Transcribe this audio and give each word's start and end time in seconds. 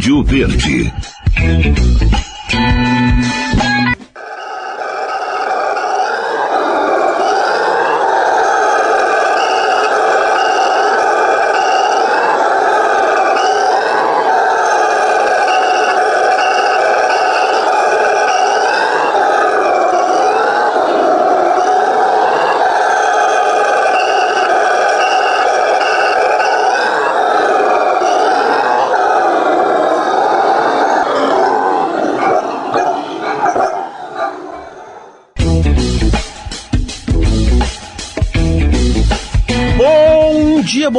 Rádio 0.00 0.22
Verde. 0.22 0.79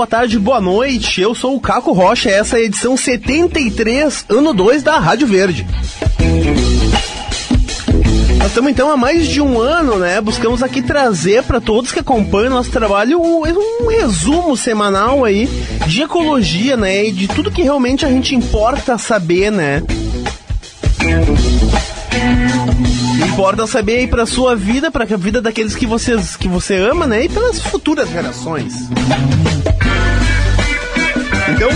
Boa 0.01 0.07
tarde, 0.07 0.39
boa 0.39 0.59
noite. 0.59 1.21
Eu 1.21 1.35
sou 1.35 1.55
o 1.55 1.59
Caco 1.59 1.91
Rocha, 1.91 2.27
essa 2.27 2.57
é 2.57 2.61
a 2.61 2.63
edição 2.63 2.97
73, 2.97 4.25
ano 4.29 4.51
2 4.51 4.81
da 4.81 4.97
Rádio 4.97 5.27
Verde. 5.27 5.63
Nós 8.39 8.47
estamos 8.47 8.71
então 8.71 8.89
há 8.89 8.97
mais 8.97 9.27
de 9.27 9.39
um 9.39 9.59
ano, 9.59 9.97
né? 9.99 10.19
Buscamos 10.19 10.63
aqui 10.63 10.81
trazer 10.81 11.43
para 11.43 11.61
todos 11.61 11.91
que 11.91 11.99
acompanham 11.99 12.49
nosso 12.49 12.71
trabalho 12.71 13.21
um, 13.21 13.87
resumo 13.89 14.57
semanal 14.57 15.23
aí 15.23 15.47
de 15.85 16.01
ecologia, 16.01 16.75
né? 16.75 17.05
E 17.05 17.11
de 17.11 17.27
tudo 17.27 17.51
que 17.51 17.61
realmente 17.61 18.03
a 18.03 18.09
gente 18.09 18.33
importa 18.33 18.97
saber, 18.97 19.51
né? 19.51 19.83
Importa 23.31 23.67
saber 23.67 23.97
aí 23.97 24.07
para 24.07 24.25
sua 24.25 24.55
vida, 24.55 24.89
para 24.89 25.03
a 25.03 25.17
vida 25.17 25.39
daqueles 25.43 25.75
que 25.75 25.85
vocês 25.85 26.35
que 26.35 26.47
você 26.47 26.75
ama, 26.77 27.05
né? 27.05 27.25
E 27.25 27.29
pelas 27.29 27.59
futuras 27.59 28.09
gerações. 28.09 28.73
Então, 31.51 31.69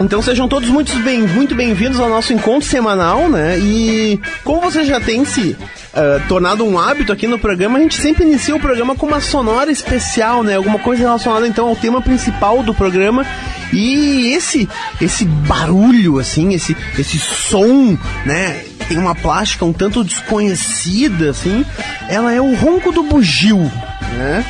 então 0.00 0.22
sejam 0.22 0.46
todos 0.46 0.68
muito 0.68 0.94
bem, 1.00 1.22
muito 1.22 1.54
bem-vindos 1.54 1.98
ao 1.98 2.08
nosso 2.08 2.32
encontro 2.32 2.68
semanal, 2.68 3.28
né? 3.28 3.58
E 3.58 4.20
como 4.42 4.60
você 4.60 4.84
já 4.84 5.00
tem 5.00 5.24
se 5.24 5.50
uh, 5.50 6.28
tornado 6.28 6.64
um 6.64 6.78
hábito 6.78 7.12
aqui 7.12 7.26
no 7.26 7.38
programa, 7.38 7.78
a 7.78 7.80
gente 7.80 7.96
sempre 7.96 8.24
inicia 8.24 8.54
o 8.54 8.60
programa 8.60 8.94
com 8.94 9.06
uma 9.06 9.20
sonora 9.20 9.70
especial, 9.72 10.42
né? 10.42 10.56
Alguma 10.56 10.78
coisa 10.78 11.02
relacionada 11.02 11.46
então 11.46 11.68
ao 11.68 11.76
tema 11.76 12.02
principal 12.02 12.62
do 12.62 12.74
programa. 12.74 13.24
E 13.72 14.32
esse 14.34 14.68
esse 15.00 15.24
barulho 15.24 16.18
assim, 16.18 16.52
esse 16.52 16.76
esse 16.98 17.18
som, 17.18 17.96
né? 18.26 18.64
Tem 18.86 18.98
uma 18.98 19.14
plástica 19.14 19.64
um 19.64 19.72
tanto 19.72 20.04
desconhecida 20.04 21.30
assim, 21.30 21.64
ela 22.08 22.32
é 22.32 22.40
o 22.40 22.54
ronco 22.54 22.92
do 22.92 23.02
bugio, 23.02 23.70
né? 24.12 24.44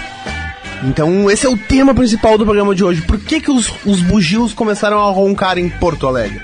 Então, 0.85 1.31
esse 1.31 1.47
é 1.47 1.49
o 1.49 1.57
tema 1.57 1.95
principal 1.95 2.37
do 2.37 2.45
programa 2.45 2.75
de 2.75 2.85
hoje. 2.85 3.01
Por 3.03 3.19
que, 3.19 3.41
que 3.41 3.51
os, 3.51 3.73
os 3.87 4.03
bugios 4.03 4.53
começaram 4.53 4.99
a 4.99 5.11
roncar 5.11 5.59
em 5.59 5.69
Porto 5.69 6.07
Alegre? 6.07 6.43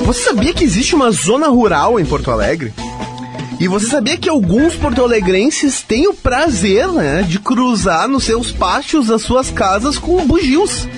Você 0.00 0.22
sabia 0.22 0.54
que 0.54 0.64
existe 0.64 0.94
uma 0.94 1.10
zona 1.10 1.48
rural 1.48 2.00
em 2.00 2.06
Porto 2.06 2.30
Alegre? 2.30 2.72
E 3.60 3.68
você 3.68 3.86
sabia 3.86 4.16
que 4.16 4.28
alguns 4.28 4.74
porto-alegrenses 4.76 5.82
têm 5.82 6.06
o 6.06 6.14
prazer, 6.14 6.86
né, 6.88 7.22
de 7.22 7.40
cruzar 7.40 8.08
nos 8.08 8.24
seus 8.24 8.52
pátios 8.52 9.10
as 9.10 9.20
suas 9.20 9.50
casas 9.50 9.98
com 9.98 10.24
bugios? 10.26 10.88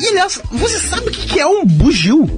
E 0.00 0.08
aliás, 0.08 0.40
você 0.50 0.78
sabe 0.78 1.08
o 1.08 1.12
que 1.12 1.38
é 1.38 1.46
um 1.46 1.64
bugio? 1.64 2.28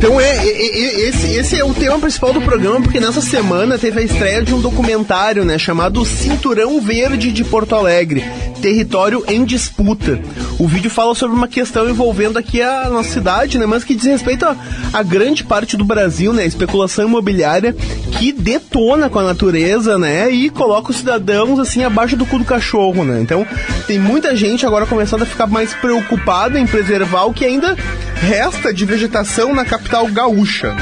Então 0.00 0.18
é, 0.18 0.34
é, 0.34 0.48
é, 0.48 1.00
esse, 1.08 1.26
esse 1.34 1.60
é 1.60 1.62
o 1.62 1.74
tema 1.74 1.98
principal 1.98 2.32
do 2.32 2.40
programa, 2.40 2.80
porque 2.80 2.98
nessa 2.98 3.20
semana 3.20 3.78
teve 3.78 4.00
a 4.00 4.02
estreia 4.02 4.42
de 4.42 4.54
um 4.54 4.58
documentário, 4.58 5.44
né, 5.44 5.58
chamado 5.58 6.02
Cinturão 6.06 6.80
Verde 6.80 7.30
de 7.30 7.44
Porto 7.44 7.74
Alegre, 7.74 8.24
Território 8.60 9.24
em 9.26 9.44
Disputa. 9.44 10.20
O 10.58 10.68
vídeo 10.68 10.90
fala 10.90 11.14
sobre 11.14 11.36
uma 11.36 11.48
questão 11.48 11.88
envolvendo 11.88 12.38
aqui 12.38 12.60
a 12.62 12.88
nossa 12.88 13.10
cidade, 13.10 13.58
né, 13.58 13.66
mas 13.66 13.82
que 13.82 13.94
diz 13.94 14.06
respeito 14.06 14.44
a, 14.44 14.56
a 14.92 15.02
grande 15.02 15.42
parte 15.44 15.76
do 15.76 15.84
Brasil, 15.84 16.32
né, 16.32 16.42
a 16.42 16.46
especulação 16.46 17.06
imobiliária 17.06 17.74
que 18.18 18.32
detona 18.32 19.08
com 19.08 19.18
a 19.18 19.24
natureza, 19.24 19.98
né, 19.98 20.30
e 20.30 20.50
coloca 20.50 20.90
os 20.90 20.98
cidadãos 20.98 21.58
assim 21.58 21.82
abaixo 21.82 22.16
do 22.16 22.26
cu 22.26 22.38
do 22.38 22.44
cachorro, 22.44 23.04
né. 23.04 23.20
Então 23.20 23.46
tem 23.86 23.98
muita 23.98 24.36
gente 24.36 24.66
agora 24.66 24.86
começando 24.86 25.22
a 25.22 25.26
ficar 25.26 25.46
mais 25.46 25.72
preocupada 25.74 26.58
em 26.58 26.66
preservar 26.66 27.24
o 27.24 27.34
que 27.34 27.44
ainda 27.44 27.76
resta 28.20 28.72
de 28.72 28.84
vegetação 28.84 29.54
na 29.54 29.64
capital 29.64 30.06
gaúcha. 30.08 30.76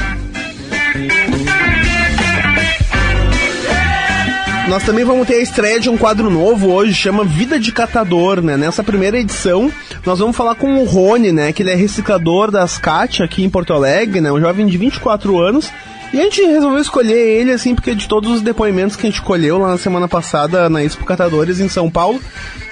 Nós 4.69 4.83
também 4.83 5.03
vamos 5.03 5.27
ter 5.27 5.33
a 5.33 5.41
estreia 5.41 5.79
de 5.79 5.89
um 5.89 5.97
quadro 5.97 6.29
novo 6.29 6.71
hoje, 6.71 6.93
chama 6.93 7.23
Vida 7.23 7.59
de 7.59 7.71
Catador, 7.71 8.39
né? 8.39 8.55
Nessa 8.55 8.83
primeira 8.83 9.17
edição, 9.17 9.71
nós 10.05 10.19
vamos 10.19 10.37
falar 10.37 10.53
com 10.53 10.75
o 10.75 10.85
Rony, 10.85 11.31
né? 11.31 11.51
Que 11.51 11.63
ele 11.63 11.71
é 11.71 11.75
reciclador 11.75 12.51
das 12.51 12.77
CAT 12.77 13.23
aqui 13.23 13.43
em 13.43 13.49
Porto 13.49 13.73
Alegre, 13.73 14.21
né? 14.21 14.31
Um 14.31 14.39
jovem 14.39 14.67
de 14.67 14.77
24 14.77 15.39
anos. 15.39 15.71
E 16.11 16.19
a 16.19 16.23
gente 16.23 16.41
resolveu 16.41 16.81
escolher 16.81 17.39
ele, 17.39 17.51
assim, 17.51 17.75
porque 17.75 17.93
de 17.93 18.07
todos 18.07 18.31
os 18.31 18.41
depoimentos 18.41 18.95
que 18.95 19.05
a 19.05 19.09
gente 19.09 19.19
escolheu 19.19 19.59
lá 19.59 19.69
na 19.69 19.77
semana 19.77 20.07
passada 20.07 20.69
na 20.69 20.83
Expo 20.83 21.05
Catadores 21.05 21.59
em 21.59 21.69
São 21.69 21.89
Paulo, 21.89 22.19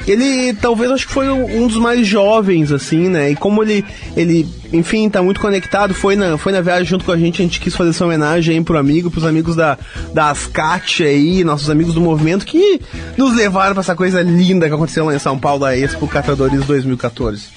ele 0.08 0.54
talvez 0.54 0.90
acho 0.90 1.06
que 1.06 1.14
foi 1.14 1.30
um 1.30 1.68
dos 1.68 1.78
mais 1.78 2.08
jovens, 2.08 2.72
assim, 2.72 3.10
né? 3.10 3.32
E 3.32 3.36
como 3.36 3.62
ele, 3.62 3.86
ele 4.16 4.48
enfim, 4.74 5.08
tá 5.10 5.22
muito 5.22 5.40
conectado, 5.40 5.94
foi 5.94 6.16
na, 6.16 6.38
foi 6.38 6.52
na 6.52 6.62
viagem 6.62 6.86
junto 6.86 7.06
com 7.06 7.12
a 7.12 7.18
gente, 7.18 7.42
a 7.42 7.46
gente 7.46 7.60
quis 7.60 7.76
fazer 7.76 7.92
essa 7.92 8.06
homenagem 8.06 8.58
aí 8.58 8.64
pro 8.64 8.78
amigo, 8.78 9.12
pros 9.12 9.26
amigos 9.26 9.56
da, 9.56 9.78
da 10.14 10.32
Ascat 10.32 11.04
aí, 11.04 11.44
nossos 11.44 11.70
amigos 11.70 11.94
do 11.94 12.02
movimento, 12.02 12.46
que 12.46 12.82
nos 13.18 13.36
levaram 13.36 13.74
pra 13.74 13.82
essa 13.82 13.96
coisa 13.96 14.22
linda 14.22 14.68
que 14.68 14.74
aconteceu 14.74 15.06
lá 15.06 15.14
em 15.14 15.20
São 15.20 15.38
Paulo, 15.38 15.60
da 15.60 15.78
Expo 15.78 16.08
Catadores 16.08 16.66
2014. 16.66 17.50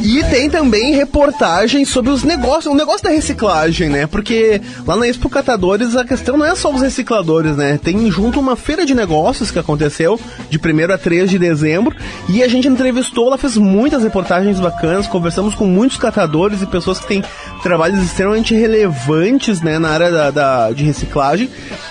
E 0.00 0.22
tem 0.24 0.48
também 0.50 0.94
reportagens 0.94 1.88
sobre 1.88 2.10
os 2.10 2.22
negócios, 2.22 2.72
o 2.72 2.76
negócio 2.76 3.02
da 3.02 3.10
reciclagem, 3.10 3.88
né? 3.88 4.06
Porque 4.06 4.60
lá 4.86 4.96
na 4.96 5.06
Expo 5.06 5.28
Catadores 5.28 5.96
a 5.96 6.04
questão 6.04 6.36
não 6.36 6.46
é 6.46 6.54
só 6.54 6.72
os 6.72 6.82
recicladores, 6.82 7.56
né? 7.56 7.78
Tem 7.82 8.10
junto 8.10 8.40
uma 8.40 8.56
feira 8.56 8.84
de 8.84 8.94
negócios 8.94 9.50
que 9.50 9.58
aconteceu 9.58 10.18
de 10.48 10.58
1 10.58 10.92
a 10.92 10.98
3 10.98 11.30
de 11.30 11.38
dezembro 11.38 11.94
e 12.28 12.42
a 12.42 12.48
gente 12.48 12.68
entrevistou, 12.68 13.26
ela 13.26 13.38
fez 13.38 13.56
muitas 13.56 14.02
reportagens 14.02 14.58
bacanas, 14.58 15.06
conversamos 15.06 15.54
com 15.54 15.66
muitos 15.66 15.96
catadores 15.96 16.62
e 16.62 16.66
pessoas 16.66 16.98
que 16.98 17.06
têm 17.06 17.24
trabalhos 17.62 18.02
extremamente 18.02 18.54
relevantes, 18.54 19.60
né, 19.60 19.78
na 19.78 19.90
área 19.90 20.10
da, 20.10 20.30
da 20.30 20.70
de 20.72 20.84
reciclagem. 20.84 21.48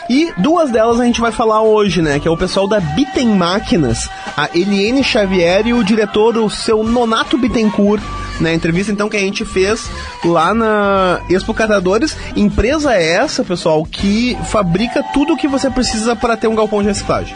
E 0.09 0.31
duas 0.38 0.72
delas 0.72 1.00
a 1.00 1.06
gente 1.06 1.22
vai 1.22 1.31
falar 1.31 1.62
hoje, 1.62 2.01
né? 2.01 2.19
Que 2.19 2.28
é 2.28 2.31
o 2.31 2.38
pessoal 2.38 2.68
da 2.68 2.79
Bitem 2.79 3.28
Máquinas, 3.28 4.09
a 4.36 4.50
Eliane 4.53 5.03
Xavier 5.03 5.68
e 5.68 5.74
o 5.74 5.84
diretor, 5.84 6.38
o 6.38 6.50
seu 6.50 6.84
Nonato 6.84 7.38
Bittencourt 7.38 8.02
na 8.42 8.53
entrevista 8.53 8.92
então 8.92 9.08
que 9.08 9.16
a 9.16 9.19
gente 9.19 9.46
fez 9.46 9.90
lá 10.25 10.53
na 10.53 11.22
Expo 11.30 11.53
Catadores. 11.53 12.18
Empresa 12.36 12.94
é 12.94 13.14
essa, 13.14 13.44
pessoal, 13.44 13.86
que 13.86 14.36
fabrica 14.47 15.03
tudo 15.14 15.34
o 15.34 15.38
que 15.38 15.47
você 15.47 15.69
precisa 15.69 16.16
para 16.16 16.36
ter 16.36 16.47
um 16.47 16.56
galpão 16.56 16.81
de 16.81 16.88
reciclagem. 16.88 17.36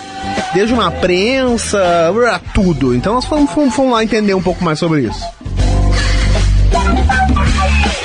Desde 0.54 0.74
uma 0.74 0.92
prensa, 0.92 1.80
tudo. 2.54 2.96
Então 2.96 3.14
nós 3.14 3.26
fomos, 3.26 3.52
fomos, 3.52 3.74
fomos 3.74 3.94
lá 3.94 4.04
entender 4.04 4.34
um 4.34 4.42
pouco 4.42 4.64
mais 4.64 4.80
sobre 4.80 5.02
isso. 5.02 5.24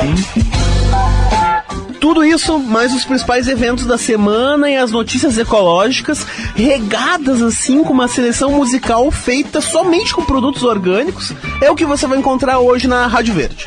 Hum. 0.03 0.50
Tudo 2.01 2.25
isso, 2.25 2.59
mais 2.59 2.95
os 2.95 3.05
principais 3.05 3.47
eventos 3.47 3.85
da 3.85 3.99
semana 3.99 4.71
e 4.71 4.77
as 4.77 4.91
notícias 4.91 5.37
ecológicas, 5.37 6.27
regadas 6.57 7.43
assim 7.43 7.85
com 7.85 7.93
uma 7.93 8.09
seleção 8.09 8.53
musical 8.53 9.11
feita 9.11 9.61
somente 9.61 10.15
com 10.15 10.25
produtos 10.25 10.63
orgânicos, 10.63 11.33
é 11.61 11.71
o 11.71 11.77
que 11.77 11.85
você 11.85 12.07
vai 12.07 12.19
encontrar 12.19 12.59
hoje 12.59 12.89
na 12.89 13.07
Rádio 13.07 13.35
Verde. 13.35 13.67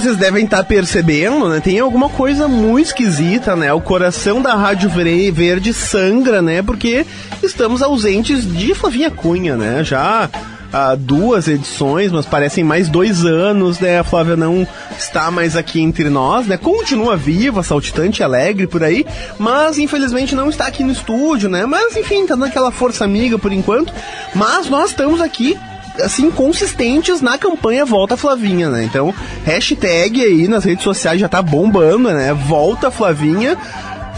Vocês 0.00 0.16
devem 0.16 0.44
estar 0.44 0.58
tá 0.58 0.64
percebendo, 0.64 1.48
né, 1.48 1.60
tem 1.60 1.78
alguma 1.78 2.08
coisa 2.08 2.48
muito 2.48 2.86
esquisita, 2.88 3.54
né? 3.54 3.72
O 3.72 3.80
coração 3.80 4.40
da 4.40 4.54
Rádio 4.54 4.88
Verde 4.88 5.74
sangra, 5.74 6.40
né? 6.40 6.62
Porque 6.62 7.06
estamos 7.42 7.82
ausentes 7.82 8.46
de 8.46 8.74
Flavinha 8.74 9.10
Cunha, 9.10 9.56
né? 9.56 9.84
Já 9.84 10.30
há 10.72 10.94
duas 10.94 11.48
edições, 11.48 12.12
mas 12.12 12.24
parecem 12.24 12.64
mais 12.64 12.88
dois 12.88 13.24
anos, 13.26 13.78
né? 13.78 13.98
A 13.98 14.04
Flávia 14.04 14.36
não 14.36 14.66
está 14.98 15.30
mais 15.30 15.54
aqui 15.54 15.80
entre 15.80 16.08
nós, 16.08 16.46
né? 16.46 16.56
Continua 16.56 17.16
viva, 17.16 17.62
saltitante, 17.62 18.22
alegre 18.22 18.66
por 18.66 18.82
aí, 18.82 19.04
mas 19.38 19.78
infelizmente 19.78 20.34
não 20.34 20.48
está 20.48 20.66
aqui 20.66 20.82
no 20.82 20.92
estúdio, 20.92 21.48
né? 21.50 21.66
Mas 21.66 21.94
enfim, 21.96 22.26
tá 22.26 22.34
dando 22.34 22.46
aquela 22.46 22.70
força 22.70 23.04
amiga 23.04 23.38
por 23.38 23.52
enquanto. 23.52 23.92
Mas 24.34 24.68
nós 24.70 24.90
estamos 24.90 25.20
aqui 25.20 25.58
assim, 26.02 26.30
consistentes 26.30 27.20
na 27.20 27.38
campanha 27.38 27.84
Volta 27.84 28.16
Flavinha, 28.16 28.68
né? 28.68 28.84
Então, 28.84 29.14
hashtag 29.44 30.22
aí 30.22 30.48
nas 30.48 30.64
redes 30.64 30.84
sociais 30.84 31.20
já 31.20 31.28
tá 31.28 31.42
bombando, 31.42 32.10
né? 32.10 32.32
Volta 32.34 32.90
Flavinha 32.90 33.56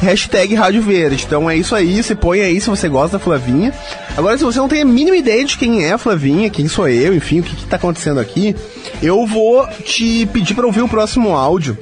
hashtag 0.03 0.55
Rádio 0.55 0.83
Verde. 0.83 1.25
Então 1.25 1.49
é 1.49 1.57
isso 1.57 1.75
aí, 1.75 2.03
se 2.03 2.15
põe 2.15 2.41
aí 2.41 2.61
se 2.61 2.69
você 2.69 2.89
gosta 2.89 3.19
da 3.19 3.25
Flavinha. 3.25 3.73
Agora, 4.17 4.37
se 4.37 4.45
você 4.45 4.59
não 4.59 4.69
tem 4.69 4.83
a 4.83 4.85
mínima 4.85 5.17
ideia 5.17 5.45
de 5.45 5.57
quem 5.57 5.85
é 5.85 5.93
a 5.93 5.99
Flavinha, 5.99 6.51
quem 6.51 6.69
sou 6.69 6.89
eu, 6.89 7.15
enfim, 7.15 7.41
o 7.41 7.43
que, 7.43 7.55
que 7.57 7.67
tá 7.67 7.77
acontecendo 7.77 8.19
aqui, 8.19 8.55
eu 9.01 9.25
vou 9.27 9.67
te 9.85 10.27
pedir 10.27 10.55
para 10.55 10.67
ouvir 10.67 10.83
o 10.83 10.89
próximo 10.89 11.37
áudio, 11.37 11.79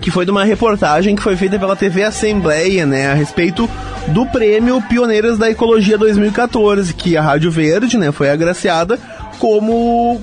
que 0.00 0.10
foi 0.10 0.24
de 0.24 0.30
uma 0.30 0.44
reportagem 0.44 1.14
que 1.14 1.22
foi 1.22 1.36
feita 1.36 1.58
pela 1.58 1.76
TV 1.76 2.02
Assembleia, 2.02 2.86
né, 2.86 3.10
a 3.10 3.14
respeito 3.14 3.68
do 4.08 4.26
prêmio 4.26 4.80
Pioneiras 4.82 5.38
da 5.38 5.50
Ecologia 5.50 5.98
2014, 5.98 6.94
que 6.94 7.16
a 7.16 7.22
Rádio 7.22 7.50
Verde, 7.50 7.98
né, 7.98 8.10
foi 8.10 8.30
agraciada 8.30 8.98
como 9.38 10.20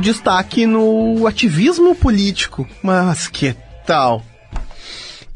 destaque 0.00 0.66
no 0.66 1.26
ativismo 1.26 1.94
político. 1.94 2.66
Mas 2.82 3.26
que 3.26 3.54
tal? 3.86 4.22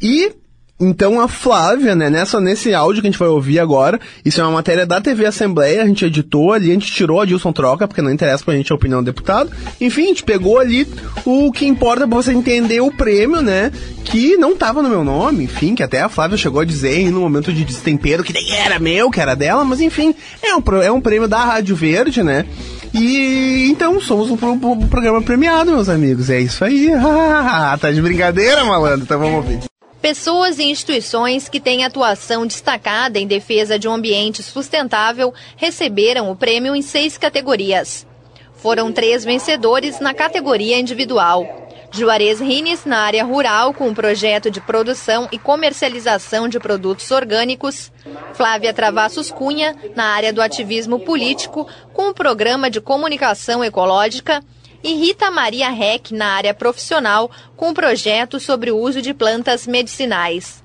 E 0.01 0.33
então 0.81 1.21
a 1.21 1.29
Flávia, 1.29 1.95
né, 1.95 2.09
nessa, 2.09 2.41
nesse 2.41 2.73
áudio 2.73 3.03
que 3.03 3.09
a 3.09 3.11
gente 3.11 3.19
vai 3.19 3.29
ouvir 3.29 3.59
agora, 3.59 4.01
isso 4.25 4.41
é 4.41 4.45
uma 4.45 4.53
matéria 4.53 4.87
da 4.87 5.01
TV 5.01 5.27
Assembleia, 5.27 5.83
a 5.83 5.87
gente 5.87 6.07
editou 6.07 6.53
ali, 6.53 6.71
a 6.71 6.75
gente 6.75 6.91
tirou 6.91 7.21
a 7.21 7.27
Dilson 7.27 7.53
Troca, 7.53 7.87
porque 7.87 8.01
não 8.01 8.11
interessa 8.11 8.43
pra 8.43 8.55
gente 8.55 8.73
a 8.73 8.75
opinião 8.75 9.03
do 9.03 9.07
deputado. 9.07 9.51
Enfim, 9.81 10.05
a 10.05 10.07
gente 10.07 10.25
pegou 10.25 10.59
ali 10.59 10.89
o 11.27 11.53
que 11.53 11.67
importa 11.67 12.09
pra 12.09 12.17
você 12.17 12.33
entender 12.33 12.81
o 12.81 12.91
prêmio, 12.91 13.43
né, 13.43 13.71
que 14.05 14.37
não 14.37 14.57
tava 14.57 14.83
no 14.83 14.89
meu 14.89 15.05
nome, 15.05 15.45
enfim, 15.45 15.75
que 15.75 15.83
até 15.83 16.01
a 16.01 16.09
Flávia 16.09 16.39
chegou 16.39 16.63
a 16.63 16.65
dizer 16.65 17.11
no 17.11 17.21
momento 17.21 17.53
de 17.53 17.65
destempero 17.65 18.25
que 18.25 18.33
nem 18.33 18.55
era 18.55 18.79
meu, 18.79 19.11
que 19.11 19.21
era 19.21 19.37
dela, 19.37 19.65
mas 19.65 19.81
enfim, 19.81 20.15
é 20.43 20.55
um, 20.57 20.83
é 20.83 20.91
um 20.91 21.01
prêmio 21.01 21.29
da 21.29 21.45
Rádio 21.45 21.77
Verde, 21.77 22.23
né, 22.23 22.47
e 22.95 23.69
então 23.71 24.01
somos 24.01 24.31
um, 24.31 24.35
um, 24.35 24.89
programa 24.89 25.21
premiado, 25.23 25.71
meus 25.71 25.89
amigos, 25.89 26.29
é 26.29 26.41
isso 26.41 26.65
aí. 26.65 26.91
tá 27.81 27.91
de 27.93 28.03
brincadeira, 28.03 28.65
malandro, 28.65 29.03
então 29.05 29.19
vamos 29.19 29.37
ouvir. 29.37 29.61
Pessoas 30.01 30.59
e 30.59 30.65
instituições 30.65 31.47
que 31.47 31.61
têm 31.61 31.85
atuação 31.85 32.47
destacada 32.47 33.19
em 33.19 33.27
defesa 33.27 33.79
de 33.79 33.87
um 33.87 33.93
ambiente 33.93 34.43
sustentável 34.43 35.35
receberam 35.57 36.31
o 36.31 36.37
prêmio 36.37 36.75
em 36.75 36.81
seis 36.81 37.19
categorias. 37.19 38.07
Foram 38.55 38.91
três 38.91 39.25
vencedores 39.25 40.01
na 40.01 40.15
categoria 40.15 40.79
individual. 40.79 41.69
Juarez 41.93 42.41
Rines, 42.41 42.87
na 42.87 43.01
área 43.01 43.25
rural, 43.25 43.75
com 43.75 43.89
um 43.89 43.95
projeto 43.95 44.51
de 44.51 44.61
produção 44.61 45.29
e 45.31 45.39
comercialização 45.39 46.49
de 46.49 46.59
produtos 46.59 47.11
orgânicos. 47.11 47.93
Flávia 48.33 48.73
Travassos 48.73 49.31
Cunha, 49.31 49.77
na 49.95 50.15
área 50.15 50.33
do 50.33 50.41
ativismo 50.41 51.01
político, 51.01 51.67
com 51.93 52.09
um 52.09 52.15
programa 52.15 52.71
de 52.71 52.81
comunicação 52.81 53.63
ecológica 53.63 54.43
e 54.83 54.95
Rita 54.95 55.31
Maria 55.31 55.71
Reck 55.71 56.15
na 56.15 56.29
área 56.29 56.55
profissional 56.55 57.31
com 57.57 57.71
um 57.71 57.75
projeto 57.75 58.41
sobre 58.41 58.71
o 58.71 58.79
uso 58.79 59.03
de 59.03 59.13
plantas 59.13 59.67
medicinais. 59.67 60.63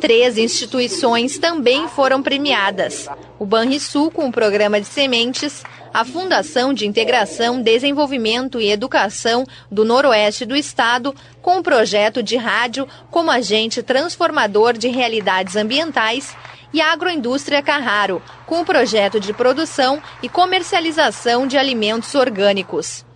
Três 0.00 0.36
instituições 0.36 1.38
também 1.38 1.88
foram 1.88 2.22
premiadas: 2.22 3.08
o 3.38 3.46
Banrisul 3.46 4.10
com 4.10 4.28
o 4.28 4.32
programa 4.32 4.80
de 4.80 4.86
sementes, 4.86 5.62
a 5.92 6.04
Fundação 6.04 6.74
de 6.74 6.86
Integração, 6.86 7.62
Desenvolvimento 7.62 8.60
e 8.60 8.70
Educação 8.70 9.46
do 9.70 9.84
Noroeste 9.84 10.44
do 10.44 10.54
Estado, 10.54 11.14
com 11.40 11.58
o 11.58 11.62
projeto 11.62 12.22
de 12.22 12.36
rádio 12.36 12.86
como 13.10 13.30
agente 13.30 13.82
transformador 13.82 14.74
de 14.74 14.88
realidades 14.88 15.56
ambientais, 15.56 16.36
e 16.72 16.80
a 16.82 16.92
Agroindústria 16.92 17.62
Carraro, 17.62 18.20
com 18.44 18.60
o 18.60 18.64
projeto 18.64 19.18
de 19.18 19.32
produção 19.32 20.02
e 20.22 20.28
comercialização 20.28 21.46
de 21.46 21.56
alimentos 21.56 22.14
orgânicos. 22.14 23.06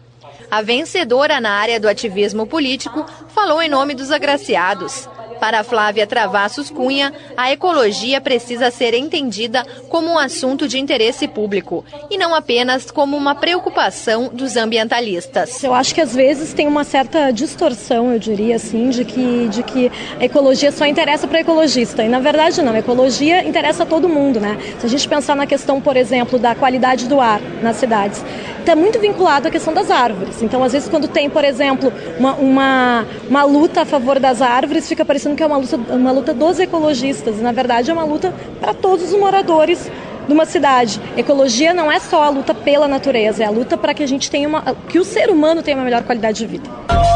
A 0.51 0.63
vencedora 0.63 1.41
na 1.41 1.53
área 1.53 1.79
do 1.79 1.89
ativismo 1.89 2.47
político 2.47 3.07
falou 3.29 3.63
em 3.63 3.69
nome 3.69 3.95
dos 3.95 4.11
agraciados. 4.11 5.09
Para 5.41 5.65
Flávia 5.65 6.07
Travassos 6.07 6.69
Cunha, 6.69 7.13
a 7.37 7.51
ecologia 7.51 8.21
precisa 8.21 8.71
ser 8.71 8.93
entendida 8.93 9.65
como 9.89 10.09
um 10.09 10.19
assunto 10.19 10.69
de 10.69 10.79
interesse 10.79 11.27
público 11.27 11.85
e 12.11 12.19
não 12.19 12.35
apenas 12.35 12.91
como 12.91 13.17
uma 13.17 13.35
preocupação 13.35 14.29
dos 14.33 14.57
ambientalistas. 14.57 15.65
Eu 15.65 15.73
acho 15.73 15.95
que 15.95 16.01
às 16.01 16.15
vezes 16.15 16.53
tem 16.53 16.69
uma 16.69 16.85
certa 16.85 17.31
distorção, 17.31 18.13
eu 18.13 18.19
diria 18.19 18.57
assim, 18.57 18.91
de 18.91 19.05
que, 19.05 19.49
de 19.49 19.63
que 19.63 19.91
a 20.21 20.25
ecologia 20.25 20.71
só 20.71 20.85
interessa 20.85 21.27
para 21.27 21.41
ecologista. 21.41 22.05
E 22.05 22.09
na 22.09 22.21
verdade 22.21 22.61
não, 22.61 22.75
a 22.75 22.79
ecologia 22.79 23.43
interessa 23.43 23.85
a 23.85 23.87
todo 23.87 24.09
mundo, 24.09 24.39
né? 24.39 24.59
Se 24.79 24.87
a 24.87 24.89
gente 24.89 25.09
pensar 25.09 25.35
na 25.35 25.47
questão, 25.47 25.81
por 25.81 25.97
exemplo, 25.97 26.39
da 26.39 26.55
qualidade 26.55 27.09
do 27.09 27.19
ar 27.19 27.41
nas 27.63 27.77
cidades, 27.77 28.23
está 28.61 28.77
muito 28.77 29.01
vinculado 29.01 29.49
à 29.49 29.51
questão 29.51 29.73
das 29.73 29.91
árvores. 29.91 30.43
Então, 30.43 30.63
às 30.63 30.73
vezes, 30.73 30.89
quando 30.89 31.09
tem, 31.09 31.29
por 31.29 31.45
exemplo, 31.45 31.93
uma, 32.19 32.35
uma, 32.35 33.07
uma 33.29 33.43
luta 33.43 33.83
a 33.83 33.85
favor 33.85 34.21
das 34.21 34.41
árvores, 34.41 34.89
fica 34.89 35.05
parecendo 35.05 35.30
que 35.35 35.43
é 35.43 35.47
uma 35.47 35.57
luta, 35.57 35.77
uma 35.77 36.13
luta 36.13 36.35
dos 36.35 36.59
ecologistas. 36.59 37.41
Na 37.41 37.53
verdade, 37.53 37.91
é 37.91 37.95
uma 37.95 38.05
luta 38.05 38.33
para 38.61 38.75
todos 38.75 39.13
os 39.13 39.19
moradores 39.19 39.91
de 40.27 40.33
uma 40.33 40.45
cidade. 40.45 41.01
Ecologia 41.17 41.75
não 41.75 41.91
é 41.91 41.99
só 41.99 42.23
a 42.23 42.29
luta 42.29 42.55
pela 42.55 42.87
natureza, 42.87 43.43
é 43.43 43.47
a 43.47 43.51
luta 43.51 43.77
para 43.77 43.93
que 43.93 44.03
a 44.03 44.07
gente 44.07 44.31
tenha 44.31 44.49
uma, 44.49 44.63
que 44.89 44.99
o 44.99 45.05
ser 45.05 45.31
humano 45.31 45.63
tenha 45.63 45.77
uma 45.77 45.85
melhor 45.85 46.03
qualidade 46.05 46.39
de 46.39 46.47
vida. 46.47 46.71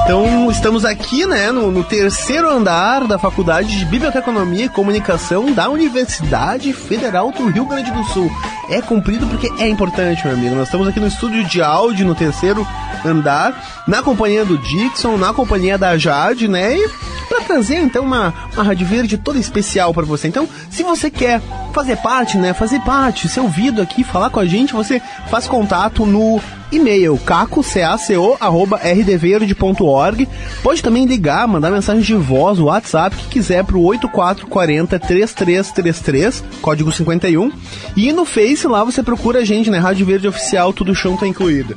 Então, 0.04 0.50
estamos 0.50 0.84
aqui, 0.84 1.24
né, 1.24 1.50
no, 1.50 1.70
no, 1.70 1.82
terceiro 1.82 2.46
andar 2.50 3.06
da 3.06 3.18
Faculdade 3.18 3.78
de 3.78 3.86
Biblioteconomia 3.86 4.66
e 4.66 4.68
Comunicação 4.68 5.50
da 5.52 5.68
Universidade 5.70 6.72
Federal 6.74 7.30
do 7.32 7.46
Rio 7.48 7.64
Grande 7.64 7.90
do 7.90 8.04
Sul. 8.04 8.30
É 8.68 8.80
cumprido 8.80 9.26
porque 9.26 9.50
é 9.58 9.68
importante, 9.68 10.24
meu 10.26 10.34
amigo. 10.34 10.54
Nós 10.54 10.68
estamos 10.68 10.88
aqui 10.88 11.00
no 11.00 11.06
estúdio 11.06 11.44
de 11.44 11.62
áudio, 11.62 12.06
no 12.06 12.14
terceiro 12.14 12.66
andar, 13.04 13.84
na 13.86 14.02
companhia 14.02 14.44
do 14.44 14.56
Dixon, 14.56 15.16
na 15.16 15.32
companhia 15.32 15.76
da 15.76 15.96
Jade, 15.98 16.48
né, 16.48 16.76
e 16.76 16.88
para 17.28 17.40
trazer, 17.42 17.76
então, 17.76 18.04
uma, 18.04 18.32
uma 18.54 18.62
Rádio 18.62 18.86
Verde 18.86 19.18
toda 19.18 19.38
especial 19.38 19.92
para 19.92 20.04
você. 20.04 20.28
Então, 20.28 20.48
se 20.70 20.82
você 20.82 21.10
quer 21.10 21.40
fazer 21.72 21.96
parte, 21.96 22.36
né, 22.36 22.52
fazer 22.52 22.80
parte, 22.80 23.28
ser 23.28 23.40
ouvido 23.40 23.82
aqui, 23.82 24.04
falar 24.04 24.30
com 24.30 24.40
a 24.40 24.46
gente, 24.46 24.72
você 24.72 25.00
faz 25.28 25.46
contato 25.46 26.06
no 26.06 26.40
e-mail 26.70 27.16
caco, 27.18 27.62
caco, 27.62 28.36
arroba 28.40 28.76
rdverde.org. 28.78 30.28
Pode 30.62 30.82
também 30.82 31.06
ligar, 31.06 31.46
mandar 31.46 31.70
mensagem 31.70 32.02
de 32.02 32.14
voz, 32.14 32.58
WhatsApp, 32.58 33.16
que 33.16 33.28
quiser 33.28 33.64
pro 33.64 33.80
8440 33.80 34.98
3333, 34.98 36.44
código 36.60 36.90
51. 36.90 37.52
E 37.96 38.12
no 38.12 38.24
Face 38.54 38.68
lá 38.68 38.84
você 38.84 39.02
procura 39.02 39.40
a 39.40 39.44
gente, 39.44 39.68
né? 39.68 39.78
Rádio 39.78 40.06
Verde 40.06 40.28
Oficial, 40.28 40.72
tudo 40.72 40.94
chão 40.94 41.16
tá 41.16 41.26
incluído. 41.26 41.76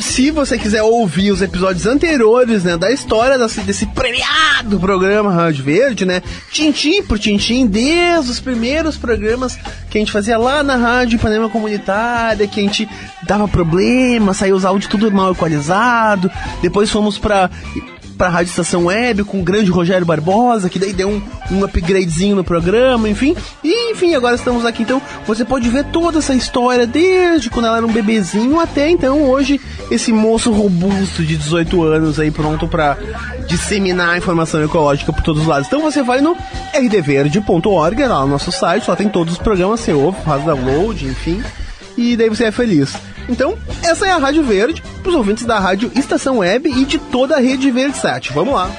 se 0.00 0.32
você 0.32 0.58
quiser 0.58 0.82
ouvir 0.82 1.30
os 1.30 1.40
episódios 1.40 1.86
anteriores, 1.86 2.64
né, 2.64 2.76
da 2.76 2.90
história 2.90 3.38
desse, 3.38 3.60
desse 3.60 3.86
premiado 3.86 4.80
programa 4.80 5.32
Rádio 5.32 5.62
Verde, 5.62 6.04
né, 6.04 6.20
tintim 6.50 7.04
por 7.04 7.20
tintim, 7.20 7.68
desde 7.68 8.28
os 8.28 8.40
primeiros 8.40 8.96
programas 8.96 9.56
que 9.88 9.96
a 9.96 10.00
gente 10.00 10.10
fazia 10.10 10.36
lá 10.36 10.64
na 10.64 10.74
Rádio 10.74 11.20
Panema 11.20 11.48
Comunitária, 11.48 12.48
que 12.48 12.58
a 12.58 12.62
gente 12.64 12.88
dava 13.22 13.46
problema, 13.46 14.34
saiu 14.34 14.56
os 14.56 14.64
áudios 14.64 14.90
tudo 14.90 15.08
mal 15.12 15.30
equalizado, 15.30 16.28
depois 16.60 16.90
fomos 16.90 17.16
para 17.16 17.48
pra 18.18 18.28
Rádio 18.28 18.50
Estação 18.50 18.86
Web 18.86 19.22
com 19.24 19.40
o 19.40 19.44
grande 19.44 19.70
Rogério 19.70 20.04
Barbosa, 20.04 20.68
que 20.68 20.78
daí 20.78 20.92
deu 20.92 21.08
um, 21.08 21.22
um 21.52 21.64
upgradezinho 21.64 22.34
no 22.34 22.42
programa, 22.42 23.08
enfim. 23.08 23.36
E 23.62 23.92
enfim, 23.92 24.14
agora 24.14 24.34
estamos 24.34 24.66
aqui. 24.66 24.82
Então 24.82 25.00
você 25.26 25.44
pode 25.44 25.68
ver 25.68 25.84
toda 25.84 26.18
essa 26.18 26.34
história, 26.34 26.86
desde 26.86 27.48
quando 27.48 27.66
ela 27.66 27.76
era 27.76 27.86
um 27.86 27.92
bebezinho 27.92 28.58
até 28.58 28.90
então 28.90 29.22
hoje, 29.22 29.60
esse 29.90 30.12
moço 30.12 30.50
robusto 30.50 31.22
de 31.22 31.36
18 31.36 31.82
anos 31.84 32.18
aí 32.18 32.30
pronto 32.30 32.66
para 32.66 32.98
disseminar 33.46 34.10
a 34.10 34.18
informação 34.18 34.62
ecológica 34.62 35.12
por 35.12 35.22
todos 35.22 35.42
os 35.42 35.48
lados. 35.48 35.68
Então 35.68 35.80
você 35.80 36.02
vai 36.02 36.20
no 36.20 36.36
rdverde.org, 36.74 38.06
lá 38.06 38.20
no 38.22 38.26
nosso 38.26 38.50
site, 38.50 38.88
lá 38.88 38.96
tem 38.96 39.08
todos 39.08 39.34
os 39.34 39.38
programas, 39.38 39.80
você 39.80 39.92
ouve, 39.92 40.20
faz 40.22 40.44
download, 40.44 41.06
enfim. 41.06 41.40
E 41.96 42.16
daí 42.16 42.28
você 42.28 42.44
é 42.44 42.52
feliz. 42.52 42.94
Então, 43.28 43.58
essa 43.82 44.06
é 44.06 44.10
a 44.10 44.16
Rádio 44.16 44.42
Verde, 44.42 44.82
para 45.02 45.10
os 45.10 45.14
ouvintes 45.14 45.44
da 45.44 45.58
Rádio 45.58 45.92
Estação 45.94 46.38
Web 46.38 46.70
e 46.70 46.84
de 46.84 46.98
toda 46.98 47.36
a 47.36 47.40
rede 47.40 47.70
VerdeSat. 47.70 48.32
Vamos 48.32 48.54
lá! 48.54 48.70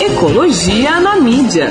Ecologia 0.00 1.00
na 1.00 1.16
mídia. 1.16 1.70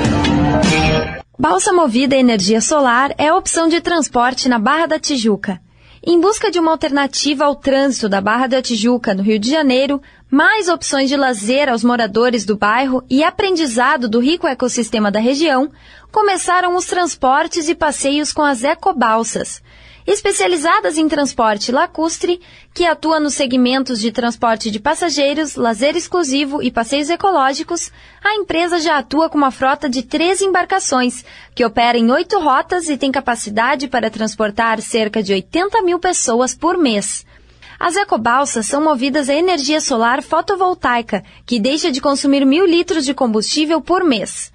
Balsa 1.38 1.72
movida 1.72 2.16
a 2.16 2.18
energia 2.18 2.60
solar 2.60 3.14
é 3.16 3.28
a 3.28 3.36
opção 3.36 3.68
de 3.68 3.80
transporte 3.80 4.48
na 4.48 4.58
Barra 4.58 4.86
da 4.86 4.98
Tijuca. 4.98 5.60
Em 6.02 6.18
busca 6.18 6.50
de 6.50 6.58
uma 6.58 6.70
alternativa 6.70 7.44
ao 7.44 7.54
trânsito 7.54 8.08
da 8.08 8.22
Barra 8.22 8.46
da 8.46 8.62
Tijuca, 8.62 9.12
no 9.12 9.22
Rio 9.22 9.38
de 9.38 9.50
Janeiro, 9.50 10.00
mais 10.30 10.66
opções 10.66 11.10
de 11.10 11.16
lazer 11.16 11.68
aos 11.68 11.84
moradores 11.84 12.46
do 12.46 12.56
bairro 12.56 13.04
e 13.10 13.22
aprendizado 13.22 14.08
do 14.08 14.18
rico 14.18 14.46
ecossistema 14.46 15.10
da 15.10 15.20
região, 15.20 15.70
começaram 16.10 16.74
os 16.74 16.86
transportes 16.86 17.68
e 17.68 17.74
passeios 17.74 18.32
com 18.32 18.40
as 18.40 18.64
ecobalsas. 18.64 19.62
Especializadas 20.06 20.96
em 20.96 21.08
transporte 21.08 21.72
lacustre, 21.72 22.40
que 22.72 22.86
atua 22.86 23.20
nos 23.20 23.34
segmentos 23.34 24.00
de 24.00 24.10
transporte 24.10 24.70
de 24.70 24.80
passageiros, 24.80 25.56
lazer 25.56 25.96
exclusivo 25.96 26.62
e 26.62 26.70
passeios 26.70 27.10
ecológicos, 27.10 27.90
a 28.22 28.34
empresa 28.34 28.78
já 28.78 28.98
atua 28.98 29.28
com 29.28 29.38
uma 29.38 29.50
frota 29.50 29.88
de 29.88 30.02
três 30.02 30.40
embarcações, 30.40 31.24
que 31.54 31.64
opera 31.64 31.98
em 31.98 32.10
oito 32.10 32.38
rotas 32.38 32.88
e 32.88 32.96
tem 32.96 33.12
capacidade 33.12 33.88
para 33.88 34.10
transportar 34.10 34.80
cerca 34.80 35.22
de 35.22 35.32
80 35.32 35.82
mil 35.82 35.98
pessoas 35.98 36.54
por 36.54 36.76
mês. 36.78 37.26
As 37.78 37.96
ecobalsas 37.96 38.66
são 38.66 38.84
movidas 38.84 39.30
a 39.30 39.34
energia 39.34 39.80
solar 39.80 40.22
fotovoltaica, 40.22 41.24
que 41.46 41.58
deixa 41.58 41.90
de 41.90 41.98
consumir 41.98 42.44
mil 42.44 42.66
litros 42.66 43.06
de 43.06 43.14
combustível 43.14 43.80
por 43.80 44.04
mês. 44.04 44.49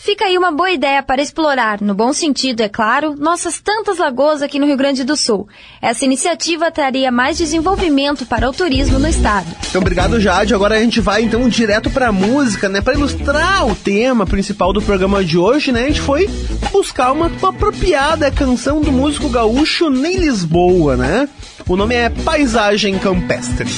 Fica 0.00 0.26
aí 0.26 0.38
uma 0.38 0.52
boa 0.52 0.70
ideia 0.70 1.02
para 1.02 1.20
explorar, 1.20 1.80
no 1.80 1.92
bom 1.92 2.12
sentido, 2.12 2.60
é 2.60 2.68
claro, 2.68 3.16
nossas 3.18 3.58
tantas 3.58 3.98
lagoas 3.98 4.42
aqui 4.42 4.56
no 4.56 4.64
Rio 4.64 4.76
Grande 4.76 5.02
do 5.02 5.16
Sul. 5.16 5.48
Essa 5.82 6.04
iniciativa 6.04 6.70
traria 6.70 7.10
mais 7.10 7.36
desenvolvimento 7.36 8.24
para 8.24 8.48
o 8.48 8.52
turismo 8.52 9.00
no 9.00 9.08
estado. 9.08 9.48
Então, 9.68 9.80
obrigado, 9.80 10.20
Jade. 10.20 10.54
Agora 10.54 10.76
a 10.76 10.80
gente 10.80 11.00
vai 11.00 11.22
então 11.22 11.48
direto 11.48 11.90
para 11.90 12.08
a 12.08 12.12
música, 12.12 12.68
né? 12.68 12.80
Para 12.80 12.94
ilustrar 12.94 13.66
o 13.66 13.74
tema 13.74 14.24
principal 14.24 14.72
do 14.72 14.80
programa 14.80 15.24
de 15.24 15.36
hoje, 15.36 15.72
né? 15.72 15.82
A 15.82 15.88
gente 15.88 16.00
foi 16.00 16.30
buscar 16.70 17.10
uma, 17.10 17.26
uma 17.26 17.48
apropriada 17.48 18.30
canção 18.30 18.80
do 18.80 18.92
músico 18.92 19.28
gaúcho 19.28 19.90
Ney 19.90 20.16
Lisboa, 20.16 20.96
né? 20.96 21.28
O 21.66 21.76
nome 21.76 21.96
é 21.96 22.08
Paisagem 22.08 22.96
Campestre. 23.00 23.68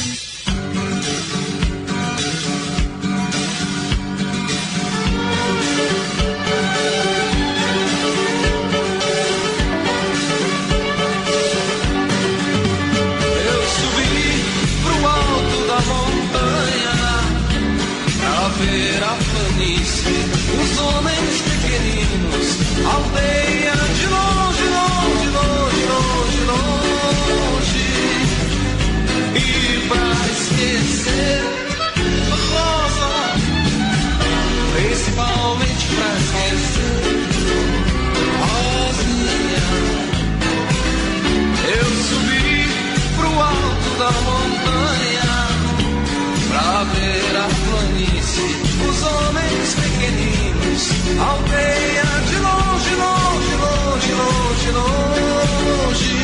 Aldeia 51.20 52.10
de 52.28 52.36
longe, 52.36 52.92
longe, 53.04 53.54
longe, 53.64 54.12
longe, 54.20 54.70
longe. 54.78 56.14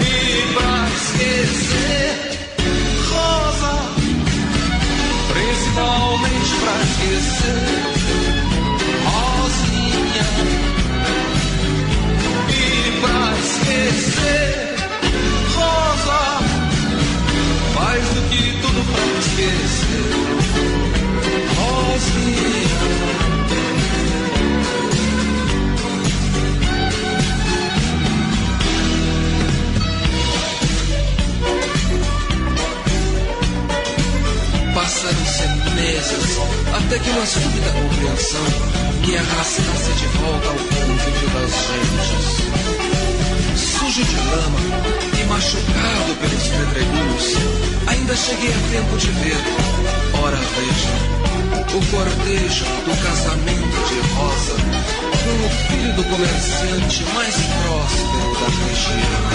E 0.00 0.54
pra 0.54 0.74
esquecer, 0.96 2.08
rosa, 3.10 3.74
principalmente 5.32 6.52
pra 6.60 6.74
esquecer, 6.82 7.79
Passaram-se 35.00 35.48
meses 35.76 36.36
até 36.76 36.98
que 36.98 37.08
uma 37.08 37.24
súbita 37.24 37.70
compreensão 37.70 38.44
me 39.00 39.16
arrastasse 39.16 39.92
de 39.96 40.06
volta 40.18 40.48
ao 40.48 40.56
convívio 40.56 41.28
das 41.30 41.52
gentes. 41.64 42.36
Sujo 43.56 44.04
de 44.04 44.16
lama 44.28 44.60
e 45.18 45.24
machucado 45.24 46.14
pelos 46.20 46.44
pedregulhos, 46.48 47.28
ainda 47.86 48.14
cheguei 48.14 48.52
a 48.52 48.60
tempo 48.70 48.94
de 48.98 49.10
ver, 49.10 49.40
ora 50.22 50.36
veja, 50.36 50.92
o 51.74 51.80
cortejo 51.90 52.66
do 52.84 52.94
casamento 53.02 53.78
de 53.88 53.98
Rosa 54.12 54.56
com 55.24 55.34
o 55.46 55.50
filho 55.66 55.92
do 55.94 56.04
comerciante 56.04 57.04
mais 57.14 57.36
próspero 57.36 58.36
da 58.38 58.48
região. 58.66 59.30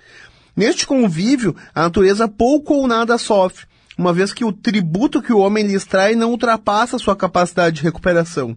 Neste 0.55 0.85
convívio, 0.85 1.55
a 1.73 1.81
natureza 1.81 2.27
pouco 2.27 2.75
ou 2.75 2.87
nada 2.87 3.17
sofre, 3.17 3.65
uma 3.97 4.13
vez 4.13 4.33
que 4.33 4.45
o 4.45 4.51
tributo 4.51 5.21
que 5.21 5.33
o 5.33 5.39
homem 5.39 5.65
lhe 5.65 5.73
extrai 5.73 6.15
não 6.15 6.31
ultrapassa 6.31 6.99
sua 6.99 7.15
capacidade 7.15 7.77
de 7.77 7.83
recuperação. 7.83 8.55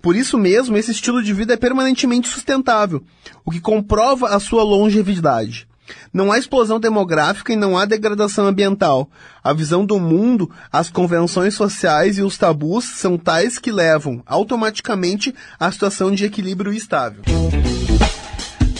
Por 0.00 0.14
isso 0.14 0.38
mesmo, 0.38 0.76
esse 0.76 0.90
estilo 0.90 1.22
de 1.22 1.32
vida 1.32 1.54
é 1.54 1.56
permanentemente 1.56 2.28
sustentável, 2.28 3.02
o 3.44 3.50
que 3.50 3.60
comprova 3.60 4.28
a 4.28 4.40
sua 4.40 4.62
longevidade. 4.62 5.66
Não 6.12 6.32
há 6.32 6.38
explosão 6.38 6.80
demográfica 6.80 7.52
e 7.52 7.56
não 7.56 7.78
há 7.78 7.84
degradação 7.84 8.46
ambiental. 8.46 9.08
A 9.42 9.52
visão 9.52 9.84
do 9.84 9.98
mundo, 9.98 10.50
as 10.72 10.90
convenções 10.90 11.54
sociais 11.54 12.18
e 12.18 12.22
os 12.22 12.36
tabus 12.36 12.84
são 12.84 13.16
tais 13.16 13.58
que 13.58 13.70
levam 13.70 14.22
automaticamente 14.26 15.34
à 15.58 15.70
situação 15.70 16.10
de 16.10 16.24
equilíbrio 16.24 16.72
estável. 16.72 17.22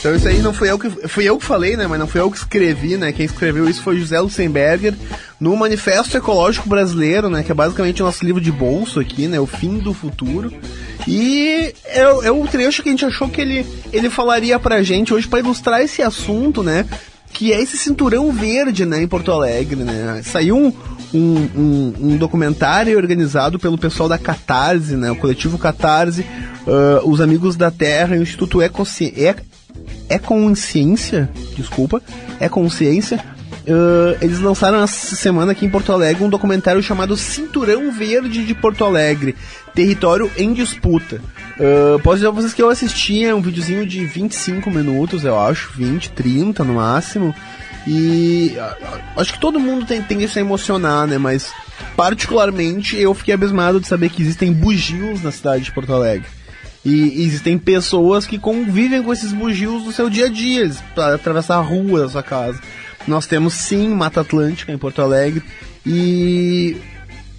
Então 0.07 0.15
isso 0.15 0.29
aí 0.29 0.39
não 0.39 0.55
foi 0.55 0.71
eu 0.71 0.79
que 0.79 0.89
fui 1.09 1.25
eu 1.25 1.37
que 1.37 1.45
falei, 1.45 1.77
né? 1.77 1.85
Mas 1.89 1.99
não 1.99 2.07
foi 2.07 2.21
eu 2.21 2.31
que 2.31 2.37
escrevi, 2.37 2.97
né? 2.97 3.11
Quem 3.11 3.27
escreveu 3.27 3.69
isso 3.69 3.83
foi 3.83 3.99
José 3.99 4.21
Luxemberger 4.21 4.95
no 5.41 5.57
Manifesto 5.57 6.17
Ecológico 6.17 6.69
Brasileiro, 6.69 7.29
né? 7.29 7.43
Que 7.43 7.51
é 7.51 7.55
basicamente 7.57 8.01
o 8.01 8.07
nosso 8.07 8.25
livro 8.25 8.41
de 8.41 8.53
bolso 8.53 9.01
aqui, 9.01 9.27
né? 9.27 9.41
O 9.41 9.47
fim 9.47 9.79
do 9.79 9.93
futuro. 9.93 10.53
E 11.09 11.75
é, 11.87 12.03
é 12.03 12.31
o 12.31 12.47
trecho 12.47 12.85
que 12.85 12.89
a 12.89 12.93
gente 12.93 13.05
achou 13.05 13.29
que 13.29 13.41
ele, 13.41 13.67
ele 13.93 14.09
falaria 14.09 14.61
pra 14.61 14.81
gente 14.81 15.13
hoje 15.13 15.27
para 15.27 15.41
ilustrar 15.41 15.81
esse 15.81 16.01
assunto, 16.03 16.63
né? 16.63 16.87
Que 17.33 17.53
é 17.53 17.61
esse 17.61 17.77
cinturão 17.77 18.31
verde, 18.31 18.87
né? 18.87 19.03
Em 19.03 19.09
Porto 19.09 19.33
Alegre, 19.33 19.83
né? 19.83 20.21
Saiu 20.23 20.57
um, 20.57 20.73
um, 21.13 21.49
um, 21.57 21.95
um 22.01 22.17
documentário 22.17 22.97
organizado 22.97 23.59
pelo 23.59 23.77
pessoal 23.77 24.09
da 24.09 24.19
Catarse, 24.19 24.95
né? 24.95 25.11
O 25.11 25.17
coletivo 25.17 25.59
Catarse, 25.59 26.25
uh, 26.65 27.11
os 27.11 27.21
Amigos 27.21 27.57
da 27.57 27.73
Terra 27.73 28.15
e 28.15 28.21
o 28.21 28.23
Instituto 28.23 28.63
Ecociência 28.63 29.45
é 30.09 30.19
Consciência, 30.19 31.29
desculpa, 31.57 32.03
é 32.41 32.49
Consciência. 32.49 33.23
Uh, 33.67 34.17
eles 34.21 34.39
lançaram 34.39 34.81
essa 34.81 35.17
semana 35.17 35.51
aqui 35.51 35.67
em 35.67 35.71
Porto 35.71 35.91
Alegre 35.91 36.23
um 36.23 36.29
documentário 36.29 36.81
chamado 36.81 37.17
Cinturão 37.17 37.91
Verde 37.91 38.45
de 38.45 38.55
Porto 38.55 38.85
Alegre, 38.85 39.35
Território 39.75 40.31
em 40.37 40.53
Disputa. 40.53 41.21
Uh, 41.59 41.99
posso 42.01 42.17
dizer 42.17 42.31
pra 42.31 42.41
vocês 42.41 42.55
que 42.55 42.63
eu 42.63 42.71
assisti, 42.71 43.25
é 43.25 43.35
um 43.35 43.41
videozinho 43.41 43.85
de 43.85 44.05
25 44.05 44.71
minutos, 44.71 45.25
eu 45.25 45.39
acho, 45.39 45.73
20, 45.77 46.11
30 46.11 46.63
no 46.63 46.75
máximo. 46.75 47.35
E 47.87 48.57
uh, 48.57 49.21
acho 49.21 49.33
que 49.33 49.41
todo 49.41 49.59
mundo 49.59 49.85
tem, 49.85 50.01
tem 50.01 50.19
que 50.19 50.29
se 50.29 50.39
emocionar, 50.39 51.07
né? 51.07 51.19
Mas 51.19 51.53
particularmente 51.97 52.97
eu 52.97 53.13
fiquei 53.15 53.35
abismado 53.35 53.81
de 53.81 53.89
saber 53.89 54.11
que 54.11 54.23
existem 54.23 54.53
bugios 54.53 55.23
na 55.23 55.33
cidade 55.33 55.65
de 55.65 55.73
Porto 55.73 55.93
Alegre. 55.93 56.29
E 56.87 57.25
existem 57.25 57.59
pessoas 57.59 58.29
que 58.29 58.39
convivem 58.39 59.03
com 59.03 59.13
esses 59.13 59.33
bugios 59.33 59.85
no 59.85 59.93
seu 59.93 60.09
dia 60.09 60.27
a 60.27 60.29
dia, 60.29 60.71
para 60.95 61.17
atravessar 61.17 61.57
a 61.57 61.61
rua 61.61 62.03
da 62.03 62.09
sua 62.09 62.23
casa. 62.23 62.61
Nós 63.09 63.27
temos 63.27 63.55
sim 63.55 63.89
Mata 63.89 64.21
Atlântica 64.21 64.71
em 64.71 64.79
Porto 64.79 65.03
Alegre 65.03 65.43
e 65.85 66.77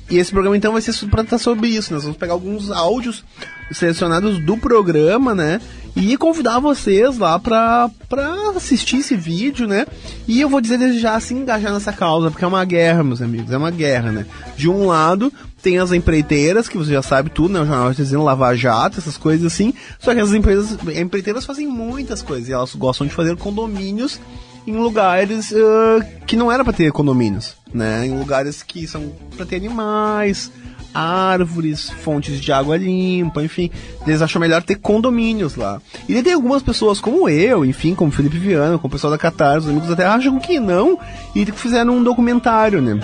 e 0.10 0.18
esse 0.18 0.32
programa 0.32 0.56
então 0.56 0.72
vai 0.72 0.82
ser 0.82 0.94
para 1.08 1.24
tratar 1.24 1.38
sobre 1.38 1.68
isso. 1.68 1.94
Nós 1.94 2.04
vamos 2.04 2.18
pegar 2.18 2.34
alguns 2.34 2.72
áudios 2.72 3.24
selecionados 3.72 4.40
do 4.40 4.58
programa, 4.58 5.36
né? 5.36 5.60
E 5.96 6.16
convidar 6.16 6.60
vocês 6.60 7.18
lá 7.18 7.38
pra, 7.40 7.90
pra 8.08 8.52
assistir 8.56 8.98
esse 8.98 9.16
vídeo, 9.16 9.68
né? 9.68 9.86
E 10.28 10.40
eu 10.40 10.48
vou 10.48 10.62
dizer 10.62 10.78
desde 10.78 11.00
já 11.00 11.20
se 11.20 11.34
engajar 11.34 11.74
nessa 11.74 11.92
causa, 11.92 12.32
porque 12.32 12.46
é 12.46 12.48
uma 12.48 12.64
guerra, 12.64 13.04
meus 13.04 13.22
amigos, 13.22 13.52
é 13.52 13.58
uma 13.58 13.72
guerra, 13.72 14.12
né? 14.12 14.26
De 14.56 14.70
um 14.70 14.86
lado, 14.86 15.34
tem 15.62 15.80
as 15.80 15.92
empreiteiras, 15.92 16.70
que 16.70 16.78
você 16.78 16.94
já 16.94 17.02
sabe 17.02 17.30
tudo, 17.30 17.54
né? 17.54 17.62
O 17.62 17.66
jornal 17.66 17.94
dizendo 17.94 18.24
lavar 18.24 18.56
jato, 18.56 19.00
essas 19.00 19.18
coisas 19.18 19.46
assim. 19.52 19.74
Só 20.00 20.14
que 20.14 20.20
as 20.20 20.32
empresas, 20.32 20.78
empreiteiras 20.96 21.46
fazem 21.46 21.68
muitas 21.68 22.22
coisas 22.22 22.50
e 22.50 22.54
elas 22.54 22.76
gostam 22.76 23.08
de 23.08 23.14
fazer 23.14 23.36
condomínios 23.38 24.20
em 24.66 24.76
lugares 24.76 25.52
uh, 25.52 26.04
que 26.26 26.36
não 26.36 26.52
era 26.52 26.64
para 26.64 26.74
ter 26.74 26.92
condomínios, 26.92 27.56
né? 27.74 28.06
Em 28.06 28.18
lugares 28.18 28.62
que 28.62 28.86
são 28.86 29.14
para 29.36 29.46
ter 29.46 29.56
animais, 29.56 30.52
árvores, 30.94 31.90
fontes 31.90 32.42
de 32.42 32.52
água 32.52 32.76
limpa, 32.76 33.44
enfim. 33.44 33.72
Eles 34.06 34.22
acham 34.22 34.42
melhor 34.42 34.62
ter 34.62 34.76
condomínios 34.76 35.56
lá. 35.56 35.82
E 36.08 36.22
tem 36.22 36.34
algumas 36.34 36.62
pessoas 36.62 37.00
como 37.00 37.30
eu, 37.30 37.64
enfim, 37.64 37.96
como 37.96 38.12
Felipe 38.12 38.38
Viana, 38.38 38.78
como 38.78 38.88
o 38.88 38.92
pessoal 38.92 39.12
da 39.12 39.18
Catar, 39.18 39.60
os 39.60 39.70
amigos 39.70 39.96
Terra, 39.96 40.16
acham 40.16 40.38
que 40.40 40.60
não 40.60 41.00
e 41.34 41.46
fizeram 41.46 41.98
um 41.98 42.04
documentário, 42.04 42.82
né? 42.82 43.00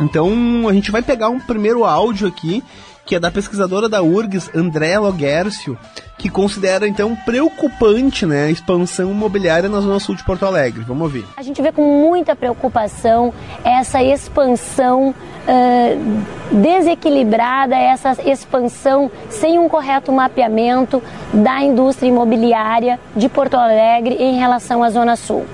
Então 0.00 0.68
a 0.68 0.72
gente 0.72 0.90
vai 0.90 1.02
pegar 1.02 1.28
um 1.28 1.40
primeiro 1.40 1.84
áudio 1.84 2.28
aqui 2.28 2.62
que 3.06 3.14
é 3.14 3.20
da 3.20 3.30
pesquisadora 3.30 3.88
da 3.88 4.02
URGS, 4.02 4.50
André 4.52 4.98
Loguercio, 4.98 5.78
que 6.18 6.28
considera 6.28 6.88
então 6.88 7.14
preocupante 7.14 8.26
né, 8.26 8.46
a 8.46 8.50
expansão 8.50 9.12
imobiliária 9.12 9.68
na 9.68 9.80
zona 9.80 10.00
sul 10.00 10.16
de 10.16 10.24
Porto 10.24 10.44
Alegre. 10.44 10.82
Vamos 10.82 11.04
ouvir. 11.04 11.24
A 11.36 11.42
gente 11.42 11.62
vê 11.62 11.70
com 11.70 11.82
muita 12.00 12.34
preocupação 12.34 13.32
essa 13.62 14.02
expansão 14.02 15.10
uh, 15.10 16.24
desequilibrada, 16.50 17.76
essa 17.76 18.16
expansão 18.28 19.08
sem 19.30 19.56
um 19.56 19.68
correto 19.68 20.10
mapeamento 20.10 21.00
da 21.32 21.62
indústria 21.62 22.08
imobiliária 22.08 22.98
de 23.14 23.28
Porto 23.28 23.54
Alegre 23.54 24.16
em 24.16 24.36
relação 24.36 24.82
à 24.82 24.90
zona 24.90 25.14
sul. 25.14 25.46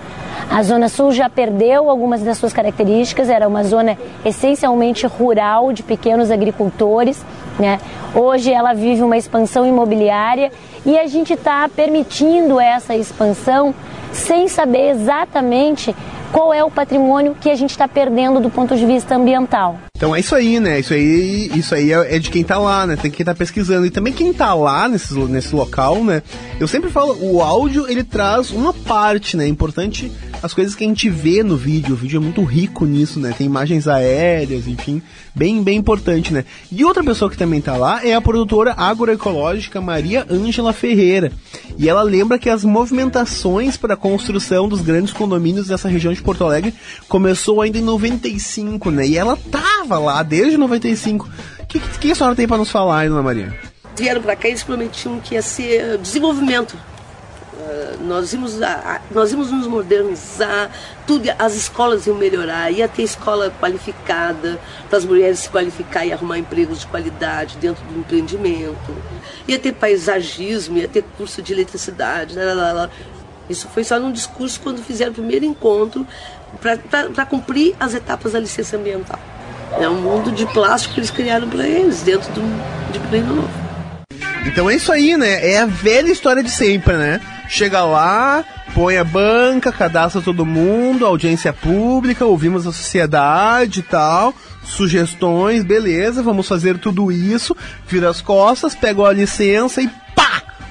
A 0.51 0.63
Zona 0.63 0.89
Sul 0.89 1.13
já 1.13 1.29
perdeu 1.29 1.89
algumas 1.89 2.23
das 2.23 2.39
suas 2.39 2.53
características, 2.53 3.29
era 3.29 3.49
uma 3.49 3.65
zona 3.65 3.97
essencialmente 4.25 5.07
rural 5.07 5.73
de 5.73 5.83
pequenos 5.83 6.31
agricultores. 6.31 7.25
Né? 7.59 7.79
Hoje 8.15 8.53
ela 8.53 8.73
vive 8.73 9.03
uma 9.03 9.17
expansão 9.17 9.67
imobiliária 9.67 10.51
e 10.85 10.99
a 10.99 11.07
gente 11.07 11.35
está 11.35 11.69
permitindo 11.69 12.61
essa 12.61 12.95
expansão 12.95 13.75
sem 14.13 14.49
saber 14.49 14.91
exatamente 14.91 15.95
qual 16.33 16.53
é 16.53 16.65
o 16.65 16.71
patrimônio 16.71 17.37
que 17.39 17.51
a 17.51 17.55
gente 17.55 17.71
está 17.71 17.87
perdendo 17.87 18.41
do 18.41 18.49
ponto 18.49 18.75
de 18.75 18.87
vista 18.87 19.15
ambiental. 19.15 19.79
Então 19.95 20.17
é 20.17 20.19
isso 20.19 20.35
aí, 20.35 20.59
né? 20.59 20.81
Isso 20.81 20.95
aí, 20.95 21.51
isso 21.55 21.75
aí 21.75 21.93
é, 21.93 22.17
é 22.17 22.19
de 22.19 22.31
quem 22.31 22.43
tá 22.43 22.59
lá, 22.59 22.87
né? 22.87 22.97
Tem 22.97 23.11
quem 23.11 23.25
tá 23.25 23.35
pesquisando. 23.35 23.87
E 23.87 23.91
também 23.91 24.13
quem 24.13 24.33
tá 24.33 24.53
lá 24.55 24.89
nesse, 24.89 25.15
nesse 25.15 25.55
local, 25.55 26.03
né? 26.03 26.23
Eu 26.59 26.67
sempre 26.67 26.91
falo, 26.91 27.17
o 27.21 27.41
áudio 27.41 27.89
ele 27.89 28.03
traz 28.03 28.51
uma 28.51 28.73
parte, 28.73 29.37
né? 29.37 29.45
É 29.45 29.49
importante 29.49 30.11
as 30.43 30.53
coisas 30.53 30.75
que 30.75 30.83
a 30.83 30.89
gente 30.89 31.09
vê 31.09 31.45
no 31.45 31.57
vídeo. 31.57 31.95
O 31.95 31.97
vídeo 31.97 32.17
é 32.17 32.21
muito 32.21 32.43
rico 32.43 32.85
nisso, 32.85 33.21
né? 33.21 33.33
Tem 33.37 33.47
imagens 33.47 33.87
aéreas, 33.87 34.67
enfim, 34.67 35.01
bem, 35.33 35.63
bem 35.63 35.79
importante, 35.79 36.33
né? 36.33 36.45
E 36.71 36.85
outra 36.85 37.05
pessoa 37.05 37.31
que 37.31 37.37
também 37.37 37.61
tá 37.61 37.77
lá 37.77 38.05
é 38.05 38.15
a 38.15 38.21
produtora 38.21 38.75
agroecológica 38.77 39.81
Maria 39.81 40.27
Ângela 40.29 40.73
Ferreira. 40.73 41.31
E 41.79 41.89
ela 41.89 42.03
lembra 42.03 42.39
que 42.39 42.51
as 42.51 42.65
movimentações 42.65 43.77
para 43.77 43.95
a 43.95 43.97
construção 43.97 44.69
dos 44.69 44.81
grandes 44.81 45.13
condomínios 45.13 45.69
dessa 45.69 45.89
região 45.89 46.13
de 46.13 46.22
Porto 46.23 46.45
Alegre 46.45 46.75
começou 47.09 47.61
ainda 47.61 47.79
em 47.79 47.83
95, 47.83 48.91
né? 48.91 49.07
E 49.07 49.17
ela 49.17 49.37
tava 49.51 49.99
lá 49.99 50.23
desde 50.23 50.57
95. 50.57 51.29
O 51.61 51.67
que, 51.67 51.81
que, 51.81 51.99
que 51.99 52.13
a 52.13 52.15
senhora 52.15 52.37
tem 52.37 52.47
para 52.47 52.59
nos 52.59 52.71
falar, 52.71 53.09
Dona 53.09 53.23
Maria? 53.23 53.59
Vieram 53.97 54.23
para 54.23 54.37
cá 54.37 54.49
e 54.49 54.53
eles 54.53 54.63
prometiam 54.63 55.21
que 55.21 55.35
ia 55.35 55.43
ser 55.43 55.99
desenvolvimento 55.99 56.77
nós 58.01 58.33
íamos, 58.33 58.59
nós 59.11 59.33
íamos 59.33 59.51
nos 59.51 59.67
modernizar, 59.67 60.71
tudo, 61.07 61.29
as 61.39 61.55
escolas 61.55 62.07
iam 62.07 62.17
melhorar, 62.17 62.71
ia 62.71 62.89
ter 62.89 63.03
escola 63.03 63.53
qualificada 63.61 64.59
para 64.89 64.99
as 64.99 65.05
mulheres 65.05 65.41
se 65.41 65.49
qualificar 65.49 66.05
e 66.05 66.13
arrumar 66.13 66.39
empregos 66.39 66.81
de 66.81 66.87
qualidade 66.87 67.57
dentro 67.59 67.85
do 67.85 67.99
empreendimento, 67.99 68.95
ia 69.47 69.59
ter 69.59 69.73
paisagismo, 69.73 70.79
ia 70.79 70.89
ter 70.89 71.05
curso 71.17 71.41
de 71.43 71.53
eletricidade, 71.53 72.37
lá, 72.37 72.53
lá, 72.55 72.73
lá. 72.73 72.91
Isso 73.53 73.69
foi 73.69 73.85
só 73.85 73.99
num 74.01 74.11
discurso 74.11 74.61
quando 74.61 74.83
fizeram 74.83 75.13
o 75.13 75.15
primeiro 75.15 75.45
encontro 75.45 76.07
para 76.61 77.27
cumprir 77.27 77.75
as 77.79 77.95
etapas 77.95 78.33
da 78.33 78.41
licença 78.41 78.77
ambiental. 78.77 79.19
É 79.79 79.89
um 79.89 80.01
mundo 80.01 80.33
de 80.33 80.45
plástico 80.47 80.95
que 80.95 81.01
eles 81.01 81.11
criaram 81.11 81.49
para 81.49 81.67
eles, 81.67 82.03
dentro 82.03 82.31
do, 82.33 82.43
de 82.93 82.99
Pleno 83.09 83.37
Novo. 83.37 83.63
Então 84.47 84.69
é 84.69 84.75
isso 84.75 84.91
aí, 84.91 85.17
né? 85.17 85.51
É 85.53 85.61
a 85.61 85.67
velha 85.67 86.11
história 86.11 86.43
de 86.43 86.51
sempre, 86.51 86.97
né? 86.97 87.21
Chega 87.49 87.85
lá, 87.85 88.45
põe 88.75 88.97
a 88.97 89.05
banca, 89.05 89.71
cadastra 89.71 90.21
todo 90.21 90.45
mundo, 90.45 91.07
audiência 91.07 91.53
pública, 91.53 92.25
ouvimos 92.25 92.67
a 92.67 92.73
sociedade 92.73 93.81
e 93.81 93.83
tal, 93.83 94.35
sugestões, 94.65 95.63
beleza, 95.63 96.23
vamos 96.23 96.49
fazer 96.49 96.79
tudo 96.79 97.13
isso, 97.13 97.57
vira 97.87 98.09
as 98.09 98.21
costas, 98.21 98.75
pega 98.75 99.07
a 99.07 99.13
licença 99.13 99.83
e! 99.83 99.91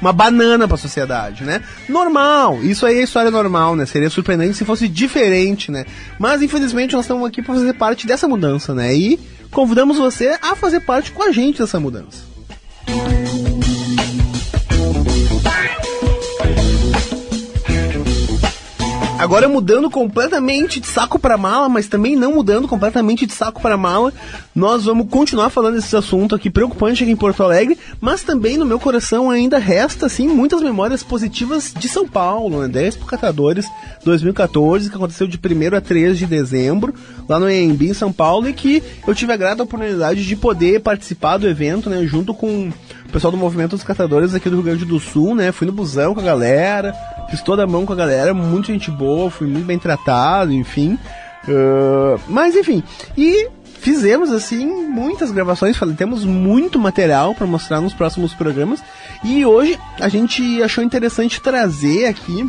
Uma 0.01 0.11
banana 0.11 0.67
pra 0.67 0.77
sociedade, 0.77 1.43
né? 1.43 1.61
Normal, 1.87 2.61
isso 2.63 2.85
aí 2.85 2.97
é 2.99 3.03
história 3.03 3.29
normal, 3.29 3.75
né? 3.75 3.85
Seria 3.85 4.09
surpreendente 4.09 4.55
se 4.57 4.65
fosse 4.65 4.87
diferente, 4.87 5.71
né? 5.71 5.85
Mas 6.17 6.41
infelizmente 6.41 6.93
nós 6.95 7.05
estamos 7.05 7.27
aqui 7.27 7.41
para 7.41 7.53
fazer 7.53 7.73
parte 7.73 8.07
dessa 8.07 8.27
mudança, 8.27 8.73
né? 8.73 8.95
E 8.95 9.19
convidamos 9.51 9.97
você 9.97 10.37
a 10.41 10.55
fazer 10.55 10.79
parte 10.79 11.11
com 11.11 11.23
a 11.23 11.31
gente 11.31 11.59
dessa 11.59 11.79
mudança. 11.79 12.31
Agora 19.21 19.47
mudando 19.47 19.87
completamente 19.87 20.79
de 20.79 20.87
saco 20.87 21.19
para 21.19 21.37
mala, 21.37 21.69
mas 21.69 21.87
também 21.87 22.15
não 22.15 22.33
mudando 22.33 22.67
completamente 22.67 23.27
de 23.27 23.33
saco 23.33 23.61
para 23.61 23.77
mala, 23.77 24.11
nós 24.55 24.85
vamos 24.85 25.07
continuar 25.11 25.51
falando 25.51 25.75
desse 25.75 25.95
assunto 25.95 26.33
aqui 26.33 26.49
preocupante 26.49 27.03
aqui 27.03 27.11
em 27.11 27.15
Porto 27.15 27.43
Alegre, 27.43 27.77
mas 28.01 28.23
também 28.23 28.57
no 28.57 28.65
meu 28.65 28.79
coração 28.79 29.29
ainda 29.29 29.59
resta 29.59 30.07
assim 30.07 30.27
muitas 30.27 30.59
memórias 30.63 31.03
positivas 31.03 31.71
de 31.71 31.87
São 31.87 32.07
Paulo, 32.07 32.63
né? 32.63 32.67
10 32.67 32.95
por 32.95 33.05
Catadores 33.11 33.67
2014, 34.03 34.89
que 34.89 34.95
aconteceu 34.95 35.27
de 35.27 35.37
1 35.37 35.77
a 35.77 35.81
3 35.81 36.17
de 36.17 36.25
dezembro, 36.25 36.91
lá 37.29 37.39
no 37.39 37.47
EMB 37.47 37.83
em 37.83 37.93
São 37.93 38.11
Paulo, 38.11 38.49
e 38.49 38.53
que 38.53 38.81
eu 39.07 39.13
tive 39.13 39.31
a 39.33 39.37
grata 39.37 39.61
oportunidade 39.61 40.25
de 40.25 40.35
poder 40.35 40.81
participar 40.81 41.37
do 41.37 41.47
evento, 41.47 41.91
né, 41.91 42.03
junto 42.07 42.33
com 42.33 42.69
o 42.69 43.11
pessoal 43.11 43.29
do 43.29 43.37
movimento 43.37 43.71
dos 43.71 43.83
catadores 43.83 44.33
aqui 44.33 44.49
do 44.49 44.55
Rio 44.55 44.65
Grande 44.65 44.85
do 44.85 44.99
Sul, 44.99 45.35
né? 45.35 45.51
Fui 45.51 45.67
no 45.67 45.73
busão 45.73 46.15
com 46.15 46.21
a 46.21 46.23
galera, 46.23 46.95
fiz 47.31 47.41
toda 47.41 47.63
a 47.63 47.67
mão 47.67 47.85
com 47.85 47.93
a 47.93 47.95
galera, 47.95 48.33
muita 48.33 48.73
gente 48.73 48.91
boa, 48.91 49.31
fui 49.31 49.47
muito 49.47 49.65
bem 49.65 49.79
tratado, 49.79 50.51
enfim. 50.51 50.99
Uh, 51.47 52.19
mas 52.27 52.55
enfim, 52.55 52.83
e 53.17 53.47
fizemos 53.79 54.31
assim 54.31 54.67
muitas 54.67 55.31
gravações, 55.31 55.77
falei, 55.77 55.95
temos 55.95 56.23
muito 56.23 56.77
material 56.77 57.33
para 57.33 57.47
mostrar 57.47 57.81
nos 57.81 57.93
próximos 57.93 58.33
programas. 58.33 58.83
E 59.23 59.45
hoje 59.45 59.79
a 59.99 60.09
gente 60.09 60.61
achou 60.61 60.83
interessante 60.83 61.41
trazer 61.41 62.05
aqui 62.05 62.47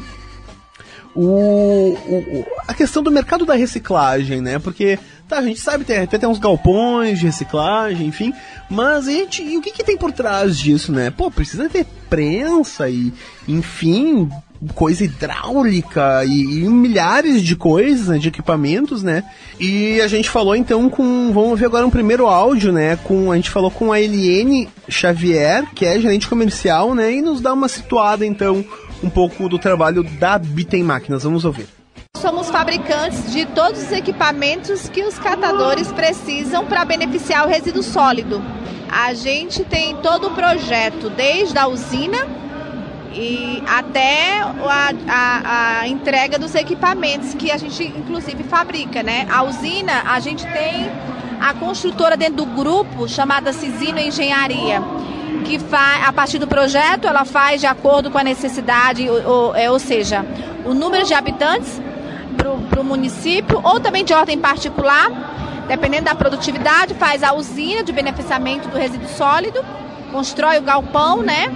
o, 1.14 1.92
o, 1.94 2.46
a 2.66 2.74
questão 2.74 3.02
do 3.02 3.10
mercado 3.10 3.46
da 3.46 3.54
reciclagem, 3.54 4.40
né? 4.40 4.58
Porque 4.58 4.98
tá, 5.28 5.38
a 5.38 5.42
gente 5.42 5.60
sabe, 5.60 5.84
tem, 5.84 5.98
até 5.98 6.18
tem 6.18 6.28
uns 6.28 6.38
galpões 6.38 7.18
de 7.18 7.26
reciclagem, 7.26 8.06
enfim, 8.06 8.32
mas 8.68 9.08
a 9.08 9.12
gente, 9.12 9.42
e 9.42 9.56
o 9.56 9.62
que, 9.62 9.70
que 9.70 9.84
tem 9.84 9.96
por 9.96 10.12
trás 10.12 10.58
disso, 10.58 10.90
né? 10.92 11.10
Pô, 11.10 11.30
precisa 11.30 11.68
ter 11.68 11.86
prensa 12.10 12.88
e, 12.88 13.12
enfim, 13.46 14.28
coisa 14.74 15.04
hidráulica 15.04 16.24
e, 16.24 16.64
e, 16.64 16.68
milhares 16.68 17.42
de 17.42 17.56
coisas, 17.56 18.08
né, 18.08 18.18
de 18.18 18.28
equipamentos, 18.28 19.02
né? 19.02 19.24
E 19.58 20.00
a 20.00 20.08
gente 20.08 20.30
falou 20.30 20.54
então 20.54 20.88
com, 20.88 21.32
vamos 21.32 21.58
ver 21.58 21.66
agora 21.66 21.86
um 21.86 21.90
primeiro 21.90 22.26
áudio, 22.26 22.72
né? 22.72 22.96
Com 22.96 23.32
a 23.32 23.36
gente 23.36 23.50
falou 23.50 23.70
com 23.70 23.92
a 23.92 24.00
Eliane 24.00 24.68
Xavier, 24.88 25.66
que 25.74 25.84
é 25.84 25.98
gerente 25.98 26.28
comercial, 26.28 26.94
né? 26.94 27.12
E 27.12 27.22
nos 27.22 27.40
dá 27.40 27.52
uma 27.52 27.68
situada 27.68 28.24
então 28.24 28.64
um 29.02 29.10
pouco 29.10 29.48
do 29.48 29.58
trabalho 29.58 30.02
da 30.02 30.38
Bitem 30.38 30.82
Máquinas. 30.82 31.24
Vamos 31.24 31.44
ouvir. 31.44 31.66
Somos 32.16 32.50
fabricantes 32.50 33.32
de 33.32 33.44
todos 33.46 33.82
os 33.82 33.90
equipamentos 33.90 34.88
que 34.88 35.02
os 35.02 35.18
catadores 35.18 35.90
precisam 35.90 36.64
para 36.66 36.84
beneficiar 36.84 37.44
o 37.44 37.48
resíduo 37.48 37.82
sólido. 37.82 38.40
A 38.88 39.12
gente 39.14 39.64
tem 39.64 39.96
todo 39.96 40.28
o 40.28 40.34
projeto, 40.34 41.10
desde 41.10 41.58
a 41.58 41.66
usina 41.66 42.41
e 43.14 43.62
até 43.66 44.40
a, 44.40 44.92
a, 45.08 45.80
a, 45.80 45.88
entrega 45.88 46.38
dos 46.38 46.54
equipamentos 46.54 47.34
que 47.34 47.50
a 47.50 47.56
gente 47.56 47.84
inclusive 47.84 48.42
fabrica, 48.44 49.02
né? 49.02 49.26
A 49.30 49.42
usina, 49.42 50.02
a 50.06 50.18
gente 50.20 50.46
tem 50.46 50.90
a 51.40 51.52
construtora 51.54 52.16
dentro 52.16 52.36
do 52.36 52.46
grupo 52.46 53.08
chamada 53.08 53.52
Cisino 53.52 53.98
Engenharia 53.98 54.82
que 55.42 55.58
faz, 55.58 56.06
a 56.06 56.12
partir 56.12 56.38
do 56.38 56.46
projeto, 56.46 57.06
ela 57.06 57.24
faz 57.24 57.60
de 57.60 57.66
acordo 57.66 58.10
com 58.10 58.18
a 58.18 58.24
necessidade, 58.24 59.08
ou, 59.08 59.26
ou, 59.26 59.56
é, 59.56 59.70
ou 59.70 59.78
seja, 59.78 60.24
o 60.64 60.72
número 60.72 61.04
de 61.04 61.14
habitantes 61.14 61.80
para 62.36 62.80
o 62.80 62.84
município, 62.84 63.60
ou 63.62 63.80
também 63.80 64.04
de 64.04 64.14
ordem 64.14 64.38
particular, 64.38 65.10
dependendo 65.68 66.04
da 66.04 66.14
produtividade, 66.14 66.94
faz 66.94 67.22
a 67.22 67.32
usina 67.32 67.82
de 67.82 67.92
beneficiamento 67.92 68.68
do 68.68 68.78
resíduo 68.78 69.08
sólido, 69.08 69.64
constrói 70.10 70.58
o 70.58 70.62
galpão, 70.62 71.22
né? 71.22 71.50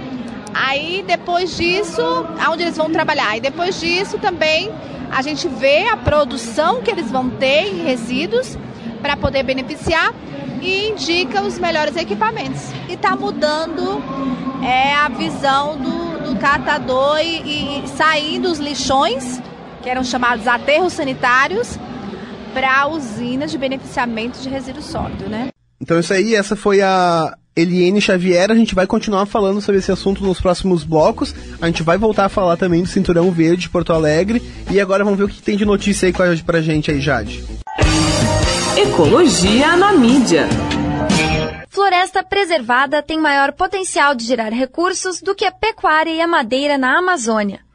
Aí 0.59 1.03
depois 1.05 1.55
disso, 1.55 2.01
aonde 2.43 2.63
eles 2.63 2.77
vão 2.77 2.89
trabalhar. 2.89 3.37
E 3.37 3.41
depois 3.41 3.79
disso 3.79 4.17
também 4.17 4.71
a 5.11 5.21
gente 5.21 5.47
vê 5.47 5.87
a 5.87 5.97
produção 5.97 6.81
que 6.81 6.91
eles 6.91 7.09
vão 7.11 7.29
ter 7.29 7.73
em 7.73 7.83
resíduos 7.83 8.57
para 9.01 9.15
poder 9.15 9.43
beneficiar 9.43 10.13
e 10.61 10.89
indica 10.89 11.41
os 11.41 11.59
melhores 11.59 11.95
equipamentos. 11.95 12.61
E 12.89 12.93
está 12.93 13.15
mudando 13.15 14.01
é, 14.63 14.93
a 14.93 15.07
visão 15.09 15.77
do, 15.77 16.33
do 16.33 16.39
catador 16.39 17.19
e, 17.19 17.83
e 17.83 17.87
saindo 17.87 18.51
os 18.51 18.59
lixões, 18.59 19.41
que 19.81 19.89
eram 19.89 20.03
chamados 20.03 20.47
aterros 20.47 20.93
sanitários, 20.93 21.77
para 22.53 22.87
usinas 22.87 23.51
de 23.51 23.57
beneficiamento 23.57 24.39
de 24.39 24.49
resíduo 24.49 24.81
sólido, 24.81 25.29
né? 25.29 25.49
Então 25.79 25.99
isso 25.99 26.11
aí, 26.11 26.33
essa 26.33 26.55
foi 26.55 26.81
a 26.81 27.37
Eliane 27.57 27.99
Xavier. 27.99 28.51
A 28.51 28.55
gente 28.55 28.75
vai 28.75 28.85
continuar 28.85 29.25
falando 29.25 29.59
sobre 29.59 29.79
esse 29.79 29.91
assunto 29.91 30.23
nos 30.23 30.39
próximos 30.39 30.83
blocos. 30.83 31.33
A 31.59 31.65
gente 31.65 31.83
vai 31.83 31.97
voltar 31.97 32.25
a 32.25 32.29
falar 32.29 32.55
também 32.55 32.83
do 32.83 32.87
Cinturão 32.87 33.31
Verde 33.31 33.63
de 33.63 33.69
Porto 33.69 33.91
Alegre. 33.91 34.41
E 34.71 34.79
agora 34.79 35.03
vamos 35.03 35.17
ver 35.17 35.25
o 35.25 35.27
que 35.27 35.41
tem 35.41 35.57
de 35.57 35.65
notícia 35.65 36.07
aí 36.07 36.13
pra 36.43 36.61
gente 36.61 36.91
aí, 36.91 37.01
Jade. 37.01 37.43
Ecologia 38.77 39.75
na 39.75 39.91
mídia. 39.93 40.47
Floresta 41.69 42.23
preservada 42.23 43.03
tem 43.03 43.19
maior 43.19 43.51
potencial 43.53 44.15
de 44.15 44.25
gerar 44.25 44.49
recursos 44.49 45.21
do 45.21 45.35
que 45.35 45.45
a 45.45 45.51
pecuária 45.51 46.11
e 46.11 46.21
a 46.21 46.27
madeira 46.27 46.77
na 46.77 46.97
Amazônia. 46.97 47.66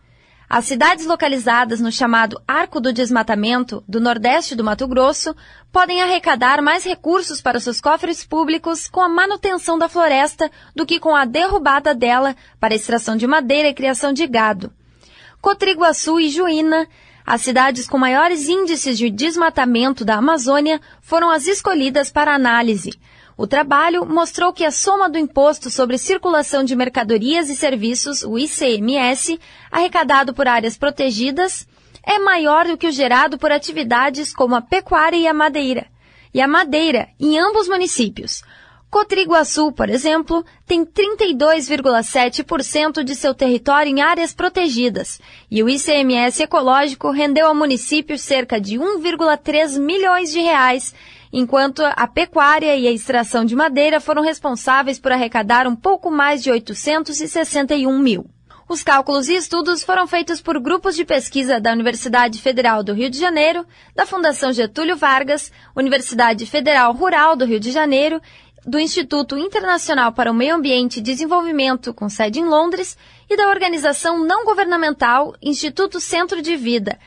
As 0.54 0.66
cidades 0.66 1.06
localizadas 1.06 1.80
no 1.80 1.90
chamado 1.90 2.38
Arco 2.46 2.78
do 2.78 2.92
Desmatamento 2.92 3.82
do 3.88 3.98
Nordeste 3.98 4.54
do 4.54 4.62
Mato 4.62 4.86
Grosso 4.86 5.34
podem 5.72 6.02
arrecadar 6.02 6.60
mais 6.60 6.84
recursos 6.84 7.40
para 7.40 7.58
seus 7.58 7.80
cofres 7.80 8.22
públicos 8.22 8.86
com 8.86 9.00
a 9.00 9.08
manutenção 9.08 9.78
da 9.78 9.88
floresta 9.88 10.50
do 10.76 10.84
que 10.84 11.00
com 11.00 11.16
a 11.16 11.24
derrubada 11.24 11.94
dela 11.94 12.36
para 12.60 12.74
extração 12.74 13.16
de 13.16 13.26
madeira 13.26 13.66
e 13.66 13.72
criação 13.72 14.12
de 14.12 14.26
gado. 14.26 14.70
Cotriguaçu 15.40 16.20
e 16.20 16.28
Juína 16.28 16.86
as 17.24 17.40
cidades 17.40 17.88
com 17.88 17.96
maiores 17.96 18.48
índices 18.48 18.98
de 18.98 19.08
desmatamento 19.08 20.04
da 20.04 20.16
Amazônia 20.16 20.80
foram 21.00 21.30
as 21.30 21.46
escolhidas 21.46 22.10
para 22.10 22.34
análise. 22.34 22.90
O 23.36 23.46
trabalho 23.46 24.04
mostrou 24.04 24.52
que 24.52 24.64
a 24.64 24.70
soma 24.70 25.08
do 25.08 25.18
Imposto 25.18 25.70
sobre 25.70 25.98
Circulação 25.98 26.62
de 26.62 26.76
Mercadorias 26.76 27.48
e 27.48 27.56
Serviços, 27.56 28.22
o 28.22 28.38
ICMS, 28.38 29.40
arrecadado 29.70 30.34
por 30.34 30.46
áreas 30.46 30.76
protegidas, 30.76 31.66
é 32.04 32.18
maior 32.18 32.66
do 32.66 32.76
que 32.76 32.88
o 32.88 32.92
gerado 32.92 33.38
por 33.38 33.50
atividades 33.50 34.34
como 34.34 34.54
a 34.54 34.60
pecuária 34.60 35.16
e 35.16 35.26
a 35.26 35.32
madeira. 35.32 35.86
E 36.34 36.40
a 36.40 36.48
madeira, 36.48 37.08
em 37.18 37.38
ambos 37.38 37.68
municípios, 37.68 38.42
Cotriguaçu, 38.92 39.72
por 39.72 39.88
exemplo, 39.88 40.44
tem 40.66 40.84
32,7% 40.84 43.02
de 43.02 43.14
seu 43.14 43.34
território 43.34 43.90
em 43.90 44.02
áreas 44.02 44.34
protegidas 44.34 45.18
e 45.50 45.62
o 45.62 45.68
ICMS 45.70 46.42
ecológico 46.42 47.10
rendeu 47.10 47.46
ao 47.46 47.54
município 47.54 48.18
cerca 48.18 48.60
de 48.60 48.78
1,3 48.78 49.78
milhões 49.78 50.30
de 50.30 50.40
reais, 50.40 50.94
enquanto 51.32 51.82
a 51.84 52.06
pecuária 52.06 52.76
e 52.76 52.86
a 52.86 52.92
extração 52.92 53.44
de 53.44 53.56
madeira 53.56 54.00
foram 54.00 54.22
responsáveis 54.22 55.00
por 55.00 55.12
arrecadar 55.12 55.66
um 55.66 55.74
pouco 55.74 56.10
mais 56.10 56.42
de 56.42 56.50
861 56.50 57.98
mil. 57.98 58.26
Os 58.68 58.82
cálculos 58.82 59.28
e 59.28 59.34
estudos 59.34 59.82
foram 59.82 60.06
feitos 60.06 60.40
por 60.40 60.58
grupos 60.60 60.94
de 60.94 61.04
pesquisa 61.04 61.60
da 61.60 61.72
Universidade 61.72 62.40
Federal 62.40 62.82
do 62.82 62.94
Rio 62.94 63.10
de 63.10 63.18
Janeiro, 63.18 63.66
da 63.94 64.06
Fundação 64.06 64.52
Getúlio 64.52 64.96
Vargas, 64.96 65.50
Universidade 65.76 66.46
Federal 66.46 66.92
Rural 66.92 67.36
do 67.36 67.44
Rio 67.44 67.60
de 67.60 67.70
Janeiro 67.70 68.20
do 68.64 68.78
Instituto 68.78 69.36
Internacional 69.36 70.12
para 70.12 70.30
o 70.30 70.34
Meio 70.34 70.54
Ambiente 70.54 70.98
e 70.98 71.02
Desenvolvimento, 71.02 71.92
com 71.92 72.08
sede 72.08 72.38
em 72.38 72.44
Londres, 72.44 72.96
e 73.28 73.36
da 73.36 73.48
organização 73.48 74.24
não 74.24 74.44
governamental 74.44 75.34
Instituto 75.42 76.00
Centro 76.00 76.40
de 76.40 76.56
Vida, 76.56 76.98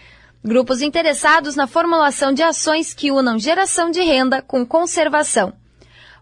grupos 0.46 0.84
interessados 0.84 1.56
na 1.56 1.66
formulação 1.66 2.32
de 2.32 2.44
ações 2.44 2.94
que 2.94 3.12
unam 3.12 3.40
geração 3.40 3.90
de 3.90 4.02
renda 4.02 4.44
com 4.44 4.64
conservação. 4.64 5.52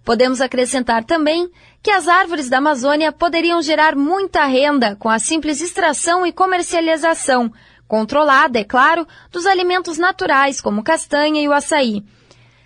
Podemos 0.01 0.39
acrescentar 0.39 1.03
também 1.03 1.49
que 1.81 1.91
as 1.91 2.07
árvores 2.07 2.49
da 2.49 2.59
Amazônia 2.59 3.11
poderiam 3.11 3.61
gerar 3.61 3.97
muita 3.97 4.45
renda 4.45 4.95
com 4.95 5.09
a 5.09 5.19
simples 5.19 5.59
extração 5.59 6.25
e 6.25 6.31
comercialização, 6.31 7.51
controlada, 7.85 8.59
é 8.59 8.63
claro, 8.63 9.05
dos 9.29 9.45
alimentos 9.45 9.97
naturais 9.97 10.61
como 10.61 10.83
castanha 10.83 11.41
e 11.41 11.47
o 11.47 11.53
açaí 11.53 12.01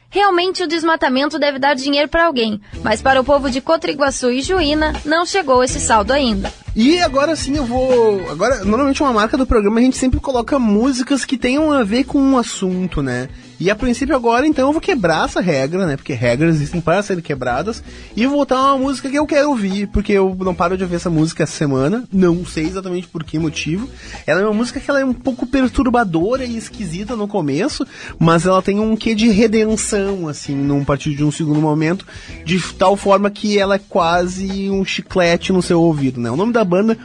Realmente 0.10 0.64
o 0.64 0.68
desmatamento 0.68 1.38
deve 1.38 1.60
dar 1.60 1.76
dinheiro 1.76 2.08
para 2.08 2.26
alguém, 2.26 2.62
mas 2.82 3.02
para 3.02 3.20
o 3.20 3.24
povo 3.24 3.50
de 3.50 3.60
Cotriguaçu 3.60 4.32
e 4.32 4.42
Juína 4.42 4.94
não 5.04 5.26
chegou 5.26 5.64
esse 5.64 5.80
saldo 5.80 6.14
ainda. 6.14 6.52
E 6.76 7.00
agora 7.02 7.36
sim 7.36 7.58
eu 7.58 7.66
vou. 7.66 8.30
Agora, 8.30 8.64
normalmente 8.64 9.04
uma 9.04 9.12
marca 9.12 9.38
do 9.38 9.46
programa 9.46 9.80
a 9.80 9.84
gente 9.84 9.98
sempre 9.98 10.20
coloca 10.20 10.58
músicas 10.58 11.26
que 11.26 11.38
tenham 11.38 11.72
a 11.72 11.84
ver 11.84 12.06
com 12.06 12.20
um 12.20 12.38
assunto, 12.38 13.02
né? 13.02 13.28
E 13.60 13.72
a 13.72 13.76
princípio 13.76 14.16
agora, 14.16 14.46
então, 14.46 14.68
eu 14.68 14.72
vou 14.72 14.82
quebrar 14.82 15.26
essa 15.26 15.42
regra, 15.42 15.86
né? 15.86 15.96
Porque 15.96 16.14
regras 16.14 16.56
existem 16.56 16.80
para 16.80 17.02
serem 17.02 17.24
quebradas. 17.24 17.84
E 18.16 18.26
vou 18.28 18.40
botar 18.40 18.74
uma 18.74 18.78
música 18.78 19.10
que 19.10 19.18
eu 19.18 19.26
quero 19.26 19.50
ouvir, 19.50 19.88
porque 19.88 20.14
eu 20.14 20.36
não 20.40 20.54
paro 20.54 20.78
de 20.78 20.84
ouvir 20.84 20.96
essa 20.96 21.10
música 21.10 21.44
essa 21.44 21.54
semana. 21.54 22.04
Não 22.12 22.46
sei 22.46 22.66
exatamente 22.66 23.08
por 23.08 23.24
que 23.24 23.40
motivo. 23.40 23.90
Ela 24.26 24.42
é 24.42 24.44
uma 24.44 24.54
música 24.54 24.80
que 24.80 24.90
ela 24.90 25.00
é 25.00 25.06
um 25.06 25.14
pouco 25.14 25.48
perturbadora 25.48 26.46
e 26.46 26.58
esquisita 26.58 27.16
no 27.16 27.28
começo, 27.28 27.86
mas 28.20 28.46
ela 28.46 28.62
tem 28.62 28.80
um 28.80 28.96
quê 28.96 29.16
de 29.16 29.30
redenção, 29.30 30.28
assim, 30.28 30.56
num 30.56 30.84
partir 30.84 31.16
de 31.16 31.24
um 31.24 31.32
segundo 31.32 31.60
momento, 31.60 32.06
de 32.46 32.62
tal 32.74 32.96
forma 32.96 33.30
que 33.30 33.58
ela 33.58 33.76
é 33.76 33.82
quase 33.90 34.70
um 34.70 34.86
chiclete 34.86 35.52
no 35.52 35.62
seu 35.62 35.82
ouvido, 35.82 36.20
né? 36.20 36.30
O 36.30 36.36
nome 36.36 36.54
da 36.54 36.64
banda 36.64 36.98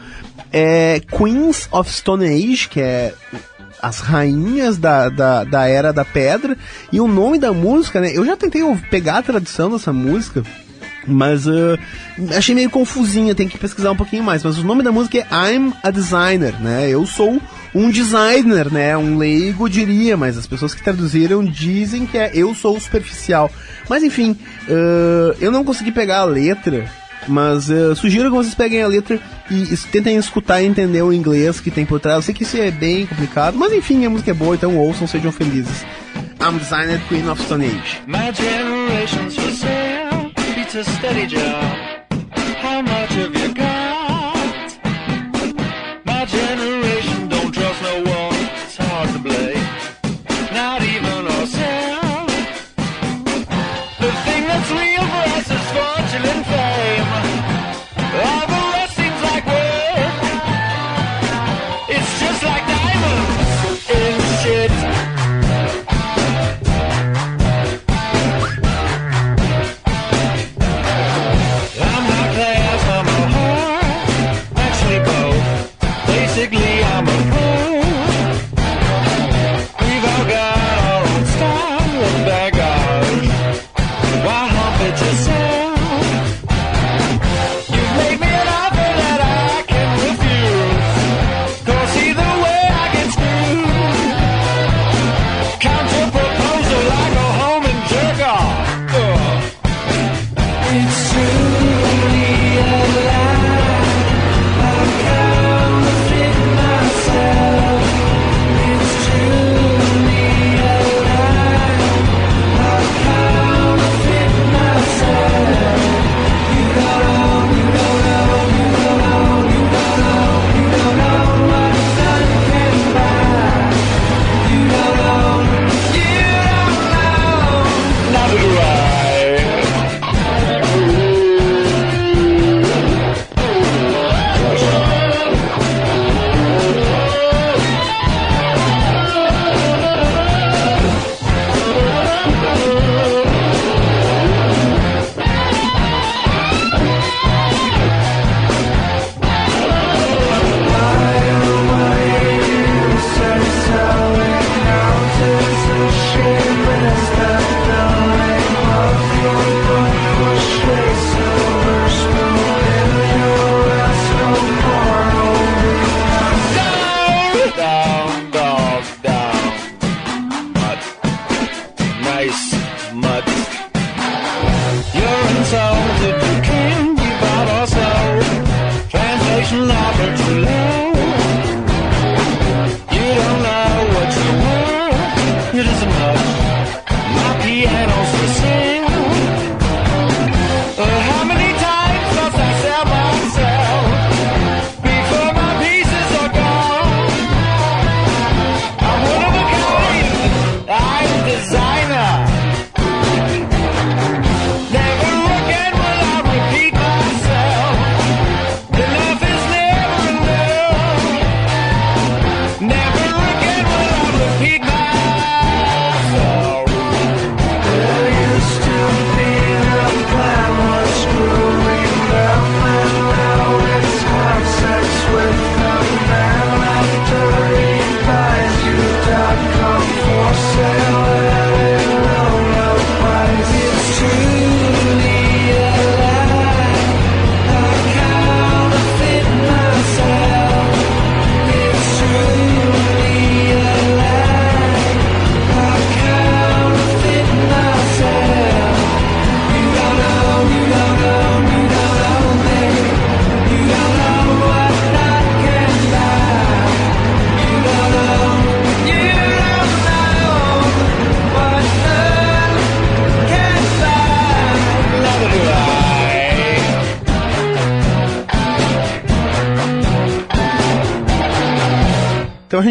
é 0.53 1.01
Queens 1.01 1.69
of 1.73 1.91
Stone 1.91 2.27
Age, 2.27 2.69
que 2.69 2.81
é 2.81 3.15
as 3.83 3.99
rainhas 3.99 4.79
da, 4.79 5.09
da, 5.09 5.45
da 5.45 5.67
Era 5.67 5.93
da 5.93 6.05
Pedra. 6.05 6.57
E 6.93 7.01
o 7.01 7.09
nome 7.09 7.39
da 7.39 7.53
música, 7.53 8.01
né? 8.01 8.13
Eu 8.15 8.25
já 8.25 8.37
tentei 8.37 8.63
pegar 8.89 9.19
a 9.19 9.23
tradução 9.23 9.71
dessa 9.71 9.93
música. 9.93 10.45
Mas 11.05 11.49
uh, 11.49 11.77
achei 12.37 12.55
meio 12.55 12.71
confusinha, 12.71 13.35
tem 13.35 13.49
que 13.49 13.59
pesquisar 13.59 13.91
um 13.91 13.97
pouquinho 13.97 14.23
mais. 14.23 14.45
Mas 14.45 14.57
o 14.57 14.65
nome 14.65 14.85
da 14.85 14.93
música 14.93 15.19
é 15.19 15.27
I'm 15.33 15.73
a 15.83 15.91
Designer, 15.91 16.55
né? 16.61 16.89
Eu 16.89 17.05
sou 17.07 17.41
um 17.75 17.91
designer, 17.91 18.71
né? 18.71 18.97
Um 18.97 19.17
leigo 19.17 19.69
diria, 19.69 20.17
mas 20.17 20.39
as 20.39 20.47
pessoas 20.47 20.75
que 20.75 20.83
traduziram 20.83 21.45
dizem 21.45 22.07
que 22.07 22.19
é 22.19 22.31
eu 22.35 22.55
sou 22.55 22.79
superficial. 22.79 23.51
Mas 23.89 24.05
enfim, 24.05 24.39
uh, 24.69 25.37
eu 25.41 25.51
não 25.51 25.65
consegui 25.65 25.91
pegar 25.91 26.19
a 26.19 26.25
letra, 26.25 26.89
mas 27.29 27.69
uh, 27.69 27.95
sugiro 27.95 28.31
que 28.31 28.37
vocês 28.37 28.55
peguem 28.55 28.83
a 28.83 28.87
letra 28.87 29.21
e, 29.51 29.77
tentem 29.91 30.17
escutar 30.17 30.63
e 30.63 30.67
entender 30.67 31.03
o 31.03 31.13
inglês 31.13 31.61
que 31.61 31.71
tem 31.71 31.85
por 31.85 32.01
trás. 32.01 32.17
Eu 32.17 32.23
sei 32.23 32.35
que 32.35 32.43
isso 32.43 32.57
é 32.57 32.71
bem 32.71 33.07
complicado, 33.07 33.57
mas 33.59 33.73
enfim, 33.73 34.05
a 34.05 34.11
música 34.11 34.31
é 34.31 34.35
boa, 34.35 34.55
então 34.55 34.77
ouçam, 34.77 35.07
sejam 35.07 35.33
felizes. 35.33 35.85
I'm 36.41 36.59
Designer 36.59 37.01
Queen 37.09 37.29
of 37.29 37.41
Stone 37.41 37.65
Age. 37.65 38.03
My 38.07 38.33
generation's 38.33 39.37
for 39.37 39.53
sale, 39.53 40.33
it's 40.57 40.75
a 40.75 40.85
steady 40.85 41.27
job. 41.27 42.03
How 42.63 42.83
much 42.83 43.15
have 43.15 43.35
you 43.35 43.42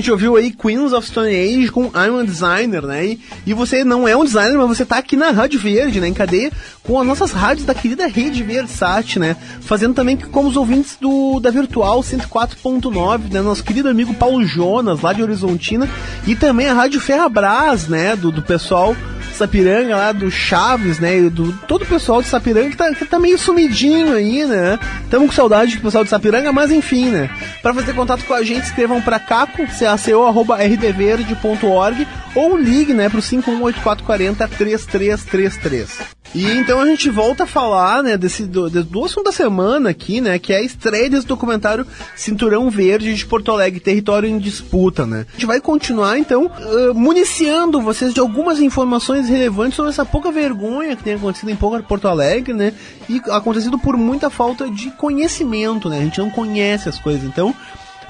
gente 0.02 0.12
ouviu 0.12 0.36
aí 0.36 0.52
Queens 0.52 0.92
of 0.94 1.08
Stone 1.08 1.30
Age 1.30 1.70
com 1.70 1.86
I'm 1.86 2.20
a 2.20 2.24
Designer, 2.24 2.82
né? 2.82 3.18
E, 3.46 3.54
você 3.54 3.84
não 3.84 4.08
é 4.08 4.18
um 4.18 4.26
designer, 4.26 4.58
mas 4.58 4.78
você 4.78 4.84
tá 4.84 4.98
aqui 4.98 5.16
na 5.16 5.30
Rádio 5.30 5.60
Verde, 5.60 6.02
né? 6.02 6.08
Em 6.08 6.14
cadeia 6.14 6.52
com 6.84 7.00
as 7.00 7.06
nossas 7.06 7.32
rádios 7.32 7.66
da 7.66 7.76
querida 7.76 8.08
Rede 8.08 8.42
Versat, 8.42 9.20
né? 9.20 9.38
Fazendo 9.62 9.94
também 9.94 10.18
como 10.18 10.50
os 10.50 10.58
ouvintes 10.58 10.98
do 11.00 11.40
da 11.40 11.52
Virtual 11.52 12.02
104.9, 12.02 13.32
né? 13.32 13.42
Nosso 13.42 13.64
querido 13.64 13.88
amigo 13.88 14.14
Paulo 14.16 14.44
Jonas, 14.44 15.02
lá 15.02 15.14
de 15.14 15.22
Horizontina. 15.22 15.88
E 16.26 16.36
também 16.36 16.68
a 16.68 16.74
Rádio 16.74 17.00
Ferrabras, 17.00 17.88
né? 17.88 18.16
Do, 18.16 18.32
do 18.32 18.42
pessoal 18.42 18.96
Sapiranga, 19.42 19.96
lá 19.96 20.12
do 20.12 20.30
Chaves, 20.30 21.00
né? 21.00 21.18
E 21.18 21.30
do 21.30 21.52
todo 21.68 21.82
o 21.82 21.88
pessoal 21.88 22.22
de 22.22 22.28
Sapiranga 22.28 22.70
que 22.70 22.78
tá, 22.78 22.94
que 22.94 23.06
tá 23.06 23.18
meio 23.20 23.40
sumidinho 23.40 24.14
aí, 24.14 24.46
né? 24.46 24.78
Tamo 25.10 25.26
com 25.28 25.34
saudade 25.34 25.78
do 25.78 25.82
pessoal 25.82 26.04
de 26.04 26.10
Sapiranga, 26.10 26.52
mas 26.52 26.70
enfim, 26.72 27.10
né? 27.10 27.30
Pra 27.62 27.74
fazer 27.74 27.94
contato 27.94 28.26
com 28.26 28.34
a 28.34 28.44
gente, 28.44 28.66
escrevam 28.66 29.02
pra 29.02 29.18
caco, 29.20 29.66
caco.rdverde.org 29.68 32.08
ou 32.36 32.58
ligue, 32.58 32.94
né, 32.94 33.10
pro 33.10 33.22
518440 33.22 34.48
3333. 34.48 36.22
E 36.34 36.50
então 36.50 36.80
a 36.80 36.86
gente 36.86 37.10
volta 37.10 37.44
a 37.44 37.48
falar, 37.48 38.02
né, 38.02 38.18
desse, 38.18 38.46
do, 38.46 38.70
do 38.70 39.06
assunto 39.06 39.26
da 39.26 39.32
semana 39.34 39.90
aqui, 39.90 40.22
né, 40.22 40.40
que 40.40 40.54
é 40.54 40.58
a 40.58 40.62
estreia 40.62 41.10
desse 41.10 41.28
documentário 41.28 41.86
Cinturão 42.16 42.70
Verde 42.70 43.14
de 43.14 43.26
Porto 43.26 43.52
Alegre, 43.52 43.82
Território 43.82 44.30
em 44.30 44.40
Disputa, 44.40 45.06
né. 45.06 45.26
A 45.30 45.34
gente 45.34 45.46
vai 45.46 45.60
continuar, 45.60 46.18
então, 46.18 46.46
uh, 46.46 46.94
municiando 46.94 47.82
vocês 47.82 48.14
de 48.14 48.22
algumas 48.22 48.62
informações 48.62 49.28
relevantes 49.28 49.76
sobre 49.76 49.92
essa 49.92 50.06
pouca 50.06 50.32
vergonha 50.32 50.96
que 50.96 51.04
tem 51.04 51.16
acontecido 51.16 51.52
em 51.52 51.56
Porto 51.56 52.08
Alegre, 52.08 52.54
né, 52.54 52.74
e 53.10 53.22
acontecido 53.30 53.78
por 53.78 53.98
muita 53.98 54.30
falta 54.30 54.70
de 54.70 54.90
conhecimento, 54.92 55.90
né, 55.90 56.00
a 56.00 56.04
gente 56.04 56.20
não 56.20 56.30
conhece 56.30 56.88
as 56.88 56.98
coisas, 56.98 57.24
então... 57.26 57.54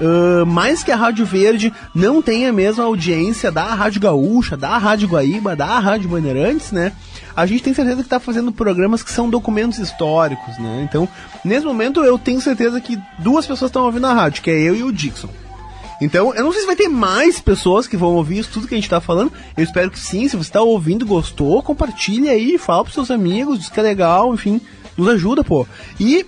Uh, 0.02 0.46
mais 0.48 0.84
que 0.84 0.92
a 0.92 0.96
Rádio 0.96 1.26
Verde 1.26 1.72
não 1.94 2.24
tem 2.24 2.48
a 2.48 2.52
mesma 2.52 2.84
audiência 2.84 3.52
da 3.52 3.66
Rádio 3.76 4.02
Gaúcha, 4.02 4.58
da 4.58 4.76
Rádio 4.78 5.08
Guaíba, 5.08 5.56
da 5.56 5.78
Rádio 5.78 6.10
Bandeirantes, 6.10 6.72
né? 6.72 6.92
a 7.36 7.46
gente 7.46 7.64
tem 7.64 7.74
certeza 7.74 7.98
que 7.98 8.02
está 8.04 8.20
fazendo 8.20 8.52
programas 8.52 9.04
que 9.04 9.12
são 9.12 9.30
documentos 9.30 9.80
históricos, 9.80 10.58
né? 10.58 10.86
Então, 10.88 11.08
nesse 11.44 11.66
momento, 11.66 12.04
eu 12.04 12.18
tenho 12.18 12.42
certeza 12.42 12.82
que 12.82 13.00
duas 13.20 13.46
pessoas 13.46 13.70
estão 13.70 13.86
ouvindo 13.86 14.08
a 14.08 14.14
rádio, 14.14 14.42
que 14.42 14.52
é 14.52 14.60
eu 14.60 14.76
e 14.76 14.84
o 14.84 14.92
Dixon. 14.92 15.30
Então, 16.02 16.34
eu 16.34 16.44
não 16.44 16.52
sei 16.52 16.62
se 16.62 16.68
vai 16.68 16.76
ter 16.76 16.90
mais 16.90 17.40
pessoas 17.40 17.88
que 17.88 17.96
vão 17.96 18.16
ouvir 18.16 18.40
isso 18.40 18.50
tudo 18.52 18.68
que 18.68 18.74
a 18.74 18.78
gente 18.78 18.86
está 18.86 19.00
falando. 19.00 19.32
Eu 19.56 19.64
espero 19.64 19.92
que 19.92 20.00
sim. 20.00 20.28
Se 20.28 20.36
você 20.36 20.50
está 20.50 20.62
ouvindo, 20.62 21.06
gostou, 21.06 21.62
compartilha 21.62 22.32
aí, 22.32 22.58
fala 22.58 22.84
pros 22.84 22.96
seus 22.96 23.12
amigos, 23.12 23.60
diz 23.60 23.70
que 23.70 23.80
é 23.80 23.84
legal, 23.84 24.34
enfim, 24.34 24.60
nos 24.98 25.08
ajuda, 25.08 25.44
pô. 25.44 25.66
E. 26.00 26.26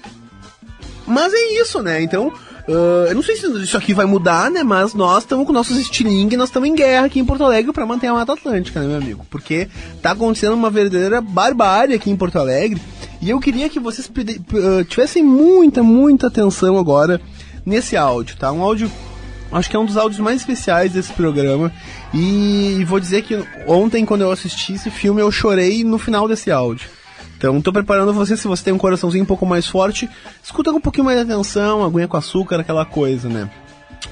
Mas 1.07 1.33
é 1.33 1.59
isso, 1.59 1.81
né? 1.81 2.01
Então, 2.01 2.31
Uh, 2.67 3.07
eu 3.09 3.15
não 3.15 3.21
sei 3.21 3.35
se 3.35 3.45
isso 3.61 3.75
aqui 3.75 3.93
vai 3.93 4.05
mudar, 4.05 4.49
né? 4.49 4.63
Mas 4.63 4.93
nós 4.93 5.23
estamos 5.23 5.45
com 5.45 5.51
nossos 5.51 5.77
estilingue, 5.77 6.37
nós 6.37 6.49
estamos 6.49 6.69
em 6.69 6.75
guerra 6.75 7.07
aqui 7.07 7.19
em 7.19 7.25
Porto 7.25 7.43
Alegre 7.43 7.73
para 7.73 7.85
manter 7.85 8.07
a 8.07 8.13
Mata 8.13 8.33
Atlântica, 8.33 8.79
né, 8.79 8.87
meu 8.87 8.97
amigo? 8.97 9.25
Porque 9.29 9.67
tá 10.01 10.11
acontecendo 10.11 10.53
uma 10.53 10.69
verdadeira 10.69 11.19
barbárie 11.19 11.95
aqui 11.95 12.09
em 12.09 12.15
Porto 12.15 12.39
Alegre. 12.39 12.81
E 13.21 13.29
eu 13.29 13.39
queria 13.39 13.69
que 13.69 13.79
vocês 13.79 14.07
uh, 14.07 14.83
tivessem 14.85 15.23
muita, 15.23 15.83
muita 15.83 16.27
atenção 16.27 16.77
agora 16.77 17.19
nesse 17.65 17.97
áudio, 17.97 18.37
tá? 18.37 18.51
Um 18.51 18.61
áudio 18.61 18.89
acho 19.51 19.69
que 19.69 19.75
é 19.75 19.79
um 19.79 19.85
dos 19.85 19.97
áudios 19.97 20.19
mais 20.19 20.41
especiais 20.41 20.93
desse 20.93 21.13
programa. 21.13 21.71
E 22.13 22.83
vou 22.87 22.99
dizer 22.99 23.23
que 23.23 23.37
ontem, 23.67 24.05
quando 24.05 24.21
eu 24.21 24.31
assisti 24.31 24.73
esse 24.73 24.89
filme, 24.89 25.21
eu 25.21 25.31
chorei 25.31 25.83
no 25.83 25.97
final 25.97 26.27
desse 26.27 26.51
áudio. 26.51 26.89
Então, 27.43 27.57
estou 27.57 27.73
preparando 27.73 28.13
você, 28.13 28.37
se 28.37 28.47
você 28.47 28.63
tem 28.63 28.73
um 28.73 28.77
coraçãozinho 28.77 29.25
um 29.25 29.27
pouco 29.27 29.45
mais 29.45 29.67
forte, 29.67 30.09
escuta 30.41 30.71
com 30.71 30.77
um 30.77 30.81
pouquinho 30.81 31.03
mais 31.03 31.17
de 31.17 31.29
atenção, 31.29 31.83
aguinha 31.83 32.07
com 32.07 32.15
açúcar, 32.15 32.61
aquela 32.61 32.85
coisa, 32.85 33.27
né? 33.27 33.49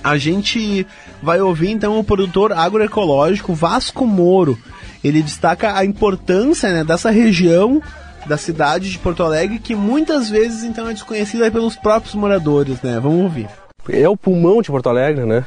A 0.04 0.17
gente 0.17 0.86
vai 1.24 1.39
ouvir 1.39 1.72
então 1.72 1.98
o 1.98 2.04
produtor 2.04 2.52
agroecológico 2.52 3.54
Vasco 3.54 4.06
Moro. 4.06 4.58
Ele 5.02 5.22
destaca 5.22 5.78
a 5.78 5.86
importância 5.86 6.74
né, 6.74 6.84
dessa 6.84 7.10
região 7.10 7.82
da 8.26 8.36
cidade 8.36 8.91
de 8.91 9.00
Porto 9.00 9.24
Alegre 9.24 9.60
que 9.60 9.76
muitas 9.76 10.30
vezes 10.30 10.65
então 10.65 10.89
é 10.89 10.94
desconhecida 10.94 11.50
pelos 11.50 11.78
próprios 11.78 12.15
moradores, 12.15 12.82
né? 12.82 13.00
Vamos 13.00 13.24
ouvir. 13.24 13.48
É 13.88 14.10
o 14.10 14.17
pulmão 14.17 14.62
de 14.62 14.70
Porto 14.70 14.89
Alegre, 14.89 15.24
né? 15.24 15.46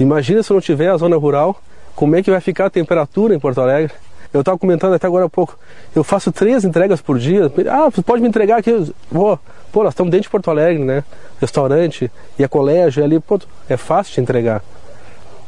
Imagina 0.00 0.42
se 0.42 0.50
não 0.50 0.62
tiver 0.62 0.88
a 0.88 0.96
zona 0.96 1.18
rural, 1.18 1.60
como 1.94 2.16
é 2.16 2.22
que 2.22 2.30
vai 2.30 2.40
ficar 2.40 2.64
a 2.64 2.70
temperatura 2.70 3.34
em 3.34 3.38
Porto 3.38 3.60
Alegre? 3.60 3.92
Eu 4.32 4.40
estava 4.40 4.58
comentando 4.58 4.94
até 4.94 5.06
agora 5.06 5.26
há 5.26 5.28
pouco. 5.28 5.58
Eu 5.94 6.04
faço 6.04 6.30
três 6.32 6.64
entregas 6.64 7.00
por 7.00 7.18
dia. 7.18 7.50
Ah, 7.70 7.88
você 7.90 8.02
pode 8.02 8.22
me 8.22 8.28
entregar 8.28 8.58
aqui? 8.58 8.92
Vou. 9.10 9.38
Pô, 9.72 9.82
nós 9.82 9.92
estamos 9.92 10.10
dentro 10.10 10.24
de 10.24 10.30
Porto 10.30 10.50
Alegre, 10.50 10.82
né? 10.82 11.04
Restaurante, 11.40 12.10
e 12.38 12.44
a 12.44 12.48
colégio, 12.48 13.04
ali, 13.04 13.20
pô, 13.20 13.38
é 13.68 13.76
fácil 13.76 14.14
de 14.14 14.20
entregar. 14.20 14.62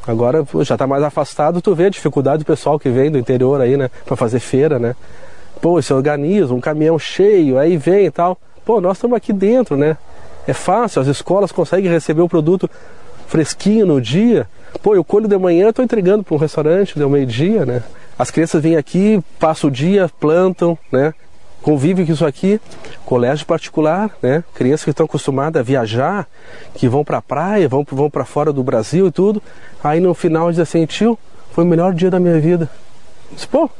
Agora 0.06 0.44
pô, 0.44 0.64
já 0.64 0.74
está 0.74 0.86
mais 0.86 1.02
afastado, 1.02 1.60
tu 1.60 1.74
vê 1.74 1.86
a 1.86 1.90
dificuldade 1.90 2.42
do 2.42 2.46
pessoal 2.46 2.78
que 2.78 2.88
vem 2.88 3.10
do 3.10 3.18
interior 3.18 3.60
aí, 3.60 3.76
né? 3.76 3.90
Para 4.06 4.16
fazer 4.16 4.40
feira, 4.40 4.78
né? 4.78 4.96
Pô, 5.60 5.80
se 5.82 5.92
organiza, 5.92 6.54
um 6.54 6.60
caminhão 6.60 6.98
cheio, 6.98 7.58
aí 7.58 7.76
vem 7.76 8.06
e 8.06 8.10
tal. 8.10 8.38
Pô, 8.64 8.80
nós 8.80 8.96
estamos 8.96 9.16
aqui 9.16 9.32
dentro, 9.32 9.76
né? 9.76 9.96
É 10.46 10.52
fácil, 10.52 11.02
as 11.02 11.08
escolas 11.08 11.52
conseguem 11.52 11.90
receber 11.90 12.22
o 12.22 12.28
produto 12.28 12.70
fresquinho 13.26 13.84
no 13.84 14.00
dia. 14.00 14.48
Pô, 14.82 14.94
eu 14.94 15.04
colho 15.04 15.28
de 15.28 15.36
manhã, 15.36 15.68
estou 15.68 15.84
entregando 15.84 16.24
para 16.24 16.34
um 16.34 16.38
restaurante, 16.38 16.98
deu 16.98 17.10
meio-dia, 17.10 17.66
né? 17.66 17.82
As 18.18 18.30
crianças 18.30 18.60
vêm 18.60 18.76
aqui, 18.76 19.22
passam 19.38 19.68
o 19.68 19.70
dia, 19.70 20.10
plantam, 20.18 20.76
né? 20.90 21.14
Convivem 21.62 22.04
com 22.04 22.12
isso 22.12 22.26
aqui. 22.26 22.60
Colégio 23.04 23.46
particular, 23.46 24.10
né? 24.20 24.42
Crianças 24.54 24.84
que 24.84 24.90
estão 24.90 25.06
acostumadas 25.06 25.60
a 25.60 25.62
viajar, 25.62 26.26
que 26.74 26.88
vão 26.88 27.04
para 27.04 27.18
a 27.18 27.22
praia, 27.22 27.68
vão, 27.68 27.86
vão 27.88 28.10
para 28.10 28.24
fora 28.24 28.52
do 28.52 28.62
Brasil 28.62 29.06
e 29.06 29.12
tudo. 29.12 29.42
Aí 29.82 30.00
no 30.00 30.14
final 30.14 30.50
diz 30.50 30.58
assim, 30.58 30.84
tio, 30.84 31.16
foi 31.52 31.64
o 31.64 31.66
melhor 31.66 31.94
dia 31.94 32.10
da 32.10 32.18
minha 32.18 32.40
vida. 32.40 32.68
Diz, 33.32 33.44
pô, 33.44 33.70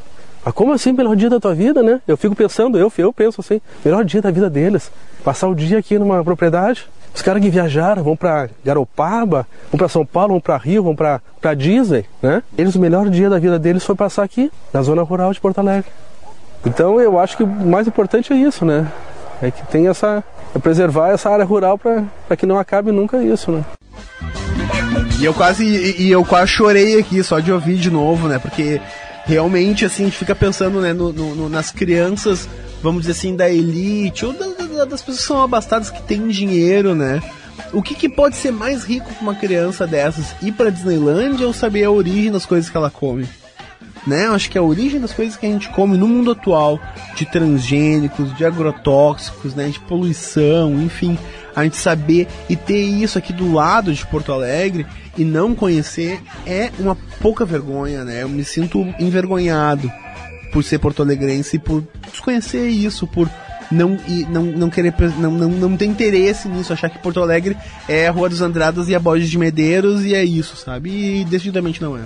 mas 0.44 0.55
como 0.55 0.72
assim 0.72 0.92
melhor 0.92 1.16
dia 1.16 1.29
da 1.29 1.40
tua 1.40 1.55
vida, 1.55 1.83
né? 1.83 2.01
Eu 2.07 2.16
fico 2.16 2.35
pensando, 2.35 2.79
eu, 2.79 2.92
eu 2.96 3.12
penso 3.12 3.40
assim, 3.40 3.61
melhor 3.85 4.05
dia 4.05 4.22
da 4.22 4.31
vida 4.31 4.48
deles. 4.48 4.90
Passar 5.24 5.48
o 5.48 5.55
dia 5.55 5.79
aqui 5.79 5.98
numa 5.98 6.22
propriedade, 6.22 6.87
os 7.14 7.23
caras 7.23 7.42
que 7.42 7.51
viajaram, 7.51 8.03
vão 8.03 8.16
para 8.16 8.49
Garopaba, 8.64 9.47
vão 9.71 9.79
para 9.79 9.88
São 9.88 10.05
Paulo, 10.05 10.31
vão 10.31 10.40
para 10.40 10.57
Rio, 10.57 10.83
vão 10.83 10.94
para 10.94 11.55
Disney, 11.55 12.05
né? 12.23 12.42
Eles, 12.57 12.75
o 12.75 12.81
melhor 12.81 13.09
dia 13.11 13.29
da 13.29 13.38
vida 13.38 13.59
deles 13.59 13.85
foi 13.85 13.94
passar 13.94 14.23
aqui, 14.23 14.51
na 14.73 14.83
zona 14.83 15.03
rural 15.03 15.33
de 15.33 15.40
Porto 15.40 15.59
Alegre. 15.59 15.90
Então 16.64 17.01
eu 17.01 17.18
acho 17.18 17.37
que 17.37 17.42
o 17.42 17.47
mais 17.47 17.87
importante 17.87 18.33
é 18.33 18.37
isso, 18.37 18.64
né? 18.64 18.87
É 19.40 19.51
que 19.51 19.64
tem 19.66 19.87
essa. 19.88 20.23
É 20.55 20.59
preservar 20.59 21.11
essa 21.11 21.31
área 21.31 21.44
rural 21.44 21.79
para 21.79 22.37
que 22.37 22.47
não 22.47 22.59
acabe 22.59 22.90
nunca 22.90 23.23
isso, 23.23 23.53
né? 23.53 23.64
E 25.21 25.25
eu 25.25 25.35
quase. 25.35 25.64
E, 25.64 26.11
eu 26.11 26.25
quase 26.25 26.53
chorei 26.53 26.99
aqui 26.99 27.23
só 27.23 27.38
de 27.38 27.53
ouvir 27.53 27.77
de 27.77 27.90
novo, 27.90 28.29
né? 28.29 28.38
Porque 28.38 28.81
realmente 29.25 29.85
assim, 29.85 30.05
a 30.05 30.07
gente 30.07 30.18
fica 30.18 30.35
pensando 30.35 30.81
né, 30.81 30.92
no, 30.92 31.12
no, 31.12 31.49
nas 31.49 31.71
crianças, 31.71 32.49
vamos 32.83 33.03
dizer 33.03 33.12
assim, 33.12 33.37
da 33.37 33.49
elite, 33.49 34.25
ou 34.25 34.33
da, 34.33 34.47
das 34.87 35.01
pessoas 35.01 35.21
que 35.21 35.27
são 35.27 35.43
abastadas 35.43 35.91
que 35.91 36.03
têm 36.03 36.29
dinheiro, 36.29 36.95
né? 36.95 37.23
O 37.73 37.83
que, 37.83 37.95
que 37.95 38.09
pode 38.09 38.37
ser 38.37 38.51
mais 38.51 38.85
rico 38.85 39.12
para 39.12 39.23
uma 39.23 39.35
criança 39.35 39.87
dessas? 39.87 40.35
Ir 40.41 40.53
para 40.53 40.71
Disneylandia 40.71 41.47
ou 41.47 41.53
saber 41.53 41.85
a 41.85 41.91
origem 41.91 42.33
das 42.33 42.47
coisas 42.47 42.71
que 42.71 42.77
ela 42.77 42.91
come? 42.91 43.29
Né? 44.07 44.27
Acho 44.29 44.49
que 44.51 44.57
a 44.57 44.62
origem 44.62 45.01
das 45.01 45.12
coisas 45.12 45.37
que 45.37 45.45
a 45.45 45.51
gente 45.51 45.69
come 45.71 45.99
no 45.99 46.09
mundo 46.09 46.31
atual, 46.31 46.81
de 47.14 47.27
transgênicos, 47.27 48.35
de 48.37 48.45
agrotóxicos, 48.45 49.55
né, 49.55 49.69
de 49.69 49.81
poluição, 49.81 50.81
enfim, 50.81 51.19
a 51.55 51.64
gente 51.64 51.77
saber 51.77 52.27
e 52.49 52.57
ter 52.57 52.81
isso 52.81 53.19
aqui 53.19 53.33
do 53.33 53.53
lado 53.53 53.93
de 53.93 54.07
Porto 54.07 54.33
Alegre 54.33 54.87
e 55.17 55.25
não 55.25 55.55
conhecer 55.55 56.23
é 56.47 56.71
uma 56.79 56.97
pouca 57.21 57.45
vergonha, 57.45 58.05
né? 58.05 58.23
Eu 58.23 58.29
me 58.29 58.45
sinto 58.45 58.83
envergonhado 58.99 59.91
por 60.53 60.62
ser 60.62 60.79
porto-alegrense 60.79 61.57
e 61.57 61.59
por 61.59 61.85
desconhecer 62.11 62.69
isso, 62.69 63.07
por 63.07 63.29
não, 63.71 63.99
não, 64.29 64.43
não 64.45 64.71
querer 64.71 64.95
não, 65.19 65.31
não, 65.31 65.49
não 65.49 65.77
ter 65.77 65.85
interesse 65.85 66.49
nisso, 66.49 66.73
achar 66.73 66.89
que 66.89 66.99
Porto 66.99 67.21
Alegre 67.21 67.57
é 67.89 68.09
a 68.09 68.11
Rua 68.11 68.29
dos 68.29 68.41
Andradas 68.41 68.89
e 68.89 68.95
a 68.95 69.01
Borges 69.01 69.31
de 69.31 69.39
Medeiros 69.39 70.05
e 70.05 70.15
é 70.15 70.25
isso, 70.25 70.57
sabe? 70.57 71.21
E 71.21 71.25
decididamente 71.25 71.83
não 71.83 71.97
é. 71.97 72.03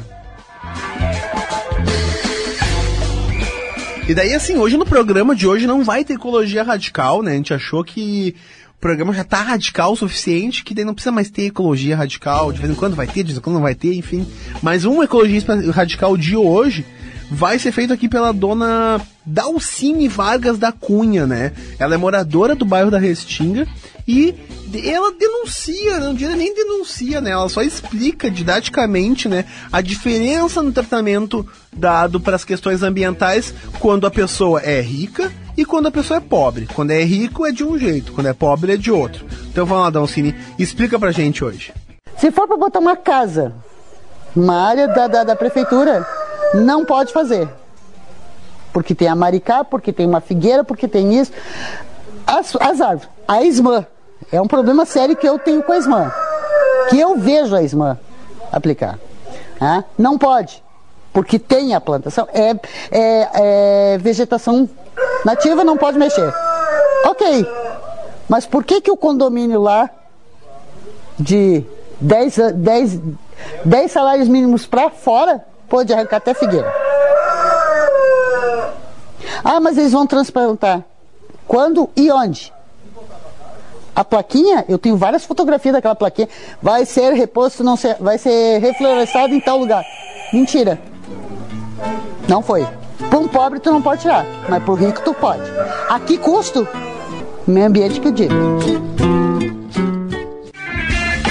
E 4.09 4.15
daí, 4.15 4.35
assim, 4.35 4.57
hoje 4.57 4.77
no 4.77 4.85
programa 4.85 5.35
de 5.35 5.47
hoje 5.47 5.67
não 5.67 5.85
vai 5.85 6.05
ter 6.05 6.15
ecologia 6.15 6.65
radical, 6.65 7.23
né? 7.23 7.33
A 7.33 7.37
gente 7.37 7.55
achou 7.55 7.85
que 7.85 8.35
o 8.77 8.81
programa 8.81 9.15
já 9.15 9.23
tá 9.23 9.41
radical 9.41 9.93
o 9.93 9.97
suficiente, 9.97 10.65
que 10.65 10.75
daí 10.75 10.85
não 10.85 10.93
precisa 10.93 11.13
mais 11.13 11.31
ter 11.31 11.47
ecologia 11.47 11.97
radical. 11.97 12.53
De 12.53 12.59
vez 12.59 12.73
em 12.73 12.75
quando 12.75 12.97
vai 12.97 13.07
ter, 13.07 13.23
de 13.23 13.29
vez 13.29 13.39
em 13.39 13.41
quando 13.41 13.55
não 13.55 13.63
vai 13.63 13.77
ter, 13.77 13.95
enfim. 13.95 14.27
Mas 14.61 14.85
um 14.85 15.03
ecologista 15.05 15.55
radical 15.71 16.17
de 16.17 16.37
hoje 16.37 16.85
vai 17.31 17.61
ser 17.61 17.71
feito 17.71 17.93
aqui 17.93 18.09
pela 18.09 18.33
dona 18.33 19.01
Dalcine 19.25 20.09
Vargas 20.09 20.59
da 20.59 20.73
Cunha, 20.73 21.27
né? 21.27 21.53
Ela 21.79 21.95
é 21.95 21.99
moradora 21.99 22.55
do 22.55 22.65
bairro 22.65 22.91
da 22.91 22.99
Restinga 22.99 23.67
e 24.07 24.35
ela 24.85 25.13
denuncia, 25.13 26.01
não 26.01 26.15
diria 26.15 26.35
nem 26.35 26.55
denuncia, 26.55 27.21
né? 27.21 27.31
Ela 27.31 27.49
só 27.49 27.63
explica 27.63 28.31
didaticamente, 28.31 29.29
né, 29.29 29.45
a 29.71 29.81
diferença 29.81 30.63
no 30.63 30.73
tratamento 30.73 31.47
dado 31.73 32.19
para 32.19 32.37
as 32.37 32.45
questões 32.45 32.83
ambientais 32.83 33.55
quando 33.79 34.07
a 34.07 34.11
pessoa 34.11 34.61
é 34.61 34.81
rica 34.81 35.33
e 35.57 35.65
quando 35.65 35.89
a 35.89 35.91
pessoa 35.91 36.17
é 36.17 36.21
pobre. 36.21 36.67
Quando 36.75 36.91
é 36.91 37.03
rico 37.03 37.47
é 37.47 37.53
de 37.53 37.65
um 37.65 37.79
jeito, 37.79 38.13
quando 38.13 38.29
é 38.29 38.33
pobre 38.33 38.73
é 38.73 38.77
de 38.77 38.91
outro. 38.91 39.27
Então 39.51 39.67
vamos 39.67 39.85
lá, 39.85 39.91
Dalcine, 39.91 40.35
explica 40.59 40.99
pra 40.99 41.13
gente 41.13 41.45
hoje. 41.45 41.73
Se 42.17 42.31
for 42.31 42.47
para 42.47 42.57
botar 42.57 42.79
uma 42.79 42.97
casa, 42.97 43.53
uma 44.35 44.69
área 44.69 44.89
da, 44.89 45.07
da, 45.07 45.25
da 45.25 45.37
prefeitura, 45.37 46.07
não 46.55 46.85
pode 46.85 47.13
fazer. 47.13 47.49
Porque 48.73 48.95
tem 48.95 49.09
a 49.09 49.15
maricá, 49.15 49.65
porque 49.65 49.93
tem 49.93 50.07
uma 50.07 50.21
figueira, 50.21 50.65
porque 50.65 50.89
tem 50.89 51.15
isso. 51.19 51.33
As, 52.27 52.57
as 52.57 52.81
árvores. 52.81 53.09
A 53.29 53.43
ismã. 53.43 53.87
É 54.31 54.41
um 54.41 54.47
problema 54.47 54.87
sério 54.87 55.17
que 55.17 55.29
eu 55.29 55.39
tenho 55.39 55.63
com 55.63 55.73
a 55.73 55.77
ismã. 55.77 56.13
Que 56.89 56.99
eu 56.99 57.17
vejo 57.19 57.55
a 57.55 57.63
ismã 57.63 57.99
aplicar. 58.51 58.99
Ah, 59.61 59.85
não 59.99 60.19
pode. 60.19 60.63
porque 61.13 61.39
tem 61.39 61.75
a 61.75 61.81
plantação, 61.81 62.27
é, 62.33 62.51
é, 62.91 63.29
é 63.35 63.99
vegetação 63.99 64.69
nativa, 65.25 65.63
não 65.63 65.77
pode 65.77 65.99
mexer. 65.99 66.33
Ok, 67.05 67.47
mas 68.29 68.47
por 68.47 68.65
que, 68.65 68.81
que 68.81 68.91
o 68.91 68.97
condomínio 68.97 69.61
lá 69.61 69.91
de 71.19 71.65
10, 72.01 72.37
10, 72.55 73.01
10 73.65 73.93
salários 73.93 74.29
mínimos 74.29 74.65
para 74.67 74.89
fora 74.91 75.45
pode 75.69 75.93
arrancar 75.93 76.17
até 76.17 76.33
figueira? 76.33 76.82
Ah, 79.45 79.61
mas 79.61 79.77
eles 79.77 79.93
vão 79.93 80.07
transplantar. 80.07 80.85
Quando 81.47 81.91
e 81.97 82.11
onde? 82.11 82.53
A 83.95 84.03
plaquinha, 84.05 84.65
eu 84.69 84.79
tenho 84.79 84.97
várias 84.97 85.25
fotografias 85.25 85.75
daquela 85.75 85.95
plaquinha. 85.95 86.29
Vai 86.63 86.87
ser 86.87 87.13
reposto, 87.13 87.63
não 87.63 87.77
ser, 87.77 87.97
vai 88.01 88.17
ser 88.17 88.59
reflorestado 88.59 89.35
em 89.35 89.41
tal 89.41 89.59
lugar. 89.59 89.85
Mentira. 90.33 90.81
Não 92.29 92.43
foi. 92.43 92.67
Para 93.11 93.19
um 93.19 93.29
pobre 93.29 93.61
tu 93.61 93.71
não 93.71 93.83
pode 93.83 94.03
tirar, 94.03 94.25
mas 94.49 94.63
para 94.63 94.73
o 94.73 94.77
rico 94.77 95.03
tu 95.05 95.13
pode. 95.13 95.43
A 95.89 96.01
que 96.01 96.17
custo? 96.17 96.67
Meio 97.47 97.67
ambiente 97.67 98.01
que 98.01 98.09
eu 98.09 98.13
digo. 98.13 98.35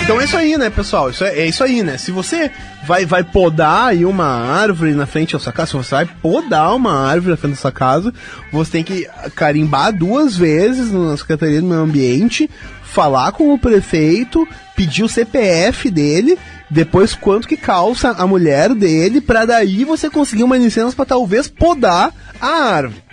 Então 0.04 0.20
é 0.20 0.26
isso 0.26 0.36
aí, 0.36 0.58
né, 0.58 0.70
pessoal? 0.70 1.10
Isso 1.10 1.24
é, 1.24 1.40
é, 1.40 1.46
isso 1.46 1.64
aí, 1.64 1.84
né? 1.84 1.98
Se 1.98 2.12
você 2.12 2.52
vai, 2.84 3.06
vai 3.06 3.24
podar 3.24 3.90
aí 3.90 4.04
uma 4.04 4.26
árvore 4.26 4.94
na 4.94 5.06
frente 5.06 5.34
da 5.34 5.40
sua 5.40 5.54
casa, 5.54 5.72
se 5.72 5.78
você 5.78 5.96
vai 5.96 6.06
podar 6.06 6.76
uma 6.76 7.08
árvore 7.08 7.32
na 7.32 7.38
frente 7.38 7.54
da 7.54 7.62
sua 7.62 7.72
casa, 7.72 8.14
você 8.52 8.72
tem 8.72 8.84
que 8.84 9.08
carimbar 9.36 9.94
duas 9.94 10.36
vezes 10.36 10.92
na 10.92 11.16
Secretaria 11.16 11.62
do 11.62 11.68
Meio 11.68 11.82
Ambiente, 11.82 12.50
falar 12.84 13.32
com 13.32 13.54
o 13.54 13.60
prefeito, 13.60 14.48
pedir 14.76 15.04
o 15.04 15.10
CPF 15.10 15.90
dele, 15.92 16.38
depois 16.70 17.14
quanto 17.14 17.48
que 17.48 17.56
calça 17.56 18.10
a 18.10 18.26
mulher 18.26 18.74
dele, 18.74 19.22
para 19.22 19.46
daí 19.46 19.86
você 19.86 20.10
conseguir 20.10 20.44
uma 20.44 20.58
licença 20.58 20.96
para 20.96 21.06
talvez 21.06 21.48
podar 21.48 22.12
a 22.42 22.48
árvore. 22.48 23.11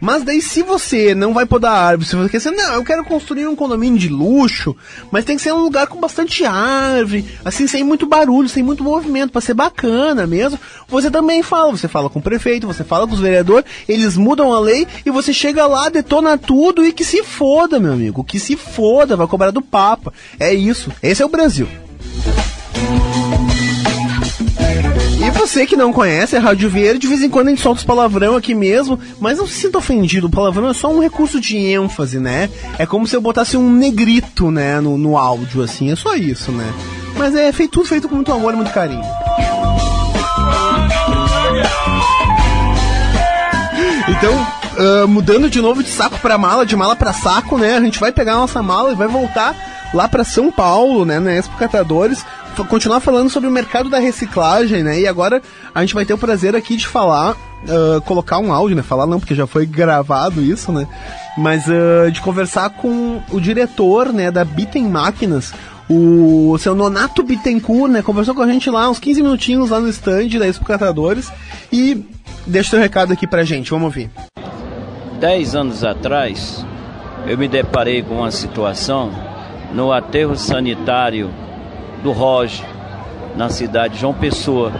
Mas 0.00 0.22
daí, 0.22 0.40
se 0.40 0.62
você 0.62 1.14
não 1.14 1.34
vai 1.34 1.46
podar 1.46 1.72
árvore, 1.72 2.08
se 2.08 2.16
você 2.16 2.28
quer 2.28 2.40
ser, 2.40 2.50
não, 2.50 2.74
eu 2.74 2.84
quero 2.84 3.04
construir 3.04 3.46
um 3.46 3.56
condomínio 3.56 3.98
de 3.98 4.08
luxo, 4.08 4.76
mas 5.10 5.24
tem 5.24 5.36
que 5.36 5.42
ser 5.42 5.52
um 5.52 5.62
lugar 5.62 5.86
com 5.86 6.00
bastante 6.00 6.44
árvore, 6.44 7.24
assim, 7.44 7.66
sem 7.66 7.82
muito 7.82 8.06
barulho, 8.06 8.48
sem 8.48 8.62
muito 8.62 8.84
movimento, 8.84 9.32
para 9.32 9.40
ser 9.40 9.54
bacana 9.54 10.26
mesmo. 10.26 10.58
Você 10.88 11.10
também 11.10 11.42
fala, 11.42 11.72
você 11.72 11.88
fala 11.88 12.08
com 12.08 12.18
o 12.18 12.22
prefeito, 12.22 12.66
você 12.66 12.84
fala 12.84 13.06
com 13.06 13.14
os 13.14 13.20
vereadores, 13.20 13.64
eles 13.88 14.16
mudam 14.16 14.52
a 14.52 14.60
lei 14.60 14.86
e 15.04 15.10
você 15.10 15.32
chega 15.32 15.66
lá, 15.66 15.88
detona 15.88 16.38
tudo 16.38 16.84
e 16.84 16.92
que 16.92 17.04
se 17.04 17.22
foda, 17.22 17.80
meu 17.80 17.92
amigo, 17.92 18.24
que 18.24 18.38
se 18.38 18.56
foda, 18.56 19.16
vai 19.16 19.26
cobrar 19.26 19.50
do 19.50 19.62
Papa. 19.62 20.12
É 20.38 20.52
isso, 20.52 20.92
esse 21.02 21.22
é 21.22 21.26
o 21.26 21.28
Brasil. 21.28 21.68
E 25.28 25.30
você 25.30 25.66
que 25.66 25.76
não 25.76 25.92
conhece 25.92 26.36
a 26.36 26.40
Rádio 26.40 26.70
Verde, 26.70 27.00
de 27.00 27.06
vez 27.06 27.22
em 27.22 27.28
quando 27.28 27.48
a 27.48 27.50
gente 27.50 27.60
solta 27.60 27.80
os 27.80 27.84
palavrão 27.84 28.34
aqui 28.34 28.54
mesmo, 28.54 28.98
mas 29.20 29.36
não 29.36 29.46
se 29.46 29.52
sinta 29.52 29.76
ofendido, 29.76 30.26
o 30.26 30.30
palavrão 30.30 30.70
é 30.70 30.72
só 30.72 30.90
um 30.90 31.02
recurso 31.02 31.38
de 31.38 31.54
ênfase, 31.54 32.18
né? 32.18 32.48
É 32.78 32.86
como 32.86 33.06
se 33.06 33.14
eu 33.14 33.20
botasse 33.20 33.54
um 33.54 33.70
negrito, 33.70 34.50
né, 34.50 34.80
no, 34.80 34.96
no 34.96 35.18
áudio, 35.18 35.62
assim, 35.62 35.92
é 35.92 35.96
só 35.96 36.14
isso, 36.14 36.50
né? 36.50 36.72
Mas 37.14 37.34
é 37.34 37.52
feito, 37.52 37.72
tudo 37.72 37.88
feito 37.88 38.08
com 38.08 38.14
muito 38.14 38.32
amor 38.32 38.54
e 38.54 38.56
muito 38.56 38.72
carinho. 38.72 39.04
Então, 44.08 44.32
uh, 44.32 45.06
mudando 45.06 45.50
de 45.50 45.60
novo 45.60 45.82
de 45.82 45.90
saco 45.90 46.18
para 46.20 46.38
mala, 46.38 46.64
de 46.64 46.74
mala 46.74 46.96
para 46.96 47.12
saco, 47.12 47.58
né? 47.58 47.76
A 47.76 47.82
gente 47.82 48.00
vai 48.00 48.12
pegar 48.12 48.32
a 48.32 48.36
nossa 48.38 48.62
mala 48.62 48.92
e 48.92 48.96
vai 48.96 49.08
voltar 49.08 49.54
lá 49.92 50.08
para 50.08 50.24
São 50.24 50.50
Paulo, 50.50 51.04
né, 51.04 51.18
na 51.18 51.32
Expo 51.32 51.56
Catadores, 51.56 52.24
continuar 52.68 53.00
falando 53.00 53.30
sobre 53.30 53.48
o 53.48 53.52
mercado 53.52 53.88
da 53.88 53.98
reciclagem, 53.98 54.82
né? 54.82 55.00
E 55.00 55.06
agora 55.06 55.40
a 55.74 55.80
gente 55.80 55.94
vai 55.94 56.04
ter 56.04 56.14
o 56.14 56.18
prazer 56.18 56.56
aqui 56.56 56.76
de 56.76 56.86
falar, 56.86 57.32
uh, 57.32 58.00
colocar 58.02 58.38
um 58.38 58.52
áudio, 58.52 58.76
né? 58.76 58.82
Falar 58.82 59.06
não, 59.06 59.20
porque 59.20 59.34
já 59.34 59.46
foi 59.46 59.64
gravado 59.64 60.42
isso, 60.42 60.72
né? 60.72 60.86
Mas 61.36 61.66
uh, 61.66 62.10
de 62.10 62.20
conversar 62.20 62.70
com 62.70 63.22
o 63.30 63.40
diretor, 63.40 64.12
né, 64.12 64.30
da 64.30 64.44
Bitem 64.44 64.88
Máquinas, 64.88 65.52
o 65.88 66.56
seu 66.58 66.74
Nonato 66.74 67.22
Bittencourt, 67.22 67.90
né? 67.90 68.02
Conversou 68.02 68.34
com 68.34 68.42
a 68.42 68.46
gente 68.46 68.68
lá 68.70 68.90
uns 68.90 68.98
15 68.98 69.22
minutinhos 69.22 69.70
lá 69.70 69.80
no 69.80 69.88
stand 69.88 70.28
da 70.38 70.46
Expo 70.46 70.64
Catadores 70.64 71.30
e 71.72 72.04
deixa 72.46 72.70
seu 72.70 72.78
recado 72.80 73.12
aqui 73.12 73.26
pra 73.26 73.44
gente, 73.44 73.70
vamos 73.70 73.86
ouvir. 73.86 74.10
Dez 75.18 75.54
anos 75.54 75.82
atrás, 75.82 76.64
eu 77.26 77.38
me 77.38 77.48
deparei 77.48 78.02
com 78.02 78.16
uma 78.16 78.30
situação 78.30 79.10
no 79.72 79.92
aterro 79.92 80.36
sanitário 80.36 81.30
do 82.02 82.12
Roge, 82.12 82.64
na 83.36 83.48
cidade 83.48 83.94
de 83.94 84.00
João 84.00 84.14
Pessoa, 84.14 84.72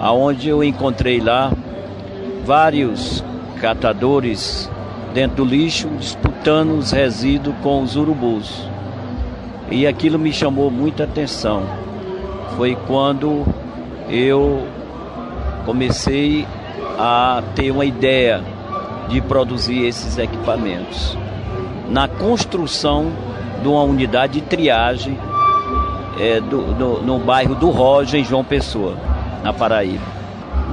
aonde 0.00 0.48
eu 0.48 0.62
encontrei 0.64 1.20
lá 1.20 1.52
vários 2.44 3.24
catadores 3.60 4.70
dentro 5.12 5.36
do 5.36 5.44
lixo 5.44 5.88
disputando 5.98 6.72
os 6.72 6.90
resíduos 6.90 7.56
com 7.62 7.82
os 7.82 7.96
urubus. 7.96 8.68
E 9.70 9.86
aquilo 9.86 10.18
me 10.18 10.32
chamou 10.32 10.70
muita 10.70 11.04
atenção. 11.04 11.62
Foi 12.56 12.76
quando 12.86 13.46
eu 14.08 14.66
comecei 15.64 16.46
a 16.98 17.42
ter 17.54 17.70
uma 17.70 17.84
ideia 17.84 18.42
de 19.08 19.20
produzir 19.20 19.86
esses 19.86 20.18
equipamentos. 20.18 21.16
Na 21.88 22.08
construção 22.08 23.12
de 23.64 23.68
uma 23.68 23.82
unidade 23.82 24.34
de 24.34 24.42
triagem 24.42 25.18
é, 26.20 26.38
do, 26.38 26.74
do, 26.74 27.02
no 27.02 27.18
bairro 27.18 27.54
do 27.54 27.70
Roja, 27.70 28.18
em 28.18 28.22
João 28.22 28.44
Pessoa, 28.44 28.94
na 29.42 29.54
Paraíba. 29.54 30.04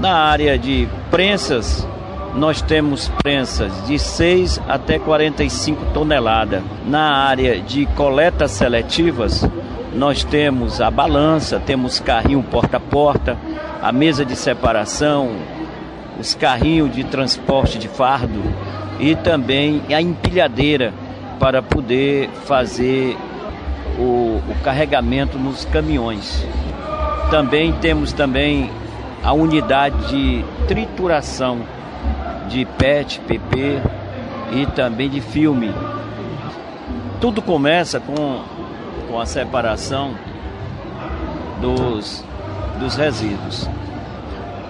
Na 0.02 0.14
área 0.14 0.60
de 0.60 0.90
prensas, 1.10 1.88
nós 2.36 2.62
temos 2.62 3.10
prensas 3.24 3.72
de 3.88 3.98
6 3.98 4.62
até 4.68 5.00
45 5.00 5.86
toneladas. 5.94 6.62
Na 6.86 7.16
área 7.16 7.62
de 7.62 7.86
coletas 7.96 8.52
seletivas, 8.52 9.48
nós 9.96 10.26
temos 10.26 10.82
a 10.82 10.92
balança, 10.92 11.62
temos 11.66 11.98
carrinho 11.98 12.44
porta 12.44 12.76
a 12.76 12.80
porta, 12.82 13.38
a 13.82 13.94
mesa 13.94 14.26
de 14.26 14.36
separação, 14.36 15.30
os 16.20 16.36
carrinhos 16.36 16.94
de 16.94 17.06
transporte 17.06 17.80
de 17.80 17.88
fardo 17.88 18.42
e 19.00 19.16
também 19.16 19.82
a 19.94 20.02
empilhadeira 20.02 20.94
para 21.42 21.64
poder 21.64 22.30
fazer 22.46 23.18
o, 23.98 24.40
o 24.48 24.56
carregamento 24.64 25.40
nos 25.40 25.66
caminhões. 25.66 26.46
Também 27.32 27.74
temos 27.74 28.14
também 28.14 28.70
a 29.24 29.34
unidade 29.34 30.08
de 30.08 30.46
trituração 30.68 31.62
de 32.48 32.64
PET, 32.78 33.20
PP 33.22 33.82
e 34.52 34.68
também 34.68 35.10
de 35.10 35.20
filme. 35.20 35.74
Tudo 37.20 37.42
começa 37.42 38.00
com, 38.00 38.44
com 39.10 39.20
a 39.20 39.26
separação 39.26 40.14
dos, 41.60 42.24
dos 42.80 42.96
resíduos. 42.96 43.68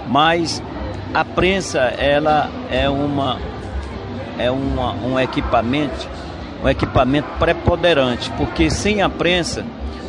Mas 0.08 0.64
a 1.14 1.26
prensa 1.26 1.80
ela 1.80 2.50
é 2.72 2.90
uma 2.90 3.38
é 4.40 4.50
uma, 4.50 4.94
um 4.94 5.20
equipamento 5.20 6.08
um 6.64 6.70
equipamento 6.70 7.28
preponderante, 7.40 8.32
porque 8.38 8.70
sem 8.70 9.02
a 9.02 9.10
prensa 9.10 9.66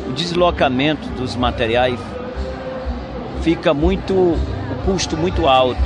o 0.07 0.11
deslocamento 0.11 1.07
dos 1.09 1.35
materiais 1.35 1.99
fica 3.41 3.73
muito 3.73 4.13
o 4.13 4.37
custo 4.85 5.17
muito 5.17 5.47
alto. 5.47 5.81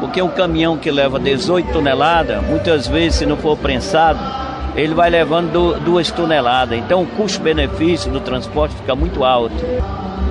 Porque 0.00 0.20
um 0.20 0.28
caminhão 0.28 0.76
que 0.76 0.90
leva 0.90 1.18
18 1.18 1.72
toneladas, 1.72 2.42
muitas 2.44 2.88
vezes 2.88 3.20
se 3.20 3.26
não 3.26 3.36
for 3.36 3.56
prensado, 3.56 4.18
ele 4.74 4.94
vai 4.94 5.10
levando 5.10 5.78
duas 5.80 6.10
toneladas. 6.10 6.78
Então 6.78 7.02
o 7.02 7.06
custo-benefício 7.06 8.10
do 8.10 8.20
transporte 8.20 8.74
fica 8.74 8.96
muito 8.96 9.22
alto. 9.22 9.54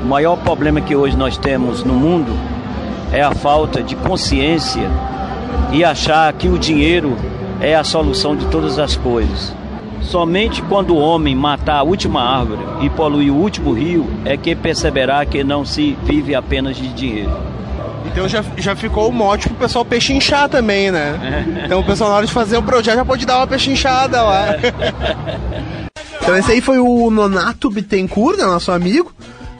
O 0.01 0.05
maior 0.05 0.35
problema 0.37 0.81
que 0.81 0.95
hoje 0.95 1.15
nós 1.15 1.37
temos 1.37 1.83
no 1.83 1.93
mundo 1.93 2.35
é 3.13 3.21
a 3.21 3.31
falta 3.31 3.81
de 3.81 3.95
consciência 3.95 4.89
e 5.71 5.83
achar 5.83 6.31
que 6.33 6.49
o 6.49 6.57
dinheiro 6.57 7.15
é 7.61 7.75
a 7.75 7.83
solução 7.83 8.35
de 8.35 8.45
todas 8.47 8.79
as 8.79 8.95
coisas. 8.95 9.53
Somente 10.01 10.61
quando 10.63 10.95
o 10.95 10.97
homem 10.97 11.35
matar 11.35 11.77
a 11.77 11.83
última 11.83 12.21
árvore 12.21 12.61
e 12.81 12.89
poluir 12.89 13.31
o 13.31 13.37
último 13.37 13.71
rio 13.71 14.09
é 14.25 14.35
que 14.35 14.55
perceberá 14.55 15.23
que 15.25 15.43
não 15.43 15.63
se 15.63 15.95
vive 16.03 16.33
apenas 16.33 16.75
de 16.75 16.87
dinheiro. 16.89 17.31
Então 18.05 18.27
já, 18.27 18.43
já 18.57 18.75
ficou 18.75 19.07
o 19.07 19.11
mote 19.11 19.47
pro 19.47 19.57
pessoal 19.57 19.85
pechinchar 19.85 20.49
também, 20.49 20.91
né? 20.91 21.45
Então 21.65 21.79
o 21.79 21.83
pessoal 21.83 22.09
na 22.09 22.15
hora 22.17 22.25
de 22.25 22.33
fazer 22.33 22.57
o 22.57 22.63
projeto 22.63 22.95
já 22.95 23.05
pode 23.05 23.25
dar 23.25 23.37
uma 23.37 23.47
pechinchada 23.47 24.21
lá. 24.21 24.47
então 26.19 26.35
esse 26.35 26.51
aí 26.51 26.61
foi 26.61 26.79
o 26.79 27.09
Nonato 27.11 27.69
Bittencourt, 27.69 28.37
né, 28.37 28.45
nosso 28.45 28.71
amigo. 28.71 29.13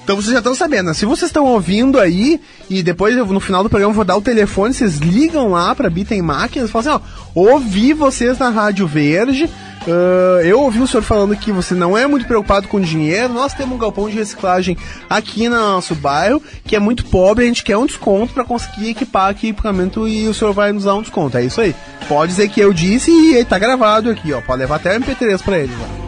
Então 0.03 0.15
vocês 0.15 0.33
já 0.33 0.39
estão 0.39 0.55
sabendo, 0.55 0.87
né? 0.87 0.93
se 0.93 1.05
vocês 1.05 1.29
estão 1.29 1.45
ouvindo 1.45 1.99
aí, 1.99 2.41
e 2.69 2.81
depois 2.81 3.15
no 3.15 3.39
final 3.39 3.63
do 3.63 3.69
programa 3.69 3.91
eu 3.91 3.95
vou 3.95 4.03
dar 4.03 4.17
o 4.17 4.21
telefone, 4.21 4.73
vocês 4.73 4.97
ligam 4.97 5.49
lá 5.49 5.75
pra 5.75 5.89
Bitem 5.89 6.21
Máquinas 6.21 6.69
e 6.69 6.71
falam 6.71 6.95
assim, 6.95 7.03
ó, 7.35 7.39
ouvi 7.39 7.93
vocês 7.93 8.37
na 8.39 8.49
Rádio 8.49 8.87
Verde, 8.87 9.49
Uh, 9.81 10.41
eu 10.43 10.59
ouvi 10.59 10.79
o 10.79 10.85
senhor 10.85 11.01
falando 11.01 11.35
que 11.35 11.51
você 11.51 11.73
não 11.73 11.97
é 11.97 12.05
muito 12.05 12.27
preocupado 12.27 12.67
com 12.67 12.79
dinheiro. 12.79 13.33
Nós 13.33 13.53
temos 13.53 13.73
um 13.75 13.79
galpão 13.79 14.07
de 14.07 14.15
reciclagem 14.15 14.77
aqui 15.09 15.49
no 15.49 15.55
nosso 15.55 15.95
bairro, 15.95 16.39
que 16.65 16.75
é 16.75 16.79
muito 16.79 17.05
pobre. 17.05 17.45
A 17.45 17.47
gente 17.47 17.63
quer 17.63 17.77
um 17.77 17.87
desconto 17.87 18.33
para 18.33 18.43
conseguir 18.43 18.89
equipar 18.89 19.29
aqui 19.29 19.49
equipamento 19.49 20.07
e 20.07 20.27
o 20.27 20.33
senhor 20.33 20.53
vai 20.53 20.71
nos 20.71 20.83
dar 20.83 20.93
um 20.95 21.01
desconto. 21.01 21.37
É 21.37 21.43
isso 21.43 21.59
aí. 21.59 21.75
Pode 22.07 22.31
dizer 22.31 22.49
que 22.49 22.59
eu 22.59 22.71
disse 22.73 23.09
e 23.09 23.43
tá 23.43 23.57
gravado 23.57 24.11
aqui, 24.11 24.31
ó. 24.33 24.41
Pode 24.41 24.59
levar 24.59 24.75
até 24.75 24.95
o 24.95 24.99
MP3 24.99 25.41
pra 25.41 25.57
eles, 25.57 25.75
ó. 25.81 26.01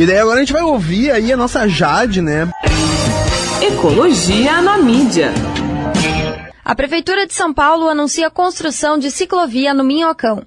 E 0.00 0.06
daí 0.06 0.16
agora 0.16 0.36
a 0.36 0.40
gente 0.40 0.54
vai 0.54 0.62
ouvir 0.62 1.10
aí 1.10 1.30
a 1.30 1.36
nossa 1.36 1.68
Jade, 1.68 2.22
né? 2.22 2.50
Ecologia 3.60 4.62
na 4.62 4.78
mídia. 4.78 5.30
A 6.64 6.74
Prefeitura 6.74 7.26
de 7.26 7.34
São 7.34 7.52
Paulo 7.52 7.86
anuncia 7.86 8.28
a 8.28 8.30
construção 8.30 8.96
de 8.96 9.10
ciclovia 9.10 9.74
no 9.74 9.84
Minhocão. 9.84 10.46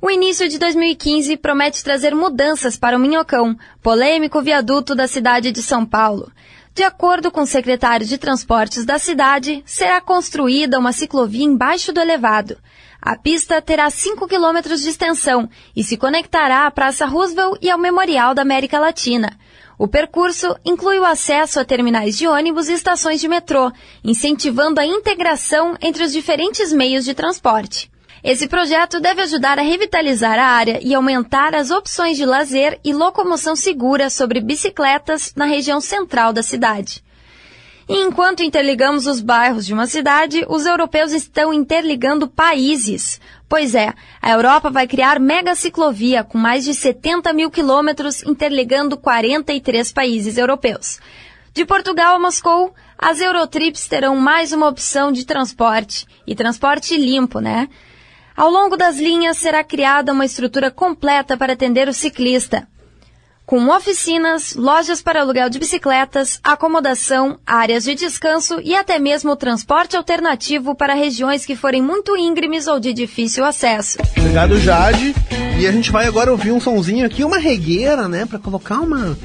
O 0.00 0.08
início 0.08 0.48
de 0.48 0.60
2015 0.60 1.36
promete 1.38 1.82
trazer 1.82 2.14
mudanças 2.14 2.76
para 2.76 2.96
o 2.96 3.00
Minhocão, 3.00 3.58
polêmico 3.82 4.40
viaduto 4.40 4.94
da 4.94 5.08
cidade 5.08 5.50
de 5.50 5.60
São 5.60 5.84
Paulo. 5.84 6.30
De 6.72 6.84
acordo 6.84 7.32
com 7.32 7.40
o 7.40 7.46
secretário 7.46 8.06
de 8.06 8.16
Transportes 8.16 8.84
da 8.84 9.00
cidade, 9.00 9.60
será 9.66 10.00
construída 10.00 10.78
uma 10.78 10.92
ciclovia 10.92 11.44
embaixo 11.44 11.92
do 11.92 11.98
elevado. 11.98 12.58
A 13.04 13.18
pista 13.18 13.60
terá 13.60 13.90
5 13.90 14.26
quilômetros 14.26 14.80
de 14.80 14.88
extensão 14.88 15.46
e 15.76 15.84
se 15.84 15.94
conectará 15.94 16.66
à 16.66 16.70
Praça 16.70 17.04
Roosevelt 17.04 17.58
e 17.60 17.68
ao 17.68 17.78
Memorial 17.78 18.32
da 18.32 18.40
América 18.40 18.80
Latina. 18.80 19.38
O 19.78 19.86
percurso 19.86 20.56
inclui 20.64 20.98
o 20.98 21.04
acesso 21.04 21.60
a 21.60 21.66
terminais 21.66 22.16
de 22.16 22.26
ônibus 22.26 22.66
e 22.70 22.72
estações 22.72 23.20
de 23.20 23.28
metrô, 23.28 23.70
incentivando 24.02 24.80
a 24.80 24.86
integração 24.86 25.76
entre 25.82 26.02
os 26.02 26.12
diferentes 26.12 26.72
meios 26.72 27.04
de 27.04 27.12
transporte. 27.12 27.90
Esse 28.22 28.48
projeto 28.48 28.98
deve 28.98 29.20
ajudar 29.20 29.58
a 29.58 29.62
revitalizar 29.62 30.38
a 30.38 30.46
área 30.46 30.80
e 30.82 30.94
aumentar 30.94 31.54
as 31.54 31.70
opções 31.70 32.16
de 32.16 32.24
lazer 32.24 32.80
e 32.82 32.94
locomoção 32.94 33.54
segura 33.54 34.08
sobre 34.08 34.40
bicicletas 34.40 35.34
na 35.36 35.44
região 35.44 35.78
central 35.78 36.32
da 36.32 36.42
cidade. 36.42 37.03
Enquanto 37.88 38.42
interligamos 38.42 39.06
os 39.06 39.20
bairros 39.20 39.66
de 39.66 39.74
uma 39.74 39.86
cidade, 39.86 40.44
os 40.48 40.64
europeus 40.64 41.12
estão 41.12 41.52
interligando 41.52 42.26
países. 42.26 43.20
Pois 43.46 43.74
é, 43.74 43.92
a 44.22 44.30
Europa 44.30 44.70
vai 44.70 44.86
criar 44.86 45.20
mega 45.20 45.54
ciclovia 45.54 46.24
com 46.24 46.38
mais 46.38 46.64
de 46.64 46.74
70 46.74 47.32
mil 47.34 47.50
quilômetros 47.50 48.22
interligando 48.22 48.96
43 48.96 49.92
países 49.92 50.38
europeus. 50.38 50.98
De 51.52 51.66
Portugal 51.66 52.16
a 52.16 52.18
Moscou, 52.18 52.74
as 52.98 53.20
Eurotrips 53.20 53.86
terão 53.86 54.16
mais 54.16 54.52
uma 54.52 54.68
opção 54.68 55.12
de 55.12 55.26
transporte. 55.26 56.06
E 56.26 56.34
transporte 56.34 56.96
limpo, 56.96 57.38
né? 57.38 57.68
Ao 58.34 58.50
longo 58.50 58.76
das 58.76 58.96
linhas 58.96 59.36
será 59.36 59.62
criada 59.62 60.12
uma 60.12 60.24
estrutura 60.24 60.70
completa 60.70 61.36
para 61.36 61.52
atender 61.52 61.86
o 61.86 61.92
ciclista 61.92 62.66
com 63.46 63.68
oficinas, 63.68 64.54
lojas 64.54 65.02
para 65.02 65.20
aluguel 65.20 65.50
de 65.50 65.58
bicicletas, 65.58 66.40
acomodação, 66.42 67.38
áreas 67.46 67.84
de 67.84 67.94
descanso 67.94 68.60
e 68.62 68.74
até 68.74 68.98
mesmo 68.98 69.36
transporte 69.36 69.96
alternativo 69.96 70.74
para 70.74 70.94
regiões 70.94 71.44
que 71.44 71.54
forem 71.54 71.82
muito 71.82 72.16
íngremes 72.16 72.66
ou 72.66 72.80
de 72.80 72.92
difícil 72.92 73.44
acesso. 73.44 73.98
Obrigado, 74.16 74.58
Jade. 74.58 75.14
E 75.58 75.66
a 75.66 75.72
gente 75.72 75.92
vai 75.92 76.06
agora 76.06 76.30
ouvir 76.30 76.52
um 76.52 76.60
sonzinho 76.60 77.06
aqui, 77.06 77.22
uma 77.22 77.38
regueira, 77.38 78.08
né, 78.08 78.26
para 78.26 78.38
colocar 78.38 78.80
uma 78.80 79.16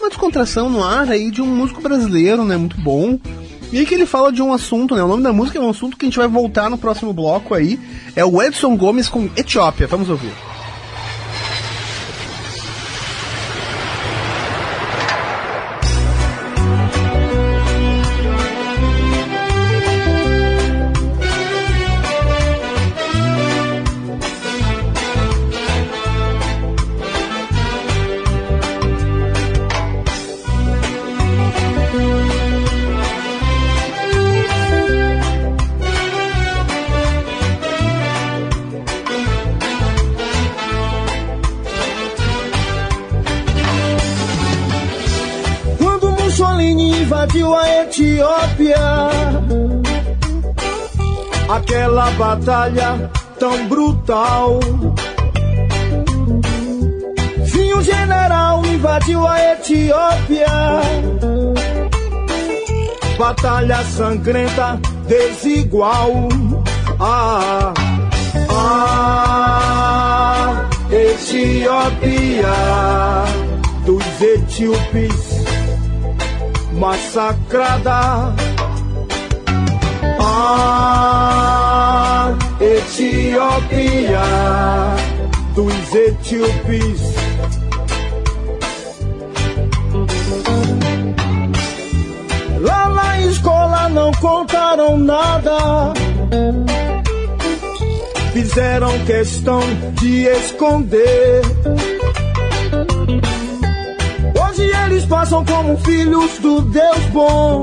uma 0.00 0.08
descontração 0.08 0.70
no 0.70 0.82
ar 0.82 1.10
aí 1.10 1.28
de 1.28 1.42
um 1.42 1.46
músico 1.46 1.80
brasileiro, 1.80 2.44
né, 2.44 2.56
muito 2.56 2.80
bom. 2.80 3.18
E 3.72 3.78
aí 3.78 3.84
que 3.84 3.94
ele 3.94 4.06
fala 4.06 4.32
de 4.32 4.40
um 4.40 4.52
assunto, 4.52 4.94
né? 4.94 5.02
O 5.02 5.08
nome 5.08 5.22
da 5.22 5.32
música 5.32 5.58
é 5.58 5.60
um 5.60 5.68
assunto 5.68 5.96
que 5.96 6.06
a 6.06 6.08
gente 6.08 6.16
vai 6.16 6.28
voltar 6.28 6.70
no 6.70 6.78
próximo 6.78 7.12
bloco 7.12 7.54
aí. 7.54 7.78
É 8.16 8.24
o 8.24 8.40
Edson 8.42 8.74
Gomes 8.76 9.10
com 9.10 9.28
Etiópia. 9.36 9.86
Vamos 9.86 10.08
ouvir. 10.08 10.32
Aquela 51.48 52.10
batalha 52.12 53.10
tão 53.38 53.66
brutal. 53.68 54.60
Sim, 57.46 57.72
o 57.72 57.82
general 57.82 58.64
invadiu 58.66 59.26
a 59.26 59.52
Etiópia. 59.52 60.46
Batalha 63.18 63.82
sangrenta, 63.84 64.78
desigual. 65.06 66.28
Ah, 67.00 67.72
ah, 68.50 69.38
Etiópia 70.90 72.48
dos 73.84 74.22
etíopes 74.22 75.27
massacrada 76.78 78.34
Etiópia 82.60 84.20
dos 85.54 85.94
etíopes. 85.94 87.00
Lá 92.60 92.88
na 92.88 93.20
escola 93.20 93.88
não 93.88 94.10
contaram 94.12 94.98
nada. 94.98 95.92
Fizeram 98.32 98.98
questão 99.06 99.60
de 100.00 100.24
esconder. 100.26 101.42
Passam 105.08 105.44
como 105.44 105.76
filhos 105.78 106.38
do 106.38 106.60
Deus 106.62 107.04
bom. 107.12 107.62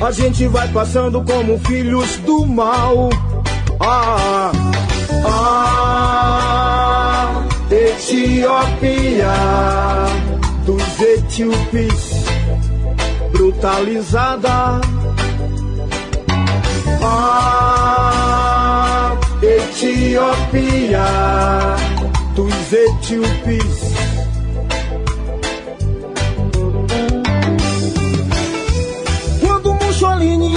A 0.00 0.10
gente 0.10 0.46
vai 0.48 0.68
passando 0.68 1.22
como 1.22 1.58
filhos 1.60 2.16
do 2.18 2.44
mal. 2.44 3.08
Ah, 3.80 4.52
ah, 5.24 6.26
Etiópia 7.70 9.32
dos 10.64 11.00
etíopes 11.00 12.26
brutalizada. 13.32 14.80
Ah, 17.02 18.36
Etiópia 19.42 21.04
dos 22.34 22.72
etíopes 22.72 23.85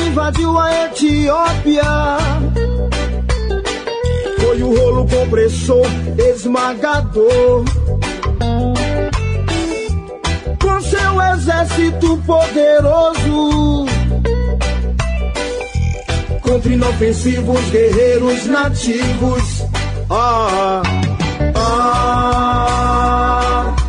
invadiu 0.10 0.57
a 0.57 0.86
Etiópia. 0.86 2.18
Foi 4.39 4.64
o 4.64 4.76
rolo 4.76 5.07
compressor 5.07 5.86
esmagador. 6.18 7.64
Com 10.62 10.82
seu 10.82 11.22
exército 11.34 12.18
poderoso. 12.26 13.86
Contra 16.41 16.74
inofensivos 16.74 17.62
guerreiros 17.70 18.47
nativos. 18.47 19.64
Ah, 20.10 20.82
ah, 21.55 22.55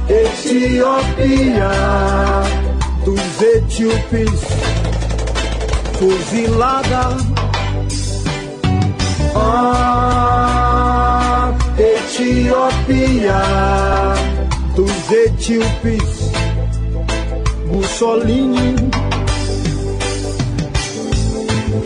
Etiópia 0.09 1.71
dos 3.05 3.41
etíopes 3.41 4.60
fuzilada. 6.01 7.17
Ah, 9.37 10.73
Etiópia 11.79 13.43
dos 14.75 15.13
etíopes, 15.13 16.33
Mussolini, 17.67 18.75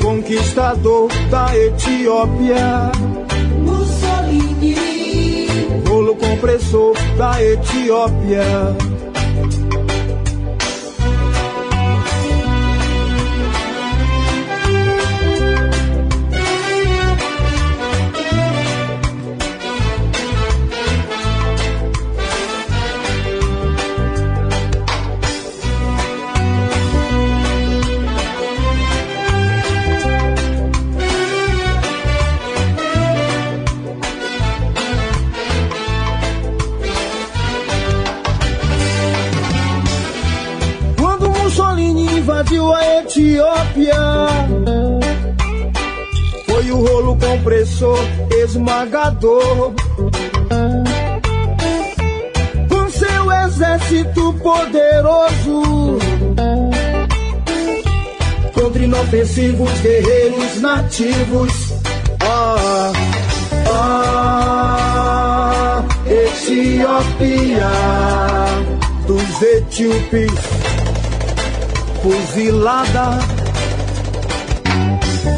conquistador 0.01 1.09
da 1.31 1.47
Etiópia. 1.57 2.93
Mussolini. 3.59 4.75
compressor 6.45 6.95
da 7.17 7.43
Etiópia. 7.43 8.93
Invadiu 42.55 42.72
a 42.72 43.00
Etiópia, 43.00 43.96
foi 46.46 46.70
o 46.70 46.86
rolo 46.86 47.18
compressor 47.18 47.98
esmagador. 48.42 49.74
Com 52.68 52.90
seu 52.90 53.32
exército 53.32 54.32
poderoso, 54.34 55.98
contra 58.52 58.82
inofensivos 58.82 59.70
guerreiros 59.80 60.61
nativos. 60.61 61.52
Ah, 62.20 62.92
ah, 63.72 64.94
Etiópia 66.07 67.70
dos 69.07 69.42
etíopes 69.42 70.53
fuzilada. 72.05 73.18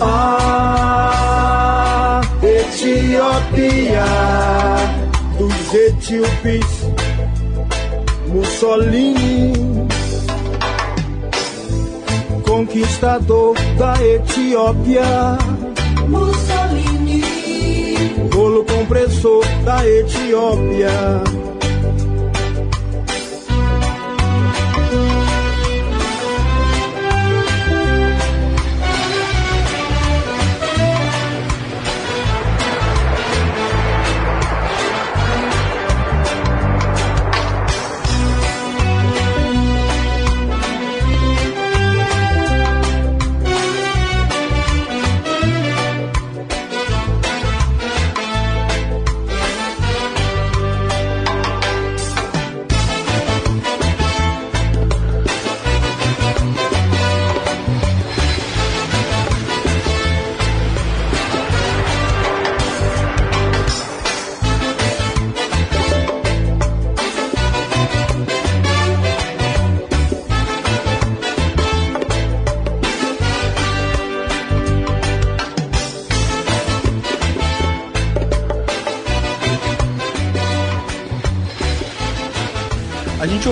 Ah, 0.00 1.40
Etiópia 2.42 4.04
dos 5.38 5.74
etíopes, 5.74 6.66
Mussolini, 8.26 9.52
conquistador 12.44 13.54
da 13.78 13.94
Etiópia. 14.02 15.38
Mussolini, 16.08 17.22
rolo 18.32 18.64
compressor 18.64 19.44
da 19.64 19.86
Etiópia. 19.86 21.45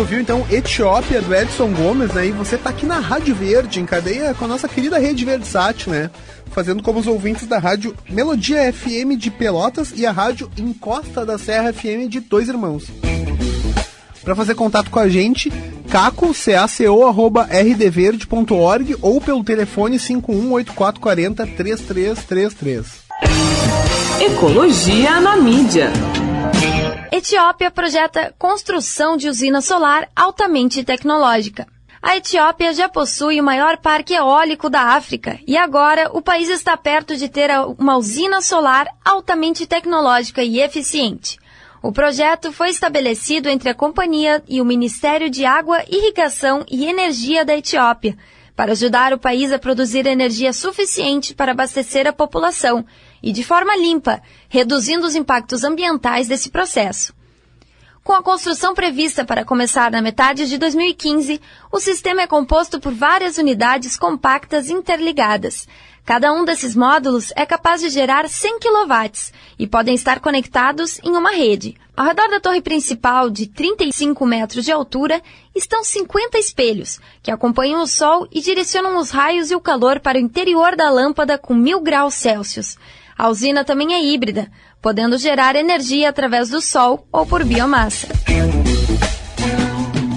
Ouviu 0.04 0.20
então 0.20 0.46
Etiópia 0.50 1.22
do 1.22 1.34
Edson 1.34 1.72
Gomes, 1.72 2.12
né? 2.12 2.26
E 2.26 2.30
você 2.30 2.58
tá 2.58 2.68
aqui 2.68 2.84
na 2.84 2.98
Rádio 2.98 3.34
Verde, 3.34 3.80
em 3.80 3.86
cadeia 3.86 4.34
com 4.34 4.44
a 4.44 4.48
nossa 4.48 4.68
querida 4.68 4.98
Rede 4.98 5.24
Verdesat, 5.24 5.88
né? 5.88 6.10
Fazendo 6.50 6.82
como 6.82 6.98
os 6.98 7.06
ouvintes 7.06 7.46
da 7.46 7.58
rádio 7.58 7.96
Melodia 8.10 8.70
FM 8.70 9.16
de 9.16 9.30
Pelotas 9.30 9.94
e 9.96 10.04
a 10.04 10.12
rádio 10.12 10.50
Encosta 10.58 11.24
da 11.24 11.38
Serra 11.38 11.72
FM 11.72 12.06
de 12.06 12.20
Dois 12.20 12.50
Irmãos. 12.50 12.84
Para 14.22 14.34
fazer 14.34 14.54
contato 14.54 14.90
com 14.90 14.98
a 14.98 15.08
gente, 15.08 15.50
caco, 15.88 16.34
caco, 16.34 17.04
arroba 17.06 17.48
rdverde.org 17.50 18.96
ou 19.00 19.22
pelo 19.22 19.42
telefone 19.42 19.98
518440 19.98 21.46
3333. 21.46 22.86
Ecologia 24.20 25.18
na 25.20 25.38
mídia. 25.38 25.90
Etiópia 27.24 27.70
projeta 27.70 28.34
construção 28.38 29.16
de 29.16 29.30
usina 29.30 29.62
solar 29.62 30.06
altamente 30.14 30.84
tecnológica. 30.84 31.66
A 32.02 32.18
Etiópia 32.18 32.74
já 32.74 32.86
possui 32.86 33.40
o 33.40 33.42
maior 33.42 33.78
parque 33.78 34.12
eólico 34.12 34.68
da 34.68 34.94
África 34.94 35.40
e 35.46 35.56
agora 35.56 36.10
o 36.12 36.20
país 36.20 36.50
está 36.50 36.76
perto 36.76 37.16
de 37.16 37.30
ter 37.30 37.48
uma 37.78 37.96
usina 37.96 38.42
solar 38.42 38.86
altamente 39.02 39.66
tecnológica 39.66 40.44
e 40.44 40.60
eficiente. 40.60 41.38
O 41.82 41.90
projeto 41.90 42.52
foi 42.52 42.68
estabelecido 42.68 43.48
entre 43.48 43.70
a 43.70 43.74
companhia 43.74 44.42
e 44.46 44.60
o 44.60 44.64
Ministério 44.64 45.30
de 45.30 45.46
Água, 45.46 45.82
Irrigação 45.88 46.62
e 46.70 46.84
Energia 46.84 47.42
da 47.42 47.56
Etiópia, 47.56 48.18
para 48.54 48.72
ajudar 48.72 49.14
o 49.14 49.18
país 49.18 49.50
a 49.50 49.58
produzir 49.58 50.06
energia 50.06 50.52
suficiente 50.52 51.34
para 51.34 51.52
abastecer 51.52 52.06
a 52.06 52.12
população 52.12 52.84
e 53.24 53.32
de 53.32 53.42
forma 53.42 53.74
limpa, 53.74 54.20
reduzindo 54.50 55.06
os 55.06 55.14
impactos 55.14 55.64
ambientais 55.64 56.28
desse 56.28 56.50
processo. 56.50 57.14
Com 58.02 58.12
a 58.12 58.22
construção 58.22 58.74
prevista 58.74 59.24
para 59.24 59.46
começar 59.46 59.90
na 59.90 60.02
metade 60.02 60.46
de 60.46 60.58
2015, 60.58 61.40
o 61.72 61.80
sistema 61.80 62.20
é 62.20 62.26
composto 62.26 62.78
por 62.78 62.92
várias 62.92 63.38
unidades 63.38 63.96
compactas 63.96 64.68
interligadas. 64.68 65.66
Cada 66.04 66.34
um 66.34 66.44
desses 66.44 66.76
módulos 66.76 67.32
é 67.34 67.46
capaz 67.46 67.80
de 67.80 67.88
gerar 67.88 68.28
100 68.28 68.58
kW 68.58 69.32
e 69.58 69.66
podem 69.66 69.94
estar 69.94 70.20
conectados 70.20 71.00
em 71.02 71.16
uma 71.16 71.30
rede. 71.30 71.78
Ao 71.96 72.04
redor 72.04 72.28
da 72.28 72.40
torre 72.40 72.60
principal, 72.60 73.30
de 73.30 73.46
35 73.46 74.26
metros 74.26 74.66
de 74.66 74.72
altura, 74.72 75.22
estão 75.54 75.82
50 75.82 76.38
espelhos, 76.38 77.00
que 77.22 77.30
acompanham 77.30 77.82
o 77.82 77.86
Sol 77.86 78.28
e 78.30 78.42
direcionam 78.42 78.98
os 78.98 79.10
raios 79.10 79.50
e 79.50 79.54
o 79.54 79.60
calor 79.60 79.98
para 79.98 80.18
o 80.18 80.20
interior 80.20 80.76
da 80.76 80.90
lâmpada 80.90 81.38
com 81.38 81.54
1000 81.54 81.80
graus 81.80 82.12
Celsius. 82.12 82.76
A 83.16 83.28
usina 83.28 83.64
também 83.64 83.94
é 83.94 84.04
híbrida, 84.04 84.48
podendo 84.82 85.16
gerar 85.16 85.56
energia 85.56 86.08
através 86.08 86.48
do 86.48 86.60
sol 86.60 87.06
ou 87.12 87.24
por 87.24 87.44
biomassa. 87.44 88.08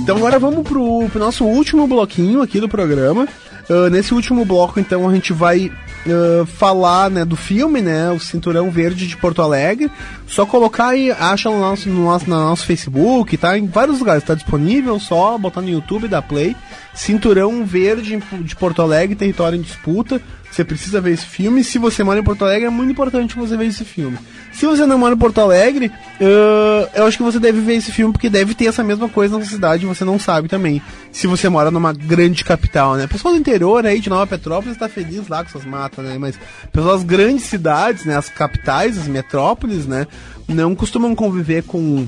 Então 0.01 0.17
agora 0.17 0.39
vamos 0.39 0.67
pro, 0.67 1.07
pro 1.09 1.19
nosso 1.19 1.43
último 1.43 1.85
bloquinho 1.85 2.41
aqui 2.41 2.59
do 2.59 2.69
programa. 2.69 3.27
Uh, 3.69 3.89
nesse 3.89 4.13
último 4.13 4.45
bloco, 4.45 4.79
então, 4.79 5.07
a 5.07 5.13
gente 5.13 5.33
vai 5.33 5.65
uh, 5.67 6.45
falar 6.45 7.09
né, 7.11 7.25
do 7.25 7.35
filme, 7.35 7.81
né? 7.81 8.09
O 8.11 8.19
Cinturão 8.19 8.71
Verde 8.71 9.05
de 9.05 9.17
Porto 9.17 9.41
Alegre. 9.41 9.91
Só 10.27 10.45
colocar 10.45 10.95
e 10.95 11.09
acha 11.09 11.49
no 11.49 11.59
nosso, 11.59 11.89
no 11.89 12.03
nosso, 12.03 12.29
no 12.29 12.35
nosso 12.35 12.65
Facebook, 12.65 13.37
tá? 13.37 13.57
Em 13.57 13.65
vários 13.65 13.99
lugares, 13.99 14.23
tá 14.23 14.35
disponível, 14.35 14.99
só 14.99 15.37
botar 15.37 15.61
no 15.61 15.69
YouTube 15.69 16.07
da 16.07 16.21
Play. 16.21 16.55
Cinturão 16.93 17.63
Verde 17.63 18.19
de 18.41 18.55
Porto 18.55 18.81
Alegre, 18.81 19.15
território 19.15 19.57
em 19.57 19.61
disputa. 19.61 20.21
Você 20.51 20.63
precisa 20.63 20.99
ver 20.99 21.11
esse 21.11 21.25
filme. 21.25 21.63
Se 21.63 21.77
você 21.77 22.03
mora 22.03 22.19
em 22.19 22.23
Porto 22.23 22.43
Alegre, 22.43 22.65
é 22.65 22.69
muito 22.69 22.91
importante 22.91 23.35
você 23.35 23.55
ver 23.55 23.67
esse 23.67 23.85
filme. 23.85 24.17
Se 24.51 24.65
você 24.65 24.85
não 24.87 24.97
mora 24.97 25.13
em 25.13 25.17
Porto 25.17 25.39
Alegre, 25.39 25.91
uh, 26.19 26.89
eu 26.95 27.05
acho 27.05 27.17
que 27.17 27.23
você 27.23 27.39
deve 27.39 27.61
ver 27.61 27.75
esse 27.75 27.91
filme, 27.91 28.11
porque 28.11 28.29
deve 28.29 28.55
ter 28.55 28.65
essa 28.65 28.83
mesma 28.83 29.07
coisa 29.07 29.37
na 29.37 29.45
cidade 29.45 29.83
e 29.83 29.87
você 29.87 30.03
não 30.03 30.17
sabe 30.17 30.47
também. 30.47 30.81
Se 31.11 31.27
você 31.27 31.47
mora 31.47 31.69
numa 31.69 31.93
grande 31.93 32.43
capital, 32.43 32.95
né? 32.95 33.05
Pessoal 33.05 33.35
do 33.35 33.39
interior 33.39 33.85
aí 33.85 33.99
de 33.99 34.09
Nova 34.09 34.25
Petrópolis 34.25 34.73
está 34.73 34.89
feliz 34.89 35.27
lá 35.27 35.43
com 35.43 35.51
suas 35.51 35.65
matas, 35.65 36.03
né? 36.03 36.17
Mas 36.17 36.39
pessoas 36.71 36.95
das 36.95 37.03
grandes 37.03 37.43
cidades, 37.43 38.05
né? 38.05 38.17
As 38.17 38.29
capitais, 38.29 38.97
as 38.97 39.07
metrópoles, 39.07 39.85
né? 39.85 40.07
Não 40.47 40.75
costumam 40.75 41.15
conviver 41.15 41.63
com 41.63 42.07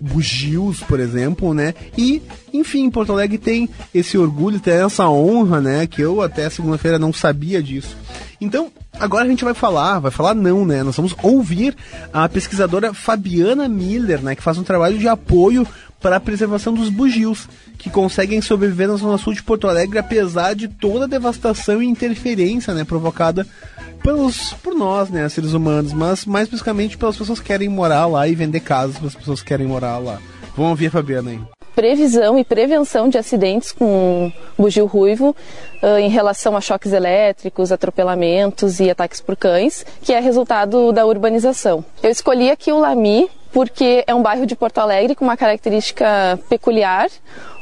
bugios, 0.00 0.80
por 0.80 1.00
exemplo, 1.00 1.54
né? 1.54 1.74
E, 1.96 2.20
enfim, 2.52 2.90
Porto 2.90 3.12
Alegre 3.12 3.38
tem 3.38 3.68
esse 3.94 4.18
orgulho, 4.18 4.60
tem 4.60 4.74
essa 4.74 5.08
honra, 5.08 5.60
né? 5.60 5.86
Que 5.86 6.02
eu 6.02 6.20
até 6.20 6.48
segunda-feira 6.50 6.98
não 6.98 7.12
sabia 7.12 7.62
disso. 7.62 7.96
Então, 8.44 8.70
agora 9.00 9.24
a 9.24 9.28
gente 9.28 9.42
vai 9.42 9.54
falar, 9.54 9.98
vai 9.98 10.10
falar 10.10 10.34
não, 10.34 10.66
né? 10.66 10.82
Nós 10.82 10.96
vamos 10.96 11.16
ouvir 11.22 11.74
a 12.12 12.28
pesquisadora 12.28 12.92
Fabiana 12.92 13.66
Miller, 13.66 14.22
né, 14.22 14.34
que 14.34 14.42
faz 14.42 14.58
um 14.58 14.62
trabalho 14.62 14.98
de 14.98 15.08
apoio 15.08 15.66
para 15.98 16.16
a 16.16 16.20
preservação 16.20 16.74
dos 16.74 16.90
bugios, 16.90 17.48
que 17.78 17.88
conseguem 17.88 18.42
sobreviver 18.42 18.88
na 18.88 18.96
zona 18.96 19.16
sul 19.16 19.32
de 19.32 19.42
Porto 19.42 19.66
Alegre 19.66 19.98
apesar 19.98 20.54
de 20.54 20.68
toda 20.68 21.06
a 21.06 21.08
devastação 21.08 21.82
e 21.82 21.86
interferência, 21.86 22.74
né, 22.74 22.84
provocada 22.84 23.46
pelos 24.02 24.52
por 24.62 24.74
nós, 24.74 25.08
né, 25.08 25.26
seres 25.30 25.54
humanos, 25.54 25.94
mas 25.94 26.26
mais 26.26 26.44
especificamente 26.44 26.98
pelas 26.98 27.16
pessoas 27.16 27.40
que 27.40 27.46
querem 27.46 27.70
morar 27.70 28.06
lá 28.06 28.28
e 28.28 28.34
vender 28.34 28.60
casas 28.60 28.98
para 28.98 29.08
as 29.08 29.14
pessoas 29.14 29.40
que 29.40 29.48
querem 29.48 29.66
morar 29.66 29.96
lá. 29.96 30.20
Vamos 30.54 30.72
ouvir 30.72 30.88
a 30.88 30.90
Fabiana 30.90 31.30
aí 31.30 31.40
previsão 31.74 32.38
e 32.38 32.44
prevenção 32.44 33.08
de 33.08 33.18
acidentes 33.18 33.72
com 33.72 34.32
bugio 34.58 34.86
ruivo 34.86 35.34
uh, 35.82 35.98
em 35.98 36.08
relação 36.08 36.56
a 36.56 36.60
choques 36.60 36.92
elétricos, 36.92 37.72
atropelamentos 37.72 38.80
e 38.80 38.90
ataques 38.90 39.20
por 39.20 39.36
cães, 39.36 39.84
que 40.02 40.12
é 40.12 40.20
resultado 40.20 40.92
da 40.92 41.04
urbanização. 41.04 41.84
Eu 42.02 42.10
escolhi 42.10 42.50
aqui 42.50 42.72
o 42.72 42.78
Lami 42.78 43.28
porque 43.52 44.02
é 44.06 44.14
um 44.14 44.22
bairro 44.22 44.46
de 44.46 44.56
Porto 44.56 44.78
Alegre 44.78 45.14
com 45.14 45.24
uma 45.24 45.36
característica 45.36 46.38
peculiar, 46.48 47.08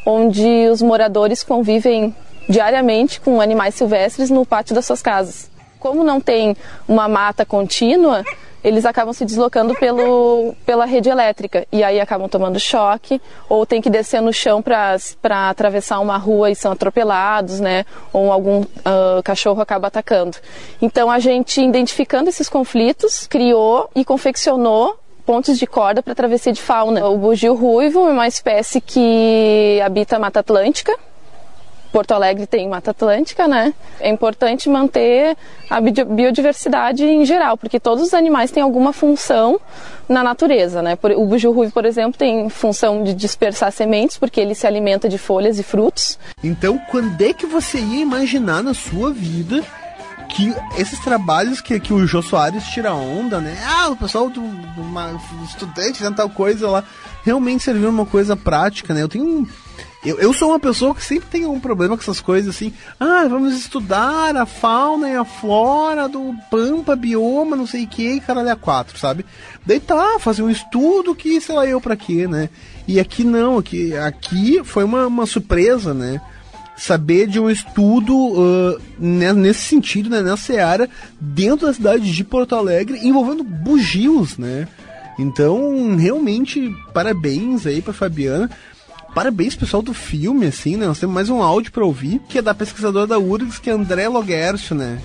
onde 0.06 0.68
os 0.70 0.80
moradores 0.80 1.42
convivem 1.42 2.14
diariamente 2.48 3.20
com 3.20 3.40
animais 3.40 3.74
silvestres 3.74 4.30
no 4.30 4.46
pátio 4.46 4.74
das 4.74 4.86
suas 4.86 5.02
casas. 5.02 5.50
Como 5.78 6.02
não 6.02 6.20
tem 6.20 6.56
uma 6.88 7.08
mata 7.08 7.44
contínua, 7.44 8.24
eles 8.62 8.84
acabam 8.84 9.12
se 9.12 9.24
deslocando 9.24 9.74
pelo, 9.74 10.54
pela 10.64 10.84
rede 10.84 11.08
elétrica 11.08 11.66
e 11.72 11.82
aí 11.82 12.00
acabam 12.00 12.28
tomando 12.28 12.58
choque 12.58 13.20
ou 13.48 13.66
tem 13.66 13.80
que 13.80 13.90
descer 13.90 14.20
no 14.20 14.32
chão 14.32 14.62
para 14.62 14.96
atravessar 15.48 16.00
uma 16.00 16.16
rua 16.16 16.50
e 16.50 16.54
são 16.54 16.72
atropelados, 16.72 17.60
né? 17.60 17.84
Ou 18.12 18.32
algum 18.32 18.60
uh, 18.60 19.22
cachorro 19.24 19.60
acaba 19.60 19.88
atacando. 19.88 20.36
Então 20.80 21.10
a 21.10 21.18
gente, 21.18 21.60
identificando 21.60 22.28
esses 22.28 22.48
conflitos, 22.48 23.26
criou 23.26 23.90
e 23.94 24.04
confeccionou 24.04 24.96
pontes 25.24 25.58
de 25.58 25.66
corda 25.66 26.02
para 26.02 26.14
travessia 26.14 26.52
de 26.52 26.60
fauna. 26.60 27.06
O 27.08 27.16
bugio 27.16 27.54
ruivo 27.54 28.08
é 28.08 28.12
uma 28.12 28.26
espécie 28.26 28.80
que 28.80 29.80
habita 29.84 30.16
a 30.16 30.18
Mata 30.18 30.40
Atlântica, 30.40 30.96
Porto 31.92 32.12
Alegre 32.12 32.46
tem 32.46 32.68
Mata 32.68 32.90
Atlântica, 32.90 33.46
né? 33.46 33.74
É 34.00 34.08
importante 34.08 34.68
manter 34.68 35.36
a 35.68 35.80
biodiversidade 35.80 37.04
em 37.04 37.24
geral, 37.26 37.58
porque 37.58 37.78
todos 37.78 38.02
os 38.02 38.14
animais 38.14 38.50
têm 38.50 38.62
alguma 38.62 38.92
função 38.92 39.60
na 40.08 40.22
natureza, 40.22 40.80
né? 40.80 40.98
O 41.16 41.26
bujurru, 41.26 41.70
por 41.70 41.84
exemplo, 41.84 42.18
tem 42.18 42.48
função 42.48 43.04
de 43.04 43.12
dispersar 43.12 43.70
sementes, 43.70 44.16
porque 44.16 44.40
ele 44.40 44.54
se 44.54 44.66
alimenta 44.66 45.08
de 45.08 45.18
folhas 45.18 45.58
e 45.58 45.62
frutos. 45.62 46.18
Então, 46.42 46.80
quando 46.90 47.20
é 47.20 47.32
que 47.34 47.46
você 47.46 47.78
ia 47.78 48.00
imaginar 48.00 48.62
na 48.62 48.72
sua 48.72 49.12
vida 49.12 49.62
que 50.32 50.54
esses 50.78 50.98
trabalhos 51.00 51.60
que, 51.60 51.78
que 51.78 51.92
o 51.92 52.06
Jô 52.06 52.22
Soares 52.22 52.64
tira 52.64 52.94
onda, 52.94 53.38
né? 53.38 53.54
Ah, 53.66 53.90
o 53.90 53.96
pessoal 53.96 54.30
do, 54.30 54.40
do 54.40 55.44
estudante, 55.44 56.02
né, 56.02 56.10
tal 56.16 56.30
coisa 56.30 56.68
lá, 56.68 56.84
realmente 57.22 57.62
serviu 57.62 57.90
uma 57.90 58.06
coisa 58.06 58.34
prática, 58.34 58.94
né? 58.94 59.02
Eu 59.02 59.08
tenho 59.08 59.46
eu, 60.04 60.18
eu 60.18 60.32
sou 60.32 60.48
uma 60.48 60.58
pessoa 60.58 60.94
que 60.94 61.04
sempre 61.04 61.28
tem 61.28 61.46
um 61.46 61.60
problema 61.60 61.96
com 61.96 62.02
essas 62.02 62.20
coisas 62.20 62.54
assim. 62.54 62.72
Ah, 62.98 63.26
vamos 63.28 63.54
estudar 63.54 64.36
a 64.36 64.44
fauna 64.44 65.08
e 65.08 65.16
a 65.16 65.24
flora 65.24 66.08
do 66.08 66.34
Pampa, 66.50 66.96
bioma, 66.96 67.54
não 67.54 67.66
sei 67.66 67.84
o 67.84 67.88
que, 67.88 68.20
caralho, 68.20 68.50
a 68.50 68.56
quatro, 68.56 68.98
sabe? 68.98 69.24
Daí 69.64 69.78
tá, 69.78 70.18
fazer 70.18 70.42
um 70.42 70.50
estudo 70.50 71.14
que, 71.14 71.40
sei 71.40 71.54
lá, 71.54 71.66
eu 71.66 71.80
pra 71.80 71.96
quê, 71.96 72.26
né? 72.26 72.48
E 72.86 72.98
aqui 72.98 73.22
não, 73.22 73.58
aqui, 73.58 73.96
aqui 73.96 74.60
foi 74.64 74.82
uma, 74.82 75.06
uma 75.06 75.26
surpresa, 75.26 75.94
né? 75.94 76.20
Saber 76.76 77.28
de 77.28 77.38
um 77.38 77.48
estudo 77.48 78.16
uh, 78.16 78.80
nesse 78.98 79.60
sentido, 79.60 80.10
né, 80.10 80.20
nessa 80.20 80.52
área, 80.64 80.90
dentro 81.20 81.66
da 81.66 81.74
cidade 81.74 82.12
de 82.12 82.24
Porto 82.24 82.56
Alegre, 82.56 82.98
envolvendo 83.06 83.44
bugios, 83.44 84.36
né? 84.36 84.66
Então, 85.16 85.94
realmente, 85.94 86.74
parabéns 86.92 87.66
aí 87.66 87.80
pra 87.80 87.92
Fabiana. 87.92 88.50
Parabéns, 89.14 89.54
pessoal 89.54 89.82
do 89.82 89.92
filme, 89.92 90.46
assim, 90.46 90.76
né? 90.76 90.86
Nós 90.86 90.98
temos 90.98 91.14
mais 91.14 91.28
um 91.28 91.42
áudio 91.42 91.70
para 91.70 91.84
ouvir, 91.84 92.18
que 92.30 92.38
é 92.38 92.42
da 92.42 92.54
pesquisadora 92.54 93.06
da 93.06 93.18
URGS, 93.18 93.58
que 93.58 93.68
é 93.68 93.72
André 93.74 94.08
Logercio, 94.08 94.74
né? 94.74 94.98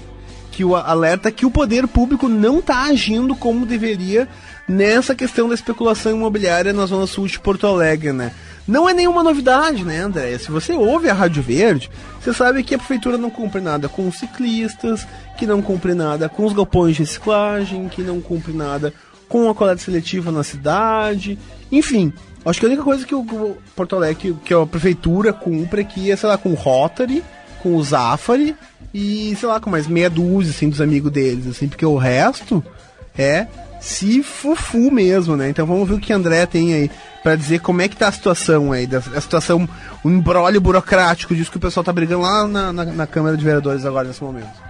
Que 0.50 0.64
o 0.64 0.78
alerta 0.78 1.30
que 1.30 1.46
o 1.46 1.52
poder 1.52 1.86
público 1.90 2.30
não 2.30 2.60
está 2.60 2.84
agindo 2.84 3.36
como 3.36 3.66
deveria 3.66 4.26
nessa 4.66 5.14
questão 5.14 5.50
da 5.50 5.56
especulação 5.56 6.14
imobiliária 6.14 6.72
na 6.72 6.86
zona 6.86 7.06
sul 7.06 7.28
de 7.28 7.38
Porto 7.38 7.68
Alegre, 7.68 8.14
né? 8.14 8.32
Não 8.66 8.88
é 8.88 8.94
nenhuma 8.94 9.24
novidade, 9.24 9.84
né, 9.84 10.00
André? 10.00 10.38
Se 10.38 10.52
você 10.52 10.72
ouve 10.72 11.10
a 11.10 11.14
Rádio 11.14 11.44
Verde, 11.44 11.90
você 12.22 12.34
sabe 12.34 12.64
que 12.64 12.76
a 12.76 12.78
prefeitura 12.78 13.18
não 13.18 13.30
cumpre 13.30 13.60
nada 13.60 13.90
com 13.90 14.08
os 14.08 14.16
ciclistas, 14.16 15.06
que 15.38 15.46
não 15.46 15.62
cumpre 15.62 15.94
nada 15.94 16.30
com 16.30 16.46
os 16.46 16.54
galpões 16.54 16.96
de 16.96 17.04
reciclagem, 17.04 17.90
que 17.90 18.02
não 18.02 18.22
cumpre 18.22 18.54
nada 18.54 18.94
com 19.28 19.50
a 19.50 19.56
coleta 19.56 19.82
seletiva 19.82 20.32
na 20.32 20.44
cidade, 20.44 21.38
enfim, 21.72 22.14
Acho 22.48 22.62
que 22.62 22.66
a 22.66 22.70
única 22.70 22.84
coisa 22.84 23.06
que 23.06 23.14
o 23.14 23.58
Porto 23.76 23.98
Alegre, 23.98 24.34
que 24.46 24.54
a 24.54 24.66
prefeitura 24.66 25.34
cumpre 25.34 25.82
aqui 25.82 26.10
é, 26.10 26.16
sei 26.16 26.30
lá, 26.30 26.38
com 26.38 26.52
o 26.52 26.54
Rotary, 26.54 27.22
com 27.62 27.76
o 27.76 27.84
Zafari 27.84 28.56
e, 28.94 29.36
sei 29.38 29.50
lá, 29.50 29.60
com 29.60 29.70
mais 29.70 29.86
meia 29.86 30.10
dúzia, 30.10 30.52
assim, 30.52 30.70
dos 30.70 30.80
amigos 30.80 31.12
deles, 31.12 31.46
assim, 31.46 31.68
porque 31.68 31.86
o 31.86 31.98
resto 31.98 32.64
é 33.18 33.48
se 33.82 34.24
fufu 34.24 34.90
mesmo, 34.90 35.36
né? 35.36 35.50
Então 35.50 35.66
vamos 35.66 35.90
ver 35.90 35.96
o 35.96 36.00
que 36.00 36.14
André 36.14 36.46
tem 36.46 36.74
aí 36.74 36.92
para 37.22 37.36
dizer 37.36 37.60
como 37.60 37.82
é 37.82 37.90
que 37.90 37.98
tá 37.98 38.08
a 38.08 38.12
situação 38.14 38.72
aí, 38.72 38.88
da, 38.88 39.00
a 39.00 39.22
situação, 39.22 39.68
o 40.02 40.10
embrólio 40.10 40.62
burocrático 40.62 41.36
disso 41.36 41.52
que 41.52 41.58
o 41.58 41.62
pessoal 41.62 41.84
tá 41.84 41.92
brigando 41.92 42.22
lá 42.22 42.48
na, 42.48 42.72
na, 42.72 42.86
na 42.86 43.08
Câmara 43.08 43.36
de 43.36 43.44
Vereadores 43.44 43.86
agora 43.86 44.08
nesse 44.08 44.24
momento. 44.24 44.67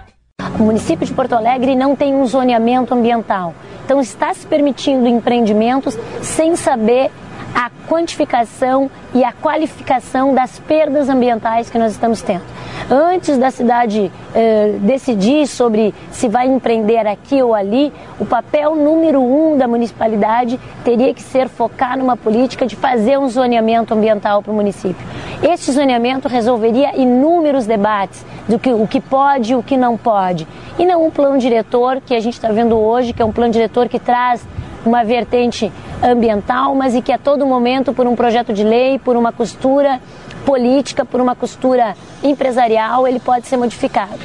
O 0.60 0.64
município 0.64 1.04
de 1.04 1.12
Porto 1.12 1.34
Alegre 1.34 1.76
não 1.76 1.96
tem 1.96 2.14
um 2.14 2.24
zoneamento 2.26 2.94
ambiental. 2.94 3.56
Então 3.84 4.00
está 4.00 4.32
se 4.36 4.46
permitindo 4.46 5.08
empreendimentos 5.08 5.98
sem 6.22 6.56
saber 6.56 7.10
a 7.58 7.72
quantificação 7.90 8.88
e 9.16 9.24
a 9.24 9.34
qualificação 9.34 10.32
das 10.32 10.60
perdas 10.60 11.10
ambientais 11.10 11.72
que 11.72 11.80
nós 11.80 11.92
estamos 11.92 12.22
tendo. 12.22 12.44
Antes 12.88 13.36
da 13.36 13.50
cidade 13.50 14.12
eh, 14.36 14.76
decidir 14.82 15.48
sobre 15.48 15.92
se 16.12 16.30
vai 16.30 16.46
empreender 16.46 17.08
aqui 17.08 17.42
ou 17.42 17.56
ali, 17.56 17.92
o 18.20 18.26
papel 18.28 18.76
número 18.76 19.20
um 19.20 19.58
da 19.58 19.68
municipalidade 19.68 20.60
teria 20.84 21.12
que 21.16 21.24
ser 21.24 21.50
focar 21.50 21.98
numa 21.98 22.16
política 22.16 22.64
de 22.68 22.76
fazer 22.76 23.18
um 23.18 23.28
zoneamento 23.28 23.92
ambiental 23.92 24.44
para 24.44 24.52
o 24.52 24.56
município. 24.56 25.04
Este 25.42 25.72
zoneamento 25.72 26.28
resolveria 26.28 26.96
inúmeros 26.96 27.66
debates 27.66 28.24
do 28.48 28.60
que 28.60 28.72
o 28.72 28.86
que 28.86 29.02
pode 29.02 29.54
e 29.54 29.56
o 29.56 29.64
que 29.64 29.76
não 29.76 29.98
pode. 29.98 30.48
E 30.78 30.86
não 30.86 31.08
um 31.08 31.10
plano 31.10 31.40
diretor 31.40 32.02
que 32.06 32.14
a 32.14 32.20
gente 32.20 32.36
está 32.36 32.50
vendo 32.50 32.78
hoje, 32.78 33.14
que 33.14 33.22
é 33.24 33.26
um 33.26 33.32
plano 33.32 33.52
diretor 33.52 33.90
que 33.90 33.98
traz 33.98 34.48
uma 34.86 35.04
vertente 35.04 35.72
ambiental, 36.04 36.76
mas 36.76 36.96
e 36.96 37.02
que 37.02 37.12
a 37.12 37.18
todo 37.18 37.46
momento, 37.46 37.94
por 37.94 38.08
um 38.08 38.16
projeto 38.16 38.54
de 38.54 38.64
lei, 38.64 39.00
por 39.00 39.16
uma 39.16 39.32
costura 39.32 40.00
política, 40.46 41.04
por 41.04 41.20
uma 41.20 41.36
costura 41.36 41.96
empresarial, 42.24 43.08
ele 43.08 43.20
pode 43.20 43.48
ser 43.48 43.58
modificado. 43.58 44.20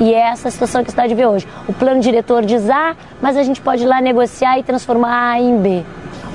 E 0.00 0.12
é 0.14 0.18
essa 0.18 0.48
a 0.48 0.50
situação 0.50 0.82
que 0.82 0.88
a 0.88 0.90
cidade 0.90 1.14
vê 1.14 1.26
hoje. 1.26 1.46
O 1.68 1.72
plano 1.72 2.00
diretor 2.00 2.44
diz 2.44 2.68
A, 2.68 2.96
mas 3.20 3.36
a 3.36 3.42
gente 3.42 3.60
pode 3.60 3.82
ir 3.84 3.86
lá 3.86 4.00
negociar 4.00 4.58
e 4.58 4.62
transformar 4.62 5.32
A 5.32 5.40
em 5.40 5.58
B. 5.58 5.84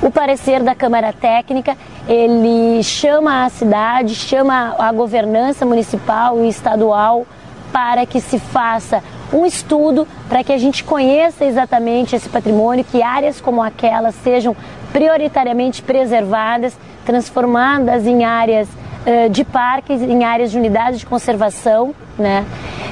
O 0.01 0.11
parecer 0.11 0.61
da 0.61 0.75
Câmara 0.75 1.11
Técnica, 1.11 1.75
ele 2.07 2.83
chama 2.83 3.45
a 3.45 3.49
cidade, 3.49 4.13
chama 4.13 4.75
a 4.77 4.91
governança 4.91 5.65
municipal 5.65 6.43
e 6.43 6.49
estadual 6.49 7.25
para 7.71 8.05
que 8.05 8.21
se 8.21 8.39
faça 8.39 9.03
um 9.31 9.45
estudo 9.45 10.07
para 10.29 10.43
que 10.43 10.53
a 10.53 10.57
gente 10.57 10.83
conheça 10.83 11.45
exatamente 11.45 12.15
esse 12.15 12.29
patrimônio, 12.29 12.83
que 12.83 13.01
áreas 13.01 13.41
como 13.41 13.61
aquelas 13.61 14.15
sejam 14.15 14.55
prioritariamente 14.91 15.81
preservadas, 15.81 16.77
transformadas 17.05 18.05
em 18.05 18.23
áreas 18.23 18.67
uh, 18.69 19.29
de 19.29 19.43
parques, 19.43 20.01
em 20.01 20.23
áreas 20.23 20.51
de 20.51 20.57
unidades 20.57 20.99
de 20.99 21.05
conservação, 21.05 21.93
né? 22.17 22.45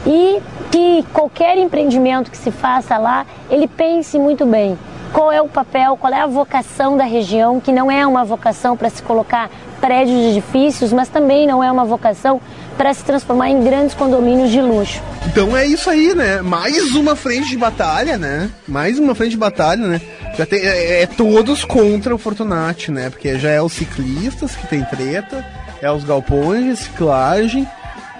E 0.05 0.41
que 0.71 1.03
qualquer 1.13 1.57
empreendimento 1.57 2.29
que 2.29 2.37
se 2.37 2.51
faça 2.51 2.97
lá, 2.97 3.25
ele 3.49 3.67
pense 3.67 4.19
muito 4.19 4.45
bem 4.45 4.77
qual 5.15 5.31
é 5.31 5.41
o 5.41 5.47
papel, 5.47 5.95
qual 5.95 6.11
é 6.11 6.19
a 6.19 6.27
vocação 6.27 6.97
da 6.97 7.05
região, 7.05 7.61
que 7.61 7.71
não 7.71 7.89
é 7.89 8.05
uma 8.05 8.25
vocação 8.25 8.75
para 8.75 8.89
se 8.89 9.01
colocar 9.01 9.49
prédios 9.79 10.17
e 10.17 10.29
edifícios, 10.31 10.91
mas 10.91 11.07
também 11.07 11.47
não 11.47 11.63
é 11.63 11.71
uma 11.71 11.85
vocação 11.85 12.41
para 12.77 12.93
se 12.93 13.03
transformar 13.03 13.49
em 13.49 13.63
grandes 13.63 13.95
condomínios 13.95 14.51
de 14.51 14.61
luxo. 14.61 15.01
Então 15.27 15.55
é 15.55 15.65
isso 15.65 15.89
aí, 15.89 16.13
né? 16.13 16.41
Mais 16.41 16.93
uma 16.95 17.15
frente 17.15 17.49
de 17.49 17.57
batalha, 17.57 18.17
né? 18.17 18.49
Mais 18.67 18.99
uma 18.99 19.15
frente 19.15 19.31
de 19.31 19.37
batalha, 19.37 19.87
né? 19.87 20.01
Já 20.37 20.45
tem, 20.45 20.59
é, 20.59 21.03
é 21.03 21.05
todos 21.07 21.63
contra 21.63 22.13
o 22.13 22.17
Fortunati, 22.17 22.91
né? 22.91 23.09
Porque 23.09 23.37
já 23.39 23.49
é 23.49 23.61
os 23.61 23.73
ciclistas 23.73 24.55
que 24.55 24.67
tem 24.67 24.83
treta, 24.83 25.45
é 25.81 25.91
os 25.91 26.03
galpões 26.03 26.63
de 26.63 26.69
reciclagem. 26.69 27.67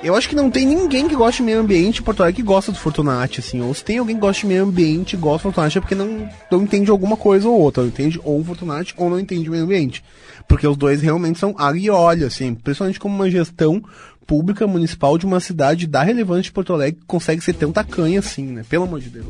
Eu 0.03 0.15
acho 0.15 0.29
que 0.29 0.35
não 0.35 0.51
tem 0.51 0.67
ninguém 0.67 1.07
que 1.07 1.15
goste 1.15 1.41
de 1.41 1.45
meio 1.45 1.59
ambiente 1.59 1.99
em 1.99 2.03
Porto 2.03 2.21
Alegre 2.21 2.41
que 2.41 2.47
gosta 2.47 2.71
do 2.71 2.77
Fortunati, 2.77 3.39
assim. 3.39 3.59
Ou 3.61 3.73
se 3.73 3.83
tem 3.83 3.97
alguém 3.97 4.15
que 4.15 4.21
gosta 4.21 4.41
de 4.41 4.47
meio 4.47 4.63
ambiente 4.63 5.13
e 5.13 5.17
gosta 5.17 5.39
do 5.39 5.51
Fortunati 5.51 5.77
é 5.77 5.81
porque 5.81 5.95
não, 5.95 6.29
não 6.51 6.61
entende 6.61 6.91
alguma 6.91 7.17
coisa 7.17 7.49
ou 7.49 7.59
outra. 7.59 7.81
Não 7.81 7.89
entende 7.89 8.21
ou 8.23 8.39
o 8.39 8.43
Fortunati 8.43 8.93
ou 8.97 9.09
não 9.09 9.19
entende 9.19 9.49
o 9.49 9.51
meio 9.51 9.63
ambiente. 9.63 10.03
Porque 10.47 10.67
os 10.67 10.77
dois 10.77 11.01
realmente 11.01 11.39
são 11.39 11.55
água 11.57 11.79
e 11.79 11.89
óleo, 11.89 12.27
assim. 12.27 12.53
Principalmente 12.53 12.99
como 12.99 13.15
uma 13.15 13.31
gestão 13.31 13.83
pública 14.25 14.65
municipal 14.67 15.17
de 15.17 15.25
uma 15.25 15.39
cidade 15.39 15.87
da 15.87 16.03
relevância 16.03 16.43
de 16.43 16.51
Porto 16.51 16.73
Alegre 16.73 16.99
consegue 17.05 17.41
ser 17.41 17.53
tão 17.53 17.71
tacanha 17.71 18.19
assim, 18.19 18.45
né? 18.45 18.63
Pelo 18.67 18.85
amor 18.85 18.99
de 18.99 19.09
Deus. 19.09 19.27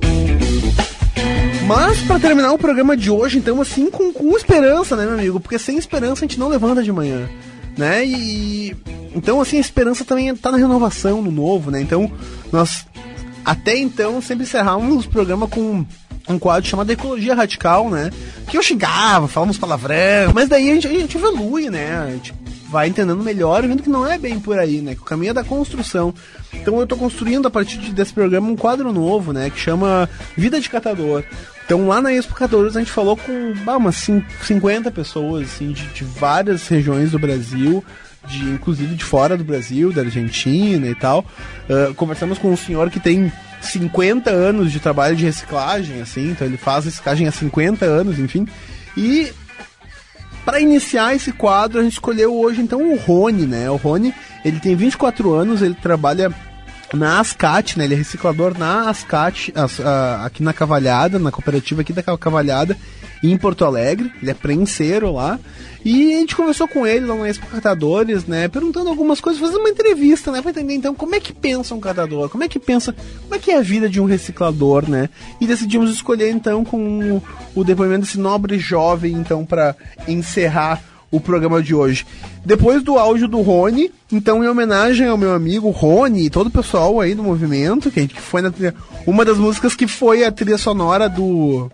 Mas 1.68 2.00
para 2.02 2.20
terminar 2.20 2.52
o 2.54 2.60
programa 2.60 2.96
de 2.96 3.10
hoje, 3.10 3.40
então, 3.40 3.60
assim, 3.60 3.90
com, 3.90 4.14
com 4.14 4.38
esperança, 4.38 4.96
né, 4.96 5.06
meu 5.06 5.16
amigo? 5.16 5.40
Porque 5.40 5.58
sem 5.58 5.78
esperança 5.78 6.24
a 6.24 6.28
gente 6.28 6.40
não 6.40 6.48
levanta 6.48 6.84
de 6.84 6.92
manhã, 6.92 7.28
né? 7.76 8.06
E 8.06 8.76
então, 9.16 9.42
assim, 9.42 9.58
a 9.58 9.62
esperança 9.62 10.06
também 10.06 10.36
tá 10.36 10.52
na 10.52 10.58
renovação, 10.58 11.22
no 11.22 11.32
novo, 11.32 11.72
né? 11.72 11.82
Então, 11.82 12.12
nós 12.52 12.86
até 13.44 13.78
então 13.78 14.22
sempre 14.22 14.44
encerrávamos 14.44 15.06
o 15.06 15.10
programa 15.10 15.48
com 15.48 15.86
um 16.28 16.40
quadro 16.40 16.70
chamado 16.70 16.92
Ecologia 16.92 17.36
Radical, 17.36 17.90
né? 17.90 18.12
Que 18.48 18.58
eu 18.58 18.64
xingava, 18.64 19.28
falava 19.28 19.52
uns 19.52 19.58
palavrão, 19.58 20.34
mas 20.34 20.50
daí 20.50 20.70
a 20.70 20.74
gente, 20.74 20.88
a 20.88 20.92
gente 20.92 21.18
evolui, 21.18 21.70
né? 21.70 21.98
A 21.98 22.12
gente 22.12 22.34
vai 22.76 22.90
entendendo 22.90 23.24
melhor 23.24 23.66
vendo 23.66 23.82
que 23.82 23.90
não 23.90 24.06
é 24.06 24.18
bem 24.18 24.38
por 24.38 24.60
aí, 24.60 24.82
né? 24.82 24.96
Que 24.96 25.02
o 25.02 25.06
caminho 25.06 25.30
é 25.30 25.34
da 25.34 25.46
construção. 25.46 26.14
Então 26.54 26.78
eu 26.78 26.86
tô 26.86 26.98
construindo 26.98 27.48
a 27.48 27.50
partir 27.50 27.78
desse 27.94 28.12
programa 28.12 28.50
um 28.50 28.56
quadro 28.58 28.92
novo, 28.92 29.32
né? 29.32 29.50
Que 29.50 29.58
chama 29.58 30.10
Vida 30.36 30.60
de 30.60 30.70
Catador. 30.70 31.24
Então 31.64 31.88
lá 31.88 32.02
na 32.02 32.12
Expo 32.12 32.34
Catadores 32.36 32.76
a 32.76 32.80
gente 32.80 32.92
falou 32.92 33.16
com 33.16 33.54
bah, 33.64 33.78
umas 33.78 33.96
50 33.96 34.92
pessoas, 34.92 35.44
assim, 35.44 35.72
de, 35.72 35.88
de 35.88 36.04
várias 36.04 36.68
regiões 36.68 37.12
do 37.12 37.18
Brasil, 37.18 37.82
de 38.28 38.44
inclusive 38.44 38.94
de 38.94 39.06
fora 39.06 39.38
do 39.38 39.46
Brasil, 39.46 39.94
da 39.94 40.02
Argentina 40.02 40.86
e 40.86 40.96
tal. 40.96 41.20
Uh, 41.70 41.94
conversamos 41.94 42.38
com 42.38 42.52
um 42.52 42.58
senhor 42.58 42.90
que 42.90 43.00
tem 43.00 43.32
50 43.62 44.30
anos 44.30 44.70
de 44.70 44.82
trabalho 44.82 45.16
de 45.16 45.24
reciclagem, 45.24 46.02
assim, 46.02 46.32
então 46.32 46.46
ele 46.46 46.58
faz 46.58 46.84
reciclagem 46.84 47.26
há 47.26 47.32
50 47.32 47.86
anos, 47.86 48.20
enfim. 48.20 48.46
E 48.98 49.32
para 50.46 50.60
iniciar 50.60 51.16
esse 51.16 51.32
quadro, 51.32 51.80
a 51.80 51.84
gente 51.84 51.94
escolheu 51.94 52.34
hoje 52.34 52.62
então 52.62 52.92
o 52.92 52.96
Rony, 52.96 53.48
né? 53.48 53.70
O 53.70 53.76
Rony, 53.76 54.14
ele 54.46 54.60
tem 54.60 54.76
24 54.76 55.34
anos, 55.34 55.62
ele 55.62 55.74
trabalha 55.74 56.32
na 56.94 57.20
Ascat, 57.20 57.78
né? 57.78 57.86
Ele 57.86 57.96
é 57.96 57.98
reciclador 57.98 58.58
na 58.58 58.90
Ascat, 58.90 59.52
aqui 60.24 60.44
na 60.44 60.54
Cavalhada, 60.54 61.18
na 61.18 61.32
cooperativa 61.32 61.82
aqui 61.82 61.92
da 61.92 62.04
Cavalhada, 62.04 62.78
em 63.24 63.38
Porto 63.38 63.66
Alegre. 63.66 64.12
Ele 64.22 64.32
é 64.32 64.34
prenseiro 64.34 65.12
lá. 65.12 65.40
E 65.84 66.16
a 66.16 66.18
gente 66.18 66.36
conversou 66.36 66.68
com 66.68 66.88
ele 66.88 67.06
lá 67.06 67.16
na 67.16 67.30
Expo 67.30 67.46
Catadores, 67.46 68.26
né? 68.26 68.48
Perguntando 68.48 68.90
algumas 68.90 69.22
coisas, 69.22 69.40
fazendo 69.40 69.60
uma 69.60 69.70
entrevista, 69.70 70.32
né? 70.32 70.42
Pra 70.42 70.50
entender 70.50 70.74
então 70.74 70.96
como 70.96 71.14
é 71.14 71.20
que 71.20 71.32
pensa 71.32 71.76
um 71.76 71.80
catador, 71.80 72.28
como 72.28 72.44
é 72.44 72.48
que 72.48 72.58
pensa, 72.58 72.92
como 73.22 73.36
é 73.36 73.38
que 73.38 73.52
é 73.52 73.58
a 73.60 73.62
vida 73.62 73.88
de 73.88 74.02
um 74.02 74.06
reciclador, 74.06 74.90
né? 74.90 75.10
E 75.40 75.46
decidimos 75.46 75.92
escolher 75.92 76.32
então 76.32 76.66
com 76.66 77.22
o 77.54 77.64
depoimento 77.64 78.02
desse 78.02 78.20
nobre 78.20 78.58
jovem, 78.58 79.14
então, 79.14 79.46
para 79.46 79.76
encerrar 80.08 80.82
o 81.12 81.20
programa 81.20 81.62
de 81.62 81.76
hoje. 81.76 82.06
Depois 82.44 82.84
do 82.84 82.98
áudio 82.98 83.28
do 83.28 83.42
Rony, 83.42 83.92
então 84.12 84.44
em 84.44 84.48
homenagem 84.48 85.08
ao 85.08 85.18
meu 85.18 85.34
amigo 85.34 85.70
Rony 85.70 86.26
e 86.26 86.30
todo 86.30 86.48
o 86.48 86.52
pessoal 86.52 87.00
aí 87.00 87.16
do 87.16 87.24
movimento, 87.24 87.90
que, 87.90 88.08
foi 88.20 88.42
na 88.42 88.52
trilha, 88.52 88.76
uma 89.06 89.24
das 89.24 89.38
músicas 89.38 89.76
que 89.76 89.88
foi 89.88 90.26
a 90.26 90.32
trilha 90.32 90.58
sonora 90.58 91.08
do 91.08 91.72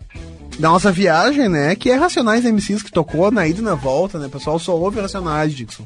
da 0.62 0.70
nossa 0.70 0.92
viagem, 0.92 1.50
né? 1.50 1.76
Que 1.76 1.90
é 1.90 1.96
Racionais 1.96 2.46
MCs 2.46 2.84
que 2.84 2.92
tocou 2.92 3.32
na 3.32 3.48
ida 3.48 3.60
e 3.60 3.64
na 3.64 3.74
volta, 3.74 4.20
né? 4.20 4.30
Pessoal 4.32 4.60
só 4.60 4.78
ouve 4.78 5.02
Racionais, 5.02 5.56
Dixon. 5.56 5.84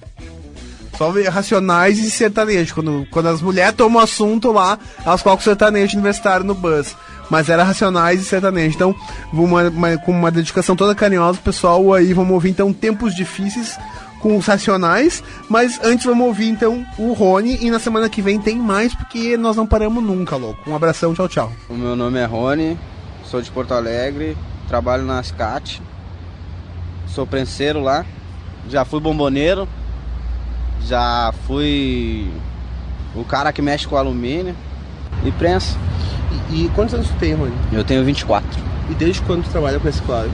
Só 0.97 1.07
ouve 1.07 1.23
Racionais 1.23 1.97
e 1.97 2.11
sertanejo. 2.11 2.75
Quando, 2.75 3.07
quando 3.09 3.27
as 3.29 3.41
mulheres 3.41 3.73
tomam 3.73 4.03
assunto 4.03 4.51
lá, 4.51 4.77
elas 5.05 5.21
colocam 5.21 5.45
sertanejo 5.45 5.93
universitário 5.93 6.45
no 6.45 6.53
bus. 6.53 6.93
Mas 7.29 7.47
era 7.47 7.63
Racionais 7.63 8.19
e 8.19 8.25
sertanejo. 8.25 8.75
Então, 8.75 8.93
uma, 9.31 9.69
uma, 9.69 9.97
com 9.97 10.11
uma 10.11 10.29
dedicação 10.29 10.75
toda 10.75 10.93
carinhosa, 10.93 11.39
pessoal 11.41 11.93
aí 11.93 12.11
vamos 12.11 12.33
ouvir 12.33 12.49
então 12.49 12.73
Tempos 12.73 13.15
Difíceis 13.15 13.79
com 14.19 14.35
os 14.35 14.45
Racionais. 14.45 15.23
Mas 15.47 15.79
antes 15.85 16.05
vamos 16.05 16.27
ouvir 16.27 16.49
então 16.49 16.85
o 16.97 17.13
Rony. 17.13 17.59
E 17.61 17.71
na 17.71 17.79
semana 17.79 18.09
que 18.09 18.21
vem 18.21 18.41
tem 18.41 18.57
mais, 18.57 18.93
porque 18.93 19.37
nós 19.37 19.55
não 19.55 19.65
paramos 19.65 20.03
nunca, 20.03 20.35
louco. 20.35 20.69
Um 20.69 20.75
abração, 20.75 21.13
tchau, 21.13 21.29
tchau. 21.29 21.51
O 21.69 21.75
meu 21.75 21.95
nome 21.95 22.19
é 22.19 22.25
Rony, 22.25 22.77
sou 23.23 23.41
de 23.41 23.49
Porto 23.49 23.73
Alegre 23.73 24.35
trabalho 24.67 25.03
na 25.03 25.19
Ascat, 25.19 25.81
sou 27.07 27.25
prenseiro 27.25 27.81
lá, 27.81 28.05
já 28.69 28.83
fui 28.83 28.99
bomboneiro, 28.99 29.67
já 30.85 31.33
fui 31.45 32.29
o 33.15 33.23
cara 33.23 33.51
que 33.53 33.61
mexe 33.61 33.87
com 33.87 33.95
alumínio 33.95 34.55
e 35.23 35.31
prensa. 35.31 35.77
E, 36.49 36.65
e 36.65 36.69
quantos 36.75 36.93
anos 36.93 37.07
tu 37.07 37.15
tem, 37.15 37.33
Rony? 37.33 37.53
Eu 37.71 37.83
tenho 37.83 38.03
24. 38.03 38.47
E 38.89 38.93
desde 38.93 39.21
quando 39.21 39.43
tu 39.43 39.49
trabalha 39.49 39.79
com 39.79 39.87
esse 39.87 40.01
quadro? 40.01 40.31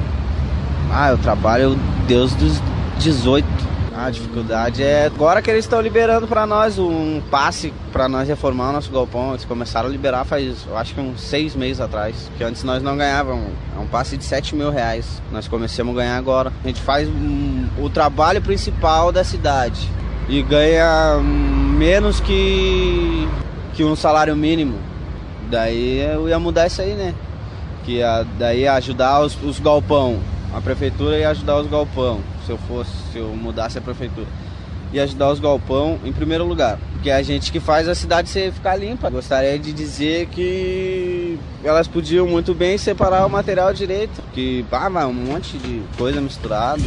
Ah, 0.91 1.09
eu 1.09 1.17
trabalho 1.17 1.77
desde 2.07 2.43
os 2.43 2.61
18. 2.99 3.70
A 4.01 4.09
dificuldade 4.09 4.81
é 4.81 5.05
agora 5.05 5.43
que 5.43 5.51
eles 5.51 5.63
estão 5.63 5.79
liberando 5.79 6.27
para 6.27 6.47
nós 6.47 6.79
um 6.79 7.21
passe 7.29 7.71
para 7.93 8.09
nós 8.09 8.27
reformar 8.27 8.71
o 8.71 8.73
nosso 8.73 8.91
galpão. 8.91 9.29
Eles 9.29 9.45
começaram 9.45 9.87
a 9.87 9.91
liberar 9.91 10.25
faz, 10.25 10.65
eu 10.67 10.75
acho 10.75 10.95
que 10.95 10.99
uns 10.99 11.21
seis 11.21 11.55
meses 11.55 11.79
atrás, 11.79 12.31
que 12.35 12.43
antes 12.43 12.63
nós 12.63 12.81
não 12.81 12.97
ganhávamos. 12.97 13.51
É 13.77 13.79
um 13.79 13.85
passe 13.85 14.17
de 14.17 14.23
7 14.23 14.55
mil 14.55 14.71
reais. 14.71 15.21
Nós 15.31 15.47
começamos 15.47 15.95
a 15.95 16.01
ganhar 16.01 16.17
agora. 16.17 16.51
A 16.63 16.67
gente 16.67 16.81
faz 16.81 17.07
um, 17.07 17.67
o 17.77 17.91
trabalho 17.91 18.41
principal 18.41 19.11
da 19.11 19.23
cidade 19.23 19.87
e 20.27 20.41
ganha 20.41 21.19
menos 21.21 22.19
que, 22.19 23.29
que 23.75 23.83
um 23.83 23.95
salário 23.95 24.35
mínimo. 24.35 24.79
Daí 25.47 25.99
eu 25.99 26.27
ia 26.27 26.39
mudar 26.39 26.65
isso 26.65 26.81
aí, 26.81 26.95
né? 26.95 27.13
Que 27.83 27.97
ia, 27.97 28.25
daí 28.39 28.67
ajudar 28.67 29.21
os, 29.21 29.37
os 29.43 29.59
galpão. 29.59 30.19
A 30.53 30.59
prefeitura 30.59 31.17
ia 31.17 31.29
ajudar 31.29 31.57
os 31.57 31.67
galpão 31.67 32.19
se 32.45 32.51
eu 32.51 32.57
fosse, 32.57 32.91
se 33.11 33.17
eu 33.19 33.27
mudasse 33.27 33.77
a 33.77 33.81
prefeitura. 33.81 34.27
E 34.91 34.99
ajudar 34.99 35.31
os 35.31 35.39
galpão 35.39 35.97
em 36.03 36.11
primeiro 36.11 36.45
lugar, 36.45 36.77
porque 37.01 37.09
é 37.09 37.15
a 37.15 37.23
gente 37.23 37.51
que 37.51 37.59
faz 37.59 37.87
a 37.87 37.95
cidade 37.95 38.29
ficar 38.51 38.75
limpa. 38.75 39.09
Gostaria 39.09 39.57
de 39.57 39.73
dizer 39.73 40.27
que 40.27 41.35
elas 41.63 41.87
podiam 41.87 42.27
muito 42.27 42.53
bem 42.53 42.77
separar 42.77 43.25
o 43.25 43.29
material 43.29 43.73
direito, 43.73 44.21
que 44.35 44.63
ah, 44.71 45.07
um 45.07 45.13
monte 45.13 45.57
de 45.57 45.81
coisa 45.97 46.21
misturada, 46.21 46.83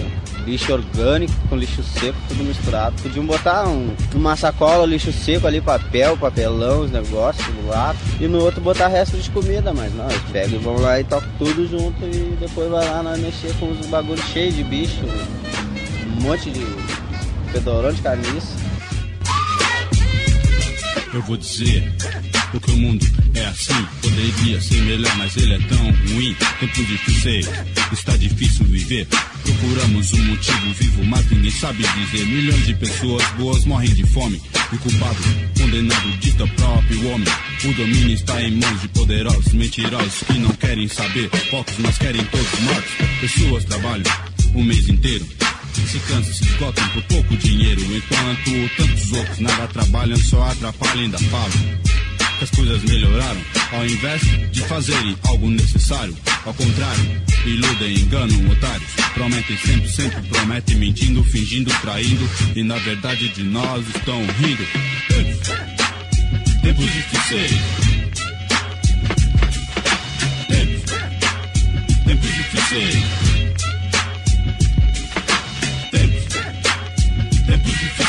lixo 0.47 0.73
orgânico 0.73 1.35
com 1.49 1.57
lixo 1.57 1.83
seco, 1.83 2.17
tudo 2.29 2.45
misturado. 2.45 2.95
Podiam 3.03 3.27
botar 3.27 3.67
um, 3.67 3.93
uma 4.15 4.37
sacola, 4.37 4.87
lixo 4.87 5.13
seco 5.13 5.49
ali, 5.49 5.61
papel, 5.61 6.17
papelão, 6.17 6.83
os 6.83 6.93
negócios 6.93 7.45
do 7.49 7.67
lado, 7.67 7.99
e 8.21 8.29
no 8.29 8.41
outro 8.41 8.61
botar 8.61 8.87
resto 8.87 9.17
de 9.17 9.29
comida, 9.31 9.75
mas 9.75 9.93
não, 9.97 10.09
eles 10.09 10.23
pegam 10.31 10.61
e 10.61 10.63
vão 10.63 10.77
lá 10.77 11.01
e 11.01 11.03
tocam 11.03 11.29
tudo 11.39 11.67
junto 11.67 12.05
e 12.05 12.37
depois 12.39 12.71
vai 12.71 12.89
lá 12.89 13.03
nós 13.03 13.19
mexer 13.19 13.53
com 13.59 13.69
os 13.69 13.85
bagulhos 13.87 14.25
cheios 14.27 14.55
de 14.55 14.63
bicho 14.63 15.01
um 16.07 16.23
monte 16.23 16.51
de 16.51 16.65
fedorão 17.51 17.93
de 17.93 18.01
carniça. 18.01 18.64
Eu 21.15 21.23
vou 21.23 21.37
dizer, 21.37 21.95
porque 22.51 22.73
o 22.73 22.77
mundo 22.77 23.07
é 23.35 23.47
assim. 23.47 23.87
Poderia 24.03 24.61
ser 24.61 24.83
melhor, 24.83 25.17
mas 25.17 25.37
ele 25.37 25.55
é 25.55 25.59
tão 25.61 25.79
ruim. 25.79 26.37
Tempos 26.59 26.89
difíceis, 26.89 27.49
está 27.93 28.17
difícil 28.17 28.65
viver. 28.65 29.07
Procuramos 29.45 30.13
um 30.13 30.25
motivo 30.25 30.75
vivo, 30.75 31.05
mas 31.05 31.31
ninguém 31.31 31.53
sabe 31.53 31.85
dizer. 31.85 32.27
Milhões 32.27 32.67
de 32.67 32.75
pessoas 32.75 33.25
boas 33.39 33.65
morrem 33.65 33.95
de 33.95 34.05
fome. 34.07 34.43
E 34.73 34.77
culpado, 34.77 35.23
condenado, 35.57 36.19
dita 36.19 36.49
próprio 36.49 37.09
homem. 37.09 37.29
O 37.65 37.73
domínio 37.75 38.15
está 38.15 38.43
em 38.43 38.57
mãos 38.57 38.81
de 38.81 38.89
poderosos, 38.89 39.53
mentirosos 39.53 40.25
que 40.27 40.39
não 40.41 40.51
querem 40.51 40.89
saber. 40.89 41.31
Poucos, 41.49 41.75
mas 41.79 41.97
querem 41.97 42.25
todos 42.25 42.61
mortos. 42.61 42.93
Pessoas 43.21 43.65
trabalham 43.67 44.13
o 44.53 44.65
mês 44.65 44.89
inteiro 44.89 45.25
se 45.81 45.99
cansam, 46.01 46.33
se 46.33 46.45
esgotam 46.45 46.89
por 46.91 47.03
pouco 47.05 47.37
dinheiro, 47.37 47.81
enquanto 47.81 48.77
tantos 48.77 49.13
outros 49.13 49.39
nada 49.41 49.67
trabalham, 49.69 50.17
só 50.17 50.43
atrapalham, 50.45 51.05
ainda 51.05 51.19
falam 51.19 51.51
que 52.39 52.45
as 52.45 52.51
coisas 52.51 52.83
melhoraram, 52.85 53.41
ao 53.73 53.87
invés 53.87 54.23
de 54.51 54.61
fazerem 54.63 55.17
algo 55.27 55.49
necessário, 55.51 56.17
ao 56.45 56.55
contrário, 56.55 57.23
iludem, 57.47 57.95
enganam 57.95 58.51
otários, 58.51 58.91
prometem 59.15 59.57
sempre, 59.59 59.89
sempre 59.89 60.23
prometem, 60.23 60.77
mentindo, 60.77 61.23
fingindo, 61.25 61.71
traindo, 61.81 62.29
e 62.57 62.63
na 62.63 62.77
verdade 62.77 63.29
de 63.29 63.43
nós 63.45 63.85
estão 63.87 64.21
rindo. 64.39 64.67
Tempos, 65.09 65.49
tempos 66.63 66.93
difíceis. 66.93 67.53
Tempos, 70.49 72.05
tempos 72.05 72.35
difíceis. 72.35 73.24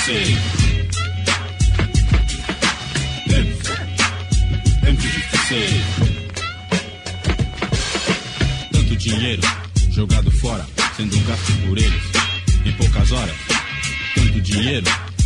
Difíceis. 0.05 0.45
Tanto 8.71 8.95
dinheiro 8.97 9.41
jogado 9.89 10.29
fora, 10.29 10.63
sendo 10.95 11.17
gasto 11.21 11.51
por 11.67 11.77
eles 11.77 12.03
em 12.65 12.71
poucas 12.73 13.11
horas. 13.11 13.35
Tanto 14.13 14.41
dinheiro 14.41 14.85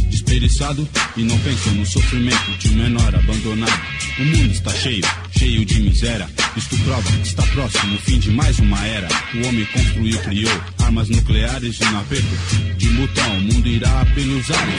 desperdiçado 0.09 0.87
e 1.17 1.23
não 1.23 1.37
pensam 1.39 1.73
no 1.73 1.85
sofrimento 1.85 2.57
de 2.59 2.69
um 2.69 2.75
menor 2.75 3.13
abandonado. 3.13 3.81
O 4.17 4.23
mundo 4.23 4.51
está 4.51 4.71
cheio 4.71 5.03
cheio 5.39 5.63
de 5.63 5.79
miséria. 5.79 6.29
Isto 6.57 6.75
prova 6.79 7.01
que 7.01 7.27
está 7.27 7.43
próximo 7.43 7.95
o 7.95 7.99
fim 7.99 8.19
de 8.19 8.29
mais 8.29 8.59
uma 8.59 8.85
era. 8.85 9.07
O 9.35 9.47
homem 9.47 9.65
construiu, 9.67 10.19
criou 10.19 10.61
armas 10.79 11.07
nucleares 11.07 11.77
de 11.77 11.85
aperto. 11.85 12.75
De 12.75 12.89
mutão, 12.89 13.37
o 13.37 13.41
mundo 13.41 13.67
irá 13.69 14.05
pelos 14.13 14.51
ares. 14.51 14.75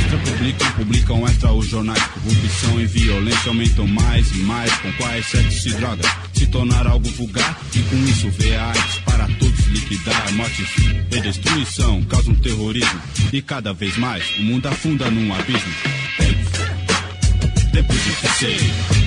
Extra 0.00 0.18
publicam, 0.18 0.72
publicam 0.72 1.28
extra 1.28 1.52
os 1.52 1.68
jornais. 1.68 2.02
Corrupção 2.02 2.80
e 2.80 2.86
violência 2.86 3.48
aumentam 3.50 3.86
mais 3.86 4.28
e 4.32 4.38
mais. 4.38 4.74
Com 4.78 4.92
quais 4.94 5.26
sexo 5.26 5.68
e 5.68 5.72
droga 5.74 6.02
se 6.32 6.46
tornar 6.48 6.88
algo 6.88 7.08
vulgar. 7.10 7.60
E 7.72 7.78
com 7.78 7.96
isso 8.06 8.28
vê 8.30 8.56
a 8.56 8.72
para 9.04 9.28
todos 9.38 9.66
liquidar. 9.66 10.32
Mortes 10.32 10.68
e 11.12 11.20
destruição 11.20 12.02
causam 12.02 12.34
terrorismo. 12.34 13.00
E 13.32 13.40
cada 13.40 13.72
vez 13.72 13.96
mais 13.96 14.24
o 14.40 14.42
mundo 14.42 14.66
afunda 14.66 15.08
num 15.08 15.32
abismo. 15.32 15.72
Tempos, 16.18 17.70
tempos 17.70 18.04
difíceis. 18.04 18.99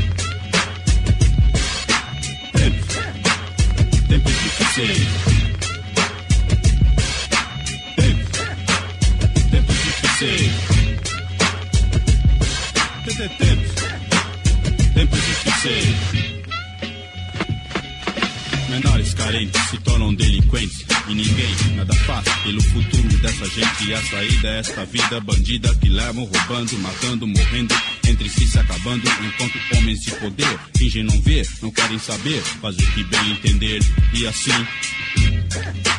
Pelo 22.44 22.62
futuro 22.62 23.18
dessa 23.20 23.46
gente. 23.46 23.94
A 23.94 24.02
saída 24.04 24.48
é 24.48 24.60
esta 24.60 24.86
vida 24.86 25.20
bandida 25.22 25.74
que 25.76 25.89
levam 25.89 26.26
roubando, 26.26 26.78
matando, 26.80 27.28
morrendo, 27.28 27.76
entre 28.08 28.30
si 28.30 28.46
se 28.46 28.60
acabando. 28.60 29.04
Enquanto 29.26 29.60
homens 29.76 30.02
de 30.02 30.12
poder 30.12 30.60
fingem 30.76 31.04
não 31.04 31.20
ver, 31.22 31.48
não 31.62 31.72
querem 31.72 31.98
saber, 31.98 32.41
faz 32.62 32.76
o 32.78 32.91
que 32.91 33.04
bem 33.06 33.32
entender. 33.32 33.82
E 34.14 34.28
assim 34.28 34.52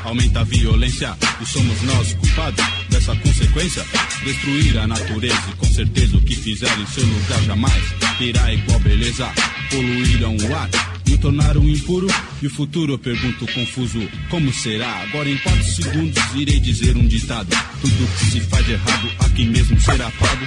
aumenta 0.05 0.41
a 0.41 0.45
violência 0.45 1.17
e 1.41 1.47
somos 1.47 1.81
nós 1.83 2.15
culpados 2.15 2.65
dessa 2.91 3.17
consequência. 3.17 3.85
Destruir 4.25 4.79
a 4.79 4.87
natureza 4.87 5.43
e 5.51 5.57
com 5.57 5.67
certeza 5.67 6.17
o 6.17 6.21
que 6.21 6.37
fizer 6.37 6.79
em 6.79 6.87
seu 6.87 7.05
lugar 7.05 7.43
jamais 7.43 7.83
terá 8.19 8.53
igual 8.53 8.79
beleza. 8.81 9.33
Poluíram 9.71 10.37
o 10.37 10.55
ar 10.55 10.94
me 11.07 11.19
tornaram 11.19 11.69
impuro 11.69 12.07
e 12.43 12.47
o 12.47 12.51
futuro 12.51 12.95
eu 12.95 12.99
pergunto 12.99 13.47
confuso. 13.53 14.01
Como 14.31 14.53
será? 14.53 15.03
Agora 15.03 15.29
em 15.29 15.37
quatro 15.39 15.65
segundos 15.65 16.23
irei 16.35 16.61
dizer 16.61 16.97
um 16.97 17.07
ditado. 17.07 17.49
Tudo 17.81 18.19
que 18.19 18.27
se 18.27 18.41
faz 18.41 18.67
de 18.67 18.73
errado 18.73 19.11
aqui 19.21 19.45
mesmo 19.47 19.81
será 19.81 20.11
pago. 20.13 20.45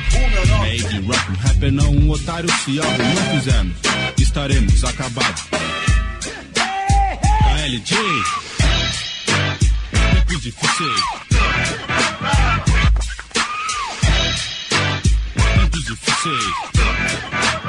É 0.66 0.76
de 0.76 1.00
rock 1.00 1.32
um 1.32 1.36
rapper 1.36 1.72
não 1.72 1.92
um 1.92 2.10
otário. 2.10 2.50
Se 2.64 2.80
algo 2.80 3.04
não 3.04 3.40
fizermos 3.40 3.78
estaremos 4.18 4.84
acabados. 4.84 5.44
KLJ 6.54 7.98
tempos 10.28 10.42
difíceis 10.42 11.02
tempos 15.56 15.86
difíceis 15.86 17.67